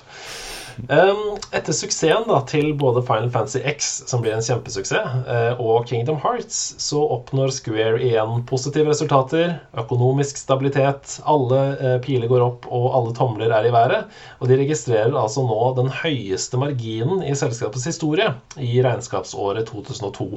Etter 0.87 1.75
suksessen 1.75 2.27
da, 2.29 2.39
til 2.47 2.71
både 2.79 3.01
Final 3.05 3.29
Fantasy 3.33 3.59
X, 3.67 3.89
som 4.09 4.23
blir 4.23 4.35
en 4.35 4.45
kjempesuksess, 4.45 5.17
uh, 5.27 5.59
og 5.59 5.87
Kingdom 5.89 6.19
Hearts, 6.23 6.59
så 6.81 7.01
oppnår 7.17 7.51
Square 7.55 7.99
igjen 8.05 8.43
positive 8.49 8.93
resultater. 8.93 9.57
Økonomisk 9.77 10.39
stabilitet. 10.39 11.17
Alle 11.27 11.61
uh, 11.81 11.95
piler 12.05 12.31
går 12.31 12.45
opp, 12.45 12.69
og 12.71 12.89
alle 12.95 13.15
tomler 13.17 13.53
er 13.55 13.67
i 13.67 13.73
været. 13.75 14.19
Og 14.39 14.51
de 14.51 14.59
registrerer 14.61 15.17
altså 15.19 15.43
nå 15.45 15.59
den 15.79 15.91
høyeste 16.01 16.61
marginen 16.61 17.25
i 17.27 17.35
selskapets 17.37 17.89
historie 17.89 18.31
i 18.57 18.79
regnskapsåret 18.85 19.67
2002. 19.69 20.29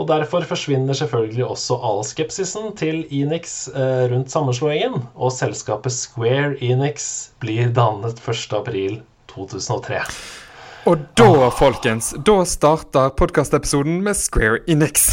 Og 0.00 0.08
Derfor 0.08 0.46
forsvinner 0.48 0.96
selvfølgelig 0.96 1.44
også 1.44 1.76
all 1.84 2.00
skepsisen 2.08 2.72
til 2.80 3.02
Enix 3.12 3.68
eh, 3.68 4.08
rundt 4.08 4.32
sammenslåingen, 4.32 5.04
og 5.14 5.34
selskapet 5.36 5.92
Square 5.92 6.56
Enix 6.64 7.28
blir 7.44 7.68
dannet 7.76 8.20
1.4 8.24 9.02
2003. 9.32 10.02
Og 10.90 10.98
da, 11.14 11.28
ah. 11.46 11.52
folkens, 11.54 12.10
da 12.26 12.40
starter 12.48 13.12
podkastepisoden 13.14 14.00
med 14.02 14.18
Square 14.18 14.64
Enix. 14.70 15.12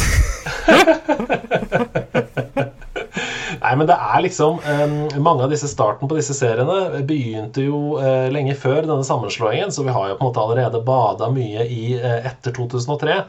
Nei, 3.60 3.76
men 3.76 3.86
det 3.86 3.94
er 3.94 4.22
liksom 4.24 4.58
um, 4.64 4.94
Mange 5.22 5.44
av 5.44 5.52
disse 5.52 5.68
starten 5.70 6.08
på 6.08 6.16
disse 6.16 6.34
seriene 6.34 7.02
begynte 7.06 7.62
jo 7.68 8.00
uh, 8.00 8.26
lenge 8.32 8.56
før 8.58 8.82
denne 8.82 9.04
sammenslåingen, 9.06 9.70
så 9.70 9.84
vi 9.86 9.94
har 9.94 10.10
jo 10.10 10.16
på 10.18 10.24
en 10.24 10.30
måte 10.30 10.42
allerede 10.42 10.82
bada 10.86 11.30
mye 11.30 11.66
i 11.70 11.94
uh, 12.00 12.18
etter 12.26 12.56
2003. 12.56 13.20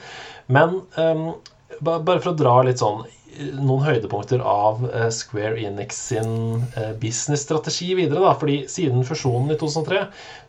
Men 0.56 0.80
um, 0.98 1.28
bare 1.82 2.20
for 2.20 2.32
å 2.34 2.38
dra 2.38 2.56
litt 2.66 2.82
sånn 2.82 3.04
noen 3.40 3.84
høydepunkter 3.86 4.42
av 4.46 4.84
eh, 4.90 5.08
Square 5.14 5.60
Enix 5.62 5.98
sin 6.10 6.64
eh, 6.78 6.92
businessstrategi 7.00 7.94
videre. 7.98 8.22
da, 8.24 8.34
fordi 8.38 8.62
Siden 8.72 9.06
fusjonen 9.08 9.54
i 9.54 9.58
2003 9.60 10.02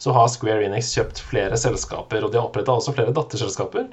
så 0.03 0.14
har 0.16 0.30
Square 0.33 0.66
Enix 0.66 0.93
kjøpt 0.97 1.22
flere 1.28 1.59
selskaper. 1.61 2.24
Og 2.24 2.33
de 2.33 2.41
har 2.41 2.49
oppretta 2.49 2.74
også 2.74 2.95
flere 2.97 3.14
datterselskaper. 3.14 3.89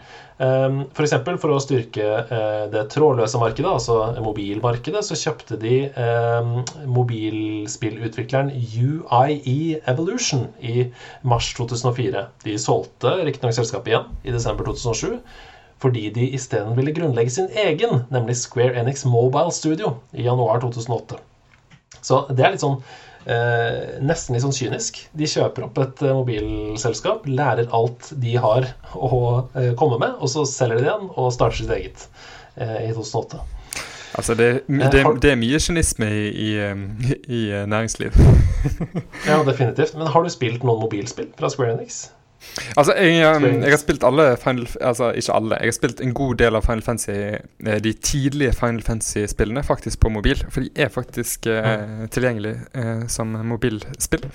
Ehm, 0.46 0.82
F.eks. 0.94 1.16
For, 1.26 1.42
for 1.44 1.56
å 1.56 1.62
styrke 1.64 2.08
eh, 2.24 2.66
det 2.74 2.88
trådløse 2.94 3.42
markedet, 3.42 3.70
altså 3.70 4.24
mobilmarkedet, 4.26 5.04
så 5.06 5.18
kjøpte 5.20 5.60
de 5.62 5.76
ehm, 5.90 6.56
mobilspillutvikleren 6.90 8.52
UIE 8.56 9.80
Evolution 9.90 10.50
i 10.60 10.90
mars 11.28 11.54
2004. 11.60 12.26
De 12.46 12.58
solgte 12.62 13.20
riktignok 13.28 13.60
selskapet 13.60 13.94
igjen 13.94 14.12
i 14.26 14.36
desember 14.36 14.70
2007 14.72 15.20
fordi 15.80 16.10
de 16.16 16.30
isteden 16.36 16.76
ville 16.78 16.94
grunnlegge 16.96 17.34
sin 17.34 17.52
egen, 17.56 18.04
nemlig 18.14 18.38
Square 18.42 18.76
Enix 18.82 19.06
Mobile 19.08 19.52
Studio, 19.56 19.98
i 20.12 20.26
januar 20.28 20.62
2008. 20.64 21.20
Så 22.02 22.24
det 22.32 22.46
er 22.46 22.56
litt 22.56 22.64
sånn 22.64 22.80
eh, 23.26 24.00
nesten 24.06 24.36
litt 24.36 24.44
sånn 24.46 24.56
kynisk. 24.56 25.02
De 25.18 25.30
kjøper 25.30 25.68
opp 25.68 25.80
et 25.84 26.04
eh, 26.06 26.16
mobilselskap, 26.16 27.28
lærer 27.28 27.72
alt 27.76 28.12
de 28.24 28.36
har 28.40 28.68
å 28.96 29.22
eh, 29.54 29.72
komme 29.80 30.00
med, 30.02 30.18
og 30.20 30.32
så 30.32 30.46
selger 30.50 30.80
de 30.80 30.86
det 30.86 30.92
igjen 30.92 31.10
og 31.16 31.32
starter 31.36 31.62
sitt 31.62 31.74
eget 31.76 32.06
eh, 32.56 32.90
i 32.90 32.94
2008. 32.96 33.42
Altså, 34.18 34.34
det, 34.34 34.50
eh, 34.68 34.86
det, 34.92 35.04
det 35.24 35.32
er 35.32 35.40
mye 35.40 35.60
kynisme 35.62 36.10
i, 36.10 36.30
i, 36.30 36.50
i, 37.28 37.42
eh, 37.54 37.66
næringsliv. 37.70 38.16
ja, 39.30 39.42
definitivt. 39.46 39.96
Men 39.98 40.08
har 40.08 40.26
du 40.26 40.32
spilt 40.34 40.66
noen 40.66 40.82
mobilspill 40.84 41.30
fra 41.40 41.52
Square 41.54 41.78
Enix? 41.78 42.08
Altså, 42.78 42.94
jeg, 42.96 43.36
um, 43.36 43.46
jeg, 43.46 43.72
har 43.72 43.82
spilt 43.82 44.04
alle 44.04 44.26
Final 44.42 44.68
Altså, 44.82 45.12
ikke 45.12 45.34
alle. 45.36 45.58
Jeg 45.60 45.72
har 45.72 45.78
spilt 45.78 46.02
en 46.02 46.14
god 46.14 46.36
del 46.42 46.56
av 46.56 46.66
Final 46.66 46.84
Fantasy 46.86 47.12
eh, 47.12 47.80
de 47.84 47.94
tidlige 47.94 48.54
Final 48.58 48.82
Fantasy-spillene 48.84 49.64
faktisk 49.64 50.00
på 50.00 50.10
mobil. 50.10 50.46
For 50.50 50.66
de 50.66 50.70
er 50.76 50.94
faktisk 50.94 51.48
eh, 51.52 52.08
tilgjengelig 52.12 52.56
eh, 52.74 53.08
som 53.08 53.36
mobilspill. 53.48 54.26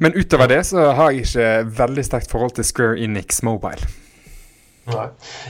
Men 0.00 0.14
utover 0.16 0.48
det 0.48 0.62
så 0.66 0.92
har 0.96 1.10
jeg 1.10 1.26
ikke 1.26 1.48
veldig 1.82 2.04
sterkt 2.04 2.30
forhold 2.30 2.54
til 2.56 2.64
Square 2.64 2.98
Enix 2.98 3.42
Mobile. 3.42 3.84
Nei. 4.94 5.06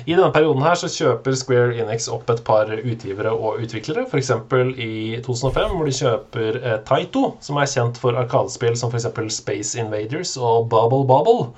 I 0.06 0.14
denne 0.14 0.30
perioden 0.34 0.64
her 0.64 0.78
så 0.78 0.90
kjøper 0.92 1.36
Square 1.38 1.76
Enix 1.82 2.08
opp 2.12 2.30
et 2.32 2.42
par 2.46 2.70
utgivere 2.76 3.32
og 3.34 3.62
utviklere. 3.64 4.06
F.eks. 4.08 4.32
i 4.76 5.20
2005, 5.26 5.76
hvor 5.76 5.88
de 5.88 5.96
kjøper 5.96 6.60
eh, 6.60 6.78
Taito, 6.88 7.24
som 7.44 7.60
er 7.60 7.70
kjent 7.70 8.00
for 8.00 8.18
arkadespill 8.20 8.76
som 8.78 8.92
f.eks. 8.92 9.08
Space 9.40 9.80
Invaders 9.80 10.36
og 10.36 10.68
Bubble 10.72 11.06
Bobble. 11.08 11.50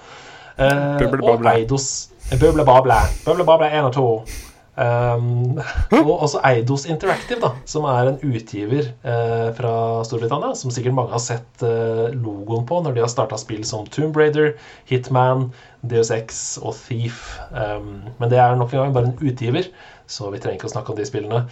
Eh, 0.59 1.05
og 1.23 1.47
Eidos 1.53 1.91
Bubble 2.31 2.65
Babble. 2.65 3.03
Bubble 3.27 3.45
Babble 3.49 3.73
1 3.73 3.91
og 3.91 3.95
2. 3.99 4.52
Um, 4.73 5.59
og 5.93 6.13
også 6.25 6.41
Eidos 6.49 6.87
Interactive, 6.89 7.37
da, 7.43 7.51
som 7.69 7.85
er 7.91 8.09
en 8.09 8.21
utgiver 8.25 8.87
eh, 9.05 9.49
fra 9.59 9.73
Storbritannia, 10.09 10.55
som 10.57 10.73
sikkert 10.73 10.97
mange 10.97 11.13
har 11.13 11.21
sett 11.21 11.65
eh, 11.67 12.07
logoen 12.17 12.65
på 12.69 12.79
når 12.81 12.97
de 12.97 13.03
har 13.05 13.13
starta 13.13 13.37
spill 13.41 13.67
som 13.69 13.85
Tomb 13.93 14.17
Raider, 14.17 14.55
Hitman, 14.89 15.51
Deus 15.85 16.13
Ex 16.15 16.41
og 16.63 16.73
Thief. 16.79 17.35
Um, 17.53 18.09
men 18.17 18.33
det 18.33 18.41
er 18.41 18.57
nok 18.57 18.73
en 18.73 18.87
gang 18.87 18.97
bare 18.97 19.11
en 19.11 19.21
utgiver, 19.21 19.69
så 20.09 20.33
vi 20.33 20.41
trenger 20.41 20.63
ikke 20.63 20.71
å 20.71 20.75
snakke 20.79 20.95
om 20.95 21.01
de 21.03 21.09
spillene. 21.09 21.45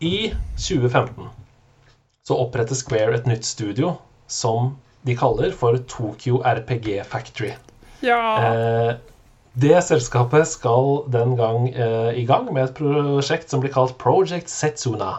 I 0.00 0.30
2015 0.56 1.28
så 2.28 2.36
oppretter 2.36 2.76
Square 2.78 3.16
et 3.18 3.28
nytt 3.28 3.44
studio 3.44 3.98
som 4.28 4.72
de 5.08 5.14
kaller 5.16 5.52
for 5.56 5.76
Tokyo 5.88 6.40
RPG 6.44 7.02
Factory. 7.08 7.52
Ja. 8.04 8.20
Eh, 8.40 8.96
det 9.58 9.78
selskapet 9.82 10.46
skal 10.46 11.02
den 11.10 11.34
gang 11.38 11.68
eh, 11.72 12.12
i 12.20 12.24
gang 12.28 12.46
med 12.52 12.68
et 12.68 12.76
prosjekt 12.78 13.50
som 13.50 13.62
blir 13.62 13.72
kalt 13.74 13.96
Project 13.98 14.50
Setsuna. 14.52 15.18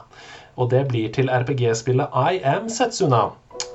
Og 0.59 0.69
det 0.71 0.85
blir 0.91 1.11
til 1.15 1.31
RPG-spillet 1.31 2.15
I 2.15 2.39
Am 2.47 2.69
Setsuna. 2.71 3.29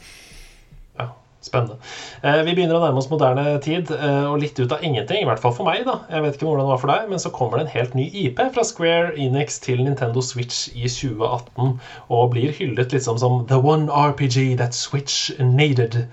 Ja, 1.02 1.08
spennende. 1.42 1.80
Eh, 2.22 2.44
vi 2.46 2.54
begynner 2.54 2.78
å 2.78 2.82
nærme 2.84 3.02
oss 3.02 3.10
moderne 3.10 3.56
tid, 3.66 3.90
eh, 3.96 4.28
og 4.30 4.38
litt 4.44 4.62
ut 4.62 4.76
av 4.76 4.86
ingenting, 4.86 5.24
i 5.24 5.30
hvert 5.32 5.42
fall 5.42 5.56
for 5.58 5.66
meg. 5.66 5.82
da. 5.88 5.96
Jeg 6.14 6.22
vet 6.28 6.38
ikke 6.38 6.46
hvordan 6.46 6.68
det 6.68 6.74
var 6.76 6.84
for 6.84 6.94
deg, 6.94 7.08
men 7.10 7.24
så 7.24 7.32
kommer 7.34 7.58
det 7.58 7.66
en 7.66 7.74
helt 7.80 7.98
ny 7.98 8.06
IP 8.28 8.44
fra 8.54 8.66
Square 8.70 9.16
Enix 9.18 9.58
til 9.66 9.82
Nintendo 9.82 10.22
Switch 10.22 10.68
i 10.76 10.86
2018, 10.86 11.80
og 12.14 12.30
blir 12.36 12.54
hyllet 12.54 12.94
liksom 12.94 13.18
som 13.18 13.42
The 13.50 13.58
One 13.58 13.90
RPG 13.90 14.60
That 14.62 14.78
Switch 14.78 15.34
Needed. 15.42 16.04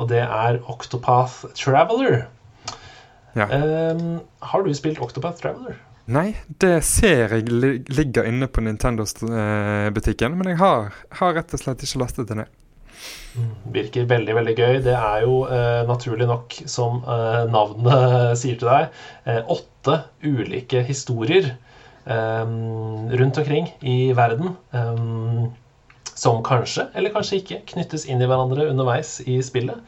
Og 0.00 0.08
det 0.08 0.24
er 0.24 0.62
Octopath 0.64 1.44
Traveler. 1.52 2.24
Ja. 3.36 3.46
Um, 3.52 4.20
har 4.40 4.64
du 4.64 4.72
spilt 4.74 5.00
Octopath 5.04 5.42
Traveler? 5.42 5.76
Nei, 6.06 6.36
det 6.62 6.84
ser 6.86 7.34
jeg 7.34 7.48
li 7.50 7.72
ligger 7.90 8.28
inne 8.28 8.46
på 8.46 8.62
Nintendo-butikken, 8.62 10.36
men 10.38 10.52
jeg 10.52 10.60
har, 10.60 10.94
har, 11.18 11.34
rett 11.34 11.56
og 11.56 11.60
slett 11.60 11.82
ikke 11.82 12.00
lastet 12.04 12.30
det 12.30 12.38
ned. 12.38 12.52
Mm, 13.36 13.50
virker 13.74 14.06
veldig 14.08 14.36
veldig 14.38 14.54
gøy. 14.54 14.78
Det 14.86 14.94
er 14.94 15.24
jo 15.26 15.40
eh, 15.50 15.82
naturlig 15.88 16.28
nok, 16.30 16.56
som 16.70 17.02
eh, 17.02 17.42
navnet 17.50 18.38
sier 18.40 18.60
til 18.60 18.70
deg, 18.70 19.02
eh, 19.26 19.42
åtte 19.52 19.98
ulike 20.22 20.84
historier 20.86 21.50
eh, 21.50 22.56
rundt 23.20 23.42
omkring 23.42 23.68
i 23.82 23.98
verden. 24.16 24.54
Eh, 24.72 25.52
som 26.16 26.38
kanskje, 26.46 26.86
eller 26.96 27.12
kanskje 27.12 27.42
ikke, 27.42 27.58
knyttes 27.74 28.06
inn 28.08 28.22
i 28.24 28.28
hverandre 28.30 28.70
underveis 28.70 29.18
i 29.28 29.36
spillet. 29.44 29.82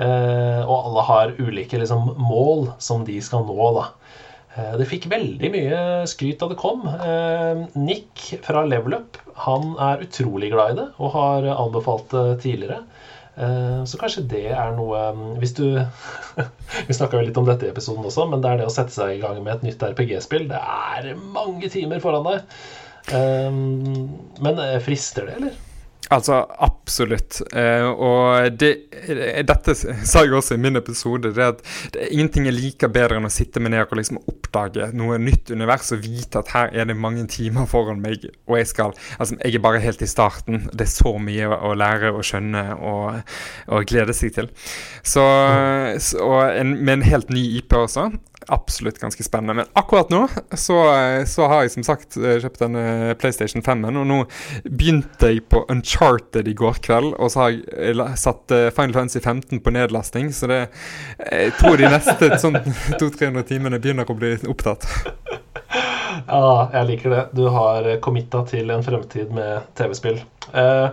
Eh, 0.00 0.62
og 0.64 0.76
alle 0.76 1.04
har 1.08 1.34
ulike 1.38 1.78
liksom, 1.80 2.14
mål 2.20 2.70
som 2.80 3.04
de 3.04 3.18
skal 3.24 3.44
nå. 3.48 3.58
da. 3.76 3.86
Eh, 4.56 4.74
det 4.80 4.88
fikk 4.88 5.10
veldig 5.12 5.52
mye 5.52 5.80
skryt 6.10 6.40
da 6.40 6.50
det 6.50 6.58
kom. 6.60 6.86
Eh, 6.88 7.66
Nick 7.76 8.30
fra 8.46 8.64
Level 8.68 8.96
Up 9.00 9.20
han 9.44 9.74
er 9.80 10.04
utrolig 10.04 10.52
glad 10.52 10.74
i 10.74 10.80
det 10.82 10.88
og 10.98 11.14
har 11.16 11.48
anbefalt 11.54 12.12
det 12.16 12.42
tidligere. 12.46 12.84
Så 13.88 13.96
kanskje 13.96 14.24
det 14.28 14.50
er 14.52 14.72
noe 14.74 14.98
Hvis 15.40 15.54
du 15.56 15.62
Vi 16.88 16.96
snakka 16.96 17.22
litt 17.22 17.38
om 17.40 17.46
dette 17.46 17.64
i 17.64 17.70
episoden 17.70 18.04
også, 18.04 18.26
men 18.28 18.42
det 18.42 18.50
er 18.50 18.58
det 18.60 18.66
å 18.68 18.74
sette 18.74 18.92
seg 18.92 19.14
i 19.14 19.20
gang 19.22 19.38
med 19.38 19.54
et 19.54 19.64
nytt 19.68 19.84
RPG-spill. 19.86 20.44
Det 20.50 20.58
er 20.58 21.14
mange 21.38 21.70
timer 21.72 22.02
foran 22.04 22.26
deg. 22.26 22.58
Men 24.44 24.60
frister 24.84 25.30
det, 25.30 25.38
eller? 25.38 25.56
Altså, 26.10 26.40
absolutt. 26.58 27.38
Eh, 27.54 27.86
og 27.86 28.56
det, 28.58 28.70
dette 29.46 29.74
sa 29.78 30.24
jeg 30.24 30.34
også 30.34 30.56
i 30.56 30.62
min 30.62 30.78
episode. 30.80 31.30
Det 31.36 31.44
at 31.44 31.60
det 31.94 32.02
er 32.02 32.14
ingenting 32.16 32.48
jeg 32.48 32.56
liker 32.56 32.90
bedre 32.90 33.20
enn 33.20 33.28
å 33.28 33.30
sitte 33.30 33.62
med 33.62 33.74
ned 33.74 33.84
og 33.84 34.00
liksom 34.00 34.18
oppdage 34.24 34.90
noe 34.98 35.20
nytt 35.22 35.52
univers 35.54 35.92
og 35.94 36.02
vite 36.02 36.42
at 36.42 36.50
her 36.54 36.74
er 36.74 36.90
det 36.90 36.98
mange 36.98 37.26
timer 37.30 37.68
foran 37.70 38.02
meg, 38.02 38.26
og 38.48 38.58
jeg 38.58 38.70
skal 38.72 38.96
Altså, 39.20 39.36
jeg 39.44 39.54
er 39.54 39.62
bare 39.62 39.82
helt 39.82 40.02
i 40.02 40.08
starten. 40.08 40.64
Det 40.72 40.86
er 40.86 40.90
så 40.90 41.12
mye 41.22 41.46
å 41.46 41.74
lære 41.78 42.10
og 42.14 42.24
skjønne 42.26 42.64
og, 42.76 43.20
og 43.70 43.86
glede 43.86 44.14
seg 44.16 44.34
til. 44.34 44.50
Så, 45.06 45.24
så 46.02 46.30
en, 46.56 46.74
med 46.80 46.98
en 46.98 47.06
helt 47.06 47.30
ny 47.30 47.44
IP 47.60 47.76
også 47.76 48.08
absolutt 48.46 48.98
ganske 48.98 49.22
spennende. 49.22 49.54
Men 49.54 49.66
akkurat 49.72 50.10
nå 50.10 50.28
så, 50.52 50.76
så 51.26 51.48
har 51.50 51.64
jeg 51.64 51.74
som 51.74 51.86
sagt 51.86 52.16
eh, 52.16 52.38
kjøpt 52.42 52.62
denne 52.62 52.84
eh, 53.10 53.14
PlayStation 53.20 53.64
5-en, 53.64 54.00
og 54.00 54.08
nå 54.08 54.18
begynte 54.64 55.32
jeg 55.32 55.44
på 55.52 55.64
Uncharted 55.72 56.48
i 56.48 56.56
går 56.56 56.80
kveld, 56.84 57.14
og 57.18 57.32
så 57.32 57.44
har 57.44 57.54
jeg 57.54 57.94
eh, 57.94 58.14
satt 58.20 58.56
Final 58.76 58.96
Fantasy 58.96 59.20
15 59.20 59.62
på 59.64 59.74
nedlasting, 59.76 60.32
så 60.34 60.50
det 60.50 60.60
Jeg 61.30 61.52
tror 61.58 61.78
de 61.78 61.90
neste 61.90 62.32
sånn 62.42 62.58
200-300 62.98 63.46
timene 63.48 63.80
begynner 63.82 64.08
å 64.08 64.18
bli 64.18 64.36
opptatt. 64.50 64.88
Ja, 66.26 66.68
jeg 66.74 66.86
liker 66.88 67.12
det. 67.12 67.20
Du 67.38 67.44
har 67.54 67.86
committa 68.02 68.42
til 68.46 68.68
en 68.74 68.82
fremtid 68.84 69.30
med 69.32 69.68
TV-spill. 69.78 70.18
Uh, 70.52 70.90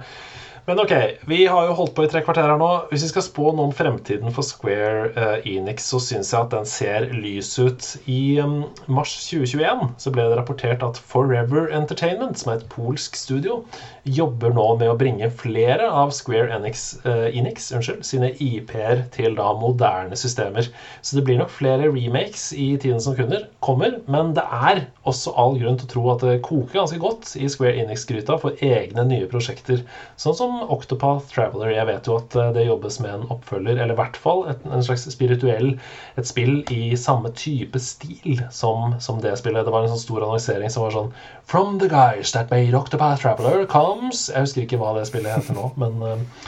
men 0.68 0.80
ok, 0.84 0.92
vi 1.32 1.46
har 1.48 1.64
jo 1.64 1.76
holdt 1.78 1.94
på 1.96 2.04
i 2.04 2.10
tre 2.12 2.20
kvarter 2.26 2.44
her 2.44 2.58
nå. 2.60 2.68
Hvis 2.90 3.06
vi 3.06 3.08
skal 3.14 3.24
spå 3.24 3.52
noe 3.56 3.70
om 3.70 3.76
fremtiden 3.76 4.34
for 4.36 4.44
Square 4.44 5.14
uh, 5.16 5.46
Enix, 5.48 5.86
så 5.88 6.02
syns 6.04 6.34
jeg 6.34 6.42
at 6.42 6.52
den 6.52 6.68
ser 6.68 7.06
lys 7.16 7.54
ut. 7.56 7.86
I 8.12 8.42
um, 8.44 8.58
mars 8.92 9.14
2021 9.30 9.86
så 10.04 10.12
ble 10.12 10.26
det 10.28 10.36
rapportert 10.36 10.84
at 10.84 11.00
Forever 11.00 11.70
Entertainment, 11.72 12.36
som 12.42 12.52
er 12.52 12.60
et 12.60 12.68
polsk 12.74 13.16
studio, 13.16 13.62
jobber 14.04 14.52
nå 14.56 14.66
med 14.82 14.92
å 14.92 14.98
bringe 15.00 15.30
flere 15.40 15.88
av 15.88 16.12
Square 16.16 16.52
Enix, 16.58 16.90
uh, 17.08 17.30
Enix 17.32 17.72
unnskyld, 17.72 18.04
sine 18.10 18.34
IP-er 18.36 19.06
til 19.16 19.40
da 19.40 19.54
moderne 19.56 20.20
systemer. 20.20 20.68
Så 21.00 21.16
det 21.16 21.24
blir 21.30 21.40
nok 21.40 21.56
flere 21.56 21.88
remakes 21.94 22.50
i 22.52 22.74
tiden 22.76 23.00
som 23.00 23.16
kommer, 23.64 24.02
men 24.12 24.36
det 24.36 24.44
er 24.44 24.84
også 25.08 25.32
all 25.40 25.56
grunn 25.64 25.80
til 25.80 25.88
å 25.88 25.94
tro 25.96 26.06
at 26.12 26.28
det 26.28 26.38
koker 26.44 26.82
ganske 26.82 27.00
godt 27.00 27.38
i 27.40 27.48
Square 27.56 27.80
Enix-gryta 27.86 28.36
for 28.44 28.60
egne 28.60 29.08
nye 29.08 29.32
prosjekter. 29.32 29.88
Sånn 30.20 30.36
som 30.36 30.57
Octopath 30.74 31.30
Traveler. 31.34 31.72
Jeg 31.76 31.88
vet 31.90 32.10
jo 32.10 32.18
at 32.20 32.36
eh, 32.36 32.52
det 32.56 32.66
jobbes 32.68 33.00
med 33.04 33.14
en 33.14 33.26
oppfølger, 33.36 33.78
eller 33.78 33.96
i 33.96 34.00
hvert 34.00 34.20
fall 34.22 34.44
et, 34.52 34.66
en 34.66 34.86
slags 34.86 35.08
spirituell 35.14 35.74
et 36.18 36.30
spill 36.30 36.60
i 36.74 36.96
samme 37.00 37.32
type 37.38 37.80
stil 37.84 38.44
som, 38.52 38.98
som, 39.04 39.22
det 39.24 39.38
spillet. 39.42 39.66
Det 39.66 39.74
var 39.74 39.86
en 39.86 39.94
sånn 39.96 40.06
stor 40.06 40.28
annonsering 40.28 40.74
som 40.74 40.88
var 40.88 40.96
sånn 40.96 41.12
From 41.48 41.78
the 41.82 41.90
guys 41.92 42.34
that 42.36 42.52
made 42.52 42.76
Octopath 42.78 43.22
Traveler 43.22 43.66
comes 43.72 44.28
Jeg 44.34 44.48
husker 44.48 44.66
ikke 44.66 44.80
hva 44.82 44.94
det 44.98 45.08
spillet 45.10 45.38
heter 45.38 45.56
nå, 45.58 45.72
men 45.80 46.02
uh, 46.04 46.48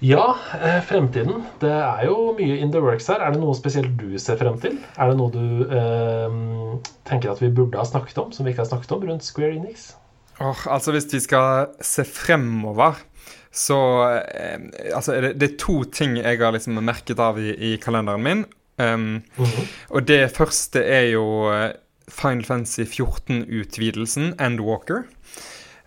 ja, 0.00 0.36
eh, 0.62 0.80
fremtiden. 0.82 1.42
Det 1.58 1.72
er 1.72 2.04
jo 2.06 2.32
mye 2.38 2.58
in 2.62 2.70
the 2.70 2.80
works 2.82 3.08
her. 3.10 3.18
Er 3.18 3.34
det 3.34 3.40
noe 3.42 3.56
spesielt 3.58 3.96
du 3.98 4.14
ser 4.22 4.38
frem 4.38 4.58
til? 4.62 4.76
Er 4.94 5.10
det 5.10 5.18
noe 5.18 5.32
du 5.34 5.64
eh, 5.74 6.36
tenker 7.08 7.32
at 7.32 7.42
vi 7.42 7.50
burde 7.50 7.80
ha 7.80 7.86
snakket 7.86 8.20
om, 8.22 8.30
som 8.32 8.46
vi 8.46 8.54
ikke 8.54 8.62
har 8.62 8.70
snakket 8.70 8.94
om, 8.94 9.02
rundt 9.08 9.26
Square 9.26 9.58
Enix? 9.58 9.90
Oh, 10.40 10.66
altså 10.70 10.92
Hvis 10.94 11.08
vi 11.12 11.20
skal 11.20 11.72
se 11.82 12.04
fremover, 12.04 13.00
så 13.52 13.78
eh, 14.34 14.60
altså, 14.94 15.16
det, 15.20 15.34
det, 15.40 15.50
er 15.52 15.58
to 15.58 15.82
ting 15.84 16.16
jeg 16.18 16.38
har 16.38 16.54
liksom 16.54 16.78
merket 16.84 17.18
av 17.18 17.40
i, 17.40 17.50
i 17.72 17.76
kalenderen 17.82 18.22
min. 18.22 18.44
Um, 18.78 19.00
mm 19.00 19.22
-hmm. 19.36 19.66
Og 19.88 20.08
det 20.08 20.30
første 20.30 20.84
er 20.84 21.10
jo 21.10 21.52
eh, 21.52 21.72
Final 22.08 22.44
Fantasy 22.44 22.80
14-utvidelsen, 22.80 24.34
Endwalker. 24.44 25.02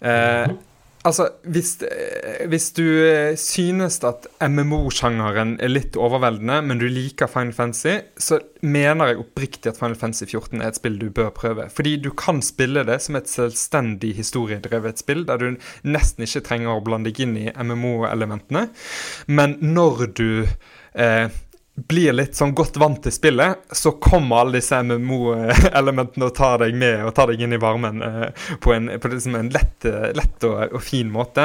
Uh, 0.01 0.07
mm 0.07 0.45
-hmm. 0.45 0.57
Altså, 1.01 1.25
hvis, 1.49 1.79
eh, 1.81 2.47
hvis, 2.49 2.67
du 2.77 2.83
eh, 2.85 3.33
synes 3.39 3.97
at 4.05 4.27
MMO-sjangeren 4.45 5.55
er 5.57 5.71
litt 5.71 5.97
overveldende, 5.97 6.59
men 6.61 6.81
du 6.81 6.85
liker 6.85 7.29
Final 7.31 7.55
Fantasy, 7.57 7.95
så 8.21 8.37
mener 8.61 9.09
jeg 9.09 9.21
oppriktig 9.23 9.71
at 9.71 9.79
Final 9.79 9.97
Fantasy 9.97 10.27
14 10.29 10.61
er 10.61 10.69
et 10.69 10.77
spill 10.77 10.99
du 11.01 11.07
bør 11.09 11.31
prøve. 11.33 11.65
Fordi 11.73 11.95
du 12.03 12.11
kan 12.13 12.43
spille 12.45 12.85
det 12.85 12.99
som 13.01 13.17
et 13.17 13.31
selvstendig 13.31 14.13
historiedrevet 14.19 15.01
spill, 15.01 15.25
der 15.25 15.41
du 15.41 15.57
nesten 15.89 16.27
ikke 16.27 16.45
trenger 16.51 16.75
å 16.75 16.83
blande 16.85 17.09
deg 17.09 17.23
inn 17.25 17.33
i 17.47 17.49
MMO-elementene. 17.49 18.67
Men 19.25 19.57
når 19.65 20.05
du 20.21 20.27
eh, 20.45 21.33
blir 21.75 22.13
litt 22.13 22.35
sånn 22.35 22.53
godt 22.55 22.77
vant 22.81 23.03
til 23.03 23.11
spillet, 23.15 23.57
så 23.71 23.91
kommer 24.03 24.37
alle 24.41 24.57
disse 24.59 24.83
MMO-elementene 24.83 26.25
og 26.27 26.35
tar 26.35 26.57
deg 26.63 26.75
med 26.77 27.05
og 27.07 27.13
tar 27.15 27.27
deg 27.31 27.41
inn 27.45 27.53
i 27.55 27.61
varmen 27.61 28.01
eh, 28.05 28.29
på 28.61 28.73
en, 28.75 28.85
på 28.99 29.07
liksom 29.11 29.35
en 29.39 29.49
lett, 29.53 29.85
lett 30.17 30.43
og, 30.47 30.55
og, 30.67 30.81
fin 30.83 31.09
måte. 31.11 31.43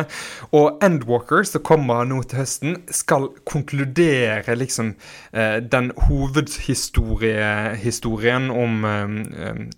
Og 0.51 0.85
Endwalker, 0.85 1.43
som 1.47 1.62
kommer 1.66 2.05
nå 2.09 2.18
til 2.27 2.39
høsten, 2.43 2.72
skal 2.91 3.29
konkludere 3.49 4.55
liksom 4.59 4.87
eh, 5.31 5.59
den 5.62 5.93
hovedhistorien 6.09 8.51
om 8.51 8.85
eh, 8.91 9.09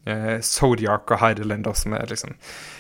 eh, 0.08 0.40
Zodiac 0.40 1.10
og 1.12 1.20
Heidelin, 1.22 1.64
som 1.76 1.92
er 1.98 2.06
liksom 2.08 2.30
Eh, 2.32 2.77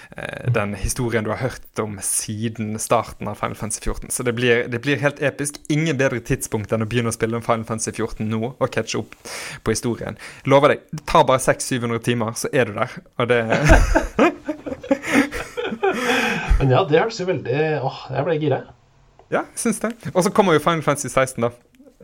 den 0.54 0.74
historien 0.74 1.24
du 1.24 1.30
har 1.30 1.36
hørt 1.42 1.80
om 1.82 1.98
siden 2.02 2.78
starten 2.80 3.28
av 3.28 3.34
Final 3.38 3.54
Fantasy 3.54 3.80
14. 3.84 4.10
Så 4.10 4.22
det 4.22 4.32
blir, 4.32 4.64
det 4.68 4.80
blir, 4.82 4.96
helt 5.02 5.22
episk. 5.22 5.60
Ingen 5.68 5.98
bedre 6.00 6.20
tidspunkt 6.24 6.72
enn 6.72 6.82
å 6.82 6.88
begynne 6.88 7.12
å 7.12 7.16
spille 7.16 7.40
Final 7.44 7.66
Fantasy 7.68 7.92
14 7.92 8.24
nå 8.28 8.54
og 8.56 8.72
catche 8.72 8.98
opp 9.02 9.14
på 9.62 9.74
historien. 9.74 10.18
Lover 10.48 10.74
deg, 10.74 10.88
det 10.96 11.04
tar 11.06 11.28
bare 11.28 11.42
600-700 11.44 12.02
timer, 12.08 12.32
så 12.40 12.50
er 12.52 12.64
du 12.70 12.78
der. 12.80 12.96
Og 13.18 13.28
det 13.30 13.42
Men 16.58 16.72
ja, 16.72 16.82
det 16.88 16.98
høres 16.98 17.20
jo 17.20 17.28
veldig 17.28 17.58
Åh, 17.86 17.98
jeg 18.16 18.26
ble 18.26 18.36
gira. 18.42 18.58
Ja, 19.32 19.44
syns 19.58 19.80
det. 19.82 19.92
Og 20.14 20.24
så 20.24 20.32
kommer 20.34 20.56
jo 20.56 20.62
Final 20.64 20.82
Fantasy 20.82 21.10
16, 21.12 21.44
da. 21.44 21.52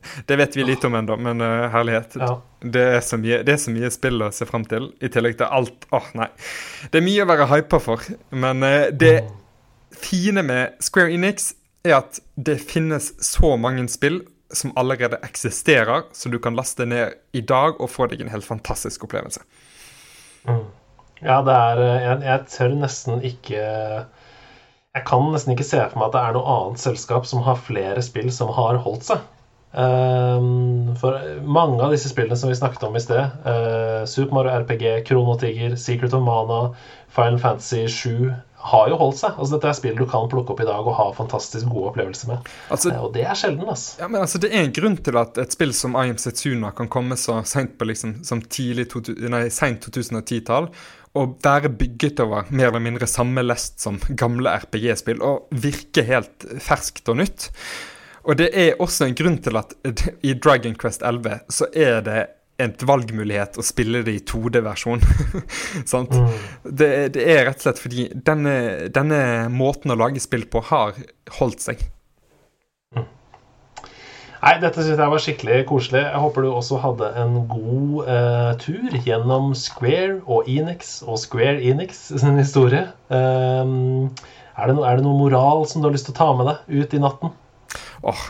Det 0.29 0.37
vet 0.41 0.57
vi 0.57 0.67
litt 0.67 0.85
om 0.85 0.95
ennå, 0.99 1.17
men 1.17 1.41
uh, 1.45 1.69
herlighet. 1.73 2.19
Ja. 2.21 2.37
Det, 2.61 2.85
er 2.99 3.23
mye, 3.23 3.41
det, 3.47 3.57
er 3.57 3.63
så 3.63 3.75
mye, 3.75 3.91
spill 3.95 4.25
å 4.25 4.31
se 4.35 4.49
fram 4.49 4.67
til, 4.69 4.91
i 5.05 5.11
tillegg 5.13 5.39
til 5.41 5.49
alt 5.49 5.89
Åh, 5.91 5.99
oh, 5.99 6.13
nei. 6.19 6.31
Det 6.91 7.01
er 7.01 7.07
mye 7.07 7.25
å 7.25 7.31
være 7.33 7.49
hypa 7.53 7.81
for, 7.83 8.05
men 8.35 8.65
uh, 8.65 8.87
det 8.93 9.17
fine 9.95 10.43
med 10.43 10.79
Square 10.83 11.13
Enix 11.15 11.53
er 11.85 11.99
at 12.01 12.21
det 12.35 12.57
finnes 12.65 13.13
så 13.23 13.55
mange 13.61 13.87
spill 13.93 14.23
som 14.55 14.73
allerede 14.79 15.19
eksisterer, 15.23 16.07
så 16.13 16.29
du 16.29 16.39
kan 16.39 16.57
laste 16.57 16.87
ned 16.87 17.15
i 17.33 17.41
dag 17.41 17.81
og 17.81 17.91
få 17.91 18.09
deg 18.11 18.23
en 18.23 18.33
helt 18.33 18.47
fantastisk 18.47 19.07
opplevelse. 19.07 19.43
Mm. 20.49 20.65
Ja, 21.25 21.41
det 21.47 21.55
er 21.55 21.81
eh, 21.81 22.03
jeg, 22.03 22.23
jeg 22.27 22.47
tør 22.53 22.75
nesten 22.77 23.23
ikke 23.25 23.61
Jeg 24.95 25.05
kan 25.09 25.23
nesten 25.33 25.55
ikke 25.55 25.67
se 25.67 25.81
for 25.89 26.01
meg 26.01 26.11
at 26.11 26.17
det 26.17 26.23
er 26.23 26.35
noe 26.37 26.57
annet 26.57 26.83
selskap 26.83 27.27
som 27.27 27.43
har 27.47 27.63
flere 27.65 28.03
spill 28.05 28.29
som 28.35 28.53
har 28.55 28.79
holdt 28.85 29.09
seg. 29.09 29.23
Um, 29.75 30.95
for 31.01 31.19
mange 31.43 31.83
av 31.83 31.91
disse 31.91 32.07
spillene 32.13 32.39
som 32.39 32.51
vi 32.51 32.57
snakket 32.59 32.85
om 32.87 32.95
i 32.95 33.03
sted, 33.03 33.33
uh, 33.43 34.05
Super 34.07 34.37
Mario 34.37 34.61
RPG, 34.63 35.03
Krono 35.09 35.35
Tiger, 35.41 35.75
Secret 35.81 36.15
of 36.15 36.23
Mana, 36.23 36.69
Final 37.15 37.39
Fantasy 37.43 37.89
7 37.89 38.31
har 38.65 38.89
jo 38.89 38.97
holdt 38.97 39.19
seg. 39.19 39.35
Altså 39.35 39.57
Dette 39.57 39.69
er 39.69 39.77
spill 39.77 39.99
du 39.99 40.07
kan 40.09 40.29
plukke 40.33 40.55
opp 40.55 40.63
i 40.63 40.69
dag 40.69 40.87
og 40.87 40.95
ha 40.97 41.09
fantastisk 41.17 41.69
gode 41.69 41.91
opplevelser 41.91 42.31
med. 42.31 42.51
Altså, 42.73 42.95
uh, 42.95 43.03
og 43.07 43.17
det 43.17 43.27
er 43.27 43.37
sjelden. 43.39 43.69
altså. 43.69 43.99
Ja, 44.01 44.09
men 44.09 44.23
altså 44.23 44.41
Det 44.41 44.53
er 44.53 44.63
en 44.65 44.77
grunn 44.77 44.97
til 44.97 45.19
at 45.21 45.41
et 45.43 45.57
spill 45.57 45.75
som 45.77 45.99
I 45.99 46.09
Am 46.13 46.21
Setsuna 46.23 46.71
kan 46.77 46.89
komme 46.93 47.19
så 47.21 47.41
seint 47.49 47.75
på 47.79 47.89
liksom, 47.91 48.21
som 48.25 48.43
tidlig 48.43 48.87
2010-tall 48.95 50.71
og 51.15 51.37
være 51.45 51.71
bygget 51.71 52.23
over 52.25 52.49
mer 52.51 52.73
eller 52.73 52.83
mindre 52.83 53.07
samme 53.07 53.43
lest 53.45 53.79
som 53.83 54.01
gamle 54.19 54.51
RPG-spill, 54.65 55.21
og 55.23 55.47
virke 55.63 56.03
helt 56.09 56.47
ferskt 56.63 57.07
og 57.13 57.21
nytt. 57.21 57.51
Og 58.25 58.39
det 58.41 58.49
er 58.57 58.81
også 58.81 59.09
en 59.09 59.17
grunn 59.19 59.37
til 59.45 59.61
at 59.61 59.75
i 60.29 60.35
Dragon 60.35 60.77
Quest 60.81 61.05
11 61.05 61.45
så 61.53 61.69
er 61.73 62.01
det 62.07 62.23
en 62.63 62.71
valgmulighet 62.87 63.57
å 63.59 63.65
spille 63.67 64.05
det 64.07 64.13
i 64.15 64.23
2D-versjon. 64.23 65.03
mm. 65.91 66.29
det, 66.71 66.91
det, 67.17 67.25
er 67.25 67.49
rett 67.49 67.59
og 67.59 67.67
slett 67.67 67.83
fordi 67.83 68.07
denne, 68.15 68.55
denne 68.95 69.19
måten 69.51 69.91
å 69.91 69.99
lage 69.99 70.23
spill 70.23 70.47
på 70.51 70.63
har 70.71 70.95
holdt 71.41 71.65
seg. 71.65 71.83
Nei, 74.45 74.59
dette 74.61 74.83
syns 74.85 75.01
jeg 75.01 75.09
var 75.09 75.23
skikkelig 75.25 75.59
koselig. 75.71 76.03
Jeg 76.05 76.21
håper 76.21 76.45
du 76.45 76.51
også 76.53 76.79
hadde 76.83 77.07
en 77.17 77.37
god 77.49 78.11
eh, 78.13 78.51
tur 78.61 78.99
gjennom 79.07 79.55
Square 79.57 80.19
og 80.29 80.51
Enix 80.53 80.99
og 81.07 81.17
Square 81.23 81.63
Enix 81.65 82.11
sin 82.13 82.37
historie. 82.37 82.85
Um, 83.09 84.11
er, 84.53 84.69
det 84.69 84.77
no, 84.77 84.85
er, 84.85 85.01
det 85.01 85.07
noe 85.07 85.17
moral 85.17 85.65
som 85.71 85.81
du 85.81 85.89
har 85.89 85.97
lyst 85.97 86.11
til 86.11 86.15
å 86.15 86.19
ta 86.21 86.29
med 86.37 86.51
deg 86.51 86.85
ut 86.85 86.93
i 86.93 87.01
natten? 87.01 87.33
Oh, 88.05 88.25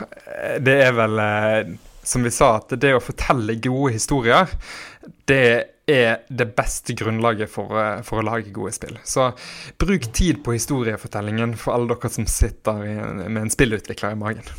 det 0.63 0.75
er 0.85 0.93
vel, 0.95 1.19
uh, 1.19 1.71
som 2.05 2.25
vi 2.25 2.31
sa, 2.33 2.55
at 2.61 2.75
det 2.79 2.93
å 2.95 3.03
fortelle 3.03 3.57
gode 3.63 3.95
historier, 3.97 4.51
det 5.29 5.47
er 5.85 6.23
det 6.33 6.47
beste 6.57 6.95
grunnlaget 6.97 7.51
for, 7.51 7.75
uh, 7.75 7.99
for, 8.05 8.21
å 8.21 8.25
lage 8.25 8.53
gode 8.55 8.73
spill. 8.77 8.95
Så 9.03 9.31
bruk 9.81 10.07
tid 10.15 10.39
på 10.45 10.55
historiefortellingen 10.55 11.57
for 11.59 11.75
alle 11.75 11.91
dere 11.91 12.13
som 12.13 12.29
sitter 12.29 12.81
med 13.27 13.43
en 13.43 13.53
spillutvikler 13.53 14.15
i 14.15 14.21
magen. 14.21 14.55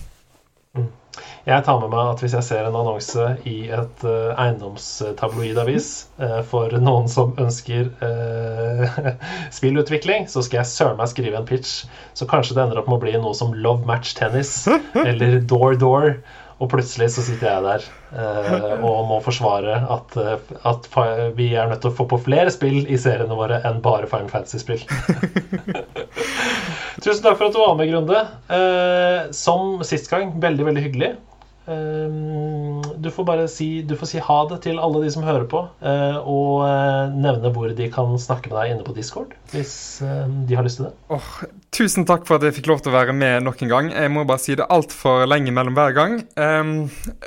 Jeg 1.47 1.63
tar 1.63 1.79
med 1.79 1.93
meg 1.93 2.09
at 2.11 2.23
hvis 2.23 2.35
jeg 2.35 2.43
ser 2.43 2.67
en 2.67 2.75
annonse 2.75 3.27
i 3.47 3.69
et 3.71 4.07
uh, 4.07 4.33
eiendomstabloidavis 4.35 5.91
uh, 6.19 6.41
for 6.49 6.75
noen 6.83 7.07
som 7.11 7.37
ønsker 7.39 7.93
uh, 8.03 8.99
spillutvikling, 9.59 10.27
så 10.31 10.43
skal 10.43 10.63
jeg 10.63 10.73
søren 10.73 10.99
meg 10.99 11.13
skrive 11.13 11.39
en 11.39 11.47
pitch. 11.47 11.85
Så 12.19 12.27
kanskje 12.31 12.57
det 12.57 12.65
ender 12.65 12.81
opp 12.83 12.91
med 12.91 12.99
å 12.99 13.05
bli 13.05 13.15
noe 13.21 13.37
som 13.39 13.55
Love 13.55 13.87
Match 13.87 14.17
Tennis 14.19 14.65
eller 15.07 15.39
Door 15.47 15.79
Door. 15.83 16.19
Og 16.57 16.71
plutselig 16.73 17.11
så 17.13 17.23
sitter 17.23 17.51
jeg 17.51 17.65
der 17.67 17.83
uh, 18.17 18.75
og 18.81 19.07
må 19.11 19.21
forsvare 19.23 19.77
at, 19.93 20.17
at, 20.17 20.87
vi 21.37 21.51
er 21.53 21.69
nødt 21.69 21.85
til 21.85 21.93
å 21.93 21.97
få 21.99 22.09
på 22.09 22.19
flere 22.27 22.51
spill 22.51 22.89
i 22.89 22.97
seriene 22.99 23.37
våre 23.37 23.61
enn 23.69 23.83
bare 23.85 24.09
Final 24.09 24.33
Fantasy-spill. 24.33 24.83
Tusen 27.07 27.23
takk 27.23 27.37
for 27.39 27.47
at 27.47 27.55
du 27.55 27.61
var 27.63 27.77
med, 27.79 27.87
Grunde. 27.87 28.21
Eh, 28.51 29.29
som 29.31 29.79
sist 29.87 30.11
gang, 30.11 30.33
veldig, 30.43 30.65
veldig 30.67 30.83
hyggelig. 30.89 31.11
Ehm, 31.71 32.76
du 33.07 33.13
får 33.15 33.27
bare 33.29 33.47
si, 33.51 33.69
får 33.87 34.09
si 34.11 34.23
ha 34.23 34.39
det 34.51 34.59
til 34.67 34.81
alle 34.83 35.03
de 35.05 35.11
som 35.15 35.25
hører 35.27 35.47
på, 35.51 35.63
eh, 35.81 36.19
og 36.19 36.65
eh, 36.67 37.15
nevne 37.15 37.53
hvor 37.55 37.71
de 37.77 37.89
kan 37.93 38.17
snakke 38.21 38.51
med 38.51 38.59
deg 38.59 38.73
inne 38.75 38.87
på 38.87 38.95
Discord, 38.97 39.37
hvis 39.53 39.77
eh, 40.05 40.27
de 40.49 40.59
har 40.59 40.67
lyst 40.67 40.81
til 40.81 40.89
det. 40.89 40.93
Oh, 41.15 41.31
tusen 41.75 42.07
takk 42.09 42.27
for 42.29 42.39
at 42.39 42.47
jeg 42.49 42.57
fikk 42.59 42.71
lov 42.73 42.83
til 42.83 42.93
å 42.93 42.97
være 42.97 43.15
med 43.17 43.47
nok 43.47 43.63
en 43.65 43.73
gang. 43.73 43.91
Jeg 43.95 44.13
må 44.13 44.27
bare 44.29 44.43
si 44.43 44.59
det 44.59 44.69
altfor 44.73 45.25
lenge 45.31 45.55
mellom 45.55 45.77
hver 45.79 45.97
gang. 45.97 46.19
Um, 46.37 46.75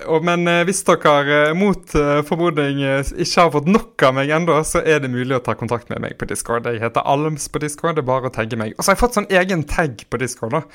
og, 0.05 0.25
men 0.27 0.45
hvis 0.67 0.83
dere 0.87 1.55
mot 1.57 1.95
formodning 2.27 2.81
ikke 2.83 3.45
har 3.45 3.53
fått 3.53 3.69
nok 3.71 4.07
av 4.07 4.15
meg 4.19 4.33
ennå, 4.35 4.59
så 4.67 4.83
er 4.83 5.03
det 5.03 5.13
mulig 5.13 5.37
å 5.37 5.43
ta 5.45 5.55
kontakt 5.57 5.91
med 5.93 6.03
meg 6.03 6.17
på 6.19 6.27
Discord. 6.29 6.67
Jeg 6.67 6.83
heter 6.83 7.07
Alms 7.07 7.47
på 7.51 7.61
Discord. 7.63 7.97
Det 7.97 8.03
er 8.03 8.11
bare 8.11 8.31
å 8.31 8.35
tagge 8.35 8.59
meg. 8.59 8.75
Og 8.75 8.83
så 8.83 8.91
har 8.91 8.97
jeg 8.97 9.03
fått 9.05 9.19
sånn 9.19 9.31
egen 9.41 9.67
tag 9.69 10.07
på 10.09 10.21
Discord. 10.21 10.57
da 10.57 10.65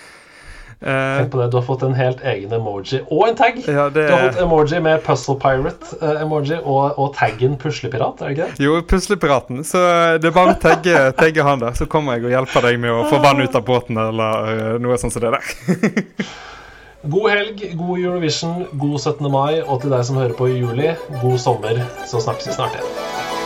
Tenk 0.84 1.30
på 1.32 1.40
det, 1.40 1.48
Du 1.50 1.56
har 1.56 1.64
fått 1.64 1.82
en 1.86 1.94
helt 1.96 2.20
egen 2.28 2.52
emoji 2.52 3.00
og 3.08 3.28
en 3.28 3.36
tag. 3.38 3.60
Ja, 3.64 3.88
det... 3.88 4.06
Du 4.08 4.12
har 4.12 4.26
fått 4.28 4.40
emoji 4.44 4.80
med 4.84 5.02
Puzzle 5.06 5.36
Pirate-emoji 5.40 6.58
eh, 6.58 6.66
og, 6.66 6.98
og, 6.98 7.12
taggen 7.16 7.56
Puslepirat, 7.60 8.20
er 8.20 8.32
det 8.32 8.36
ikke 8.36 8.48
det? 8.50 8.64
Jo, 8.66 8.78
Puslepiraten. 8.88 9.62
Så 9.64 9.80
det 10.20 10.28
er 10.28 10.36
bare 10.36 10.56
å 10.56 10.60
tagge, 10.60 11.04
tagge 11.20 11.46
han 11.46 11.62
der, 11.62 11.76
så 11.78 11.88
kommer 11.90 12.18
jeg 12.18 12.28
og 12.28 12.36
hjelper 12.36 12.68
deg 12.68 12.80
med 12.84 12.92
å 12.92 13.04
få 13.08 13.22
vann 13.24 13.40
ut 13.40 13.56
av 13.56 13.64
båten 13.64 14.00
eller 14.00 14.82
noe 14.82 14.98
sånt 15.00 15.16
som 15.16 15.24
det 15.24 15.32
der. 15.38 16.28
god 17.14 17.30
helg, 17.32 17.64
god 17.80 18.04
Eurovision, 18.04 18.66
god 18.72 18.98
17. 19.00 19.30
mai, 19.32 19.62
og 19.62 19.80
til 19.84 19.94
deg 19.94 20.04
som 20.04 20.20
hører 20.20 20.36
på 20.36 20.52
i 20.52 20.60
juli, 20.60 20.92
god 21.22 21.40
sommer. 21.40 21.80
Så 22.04 22.20
snakkes 22.24 22.52
vi 22.52 22.58
snart 22.58 22.76
igjen. 22.76 23.43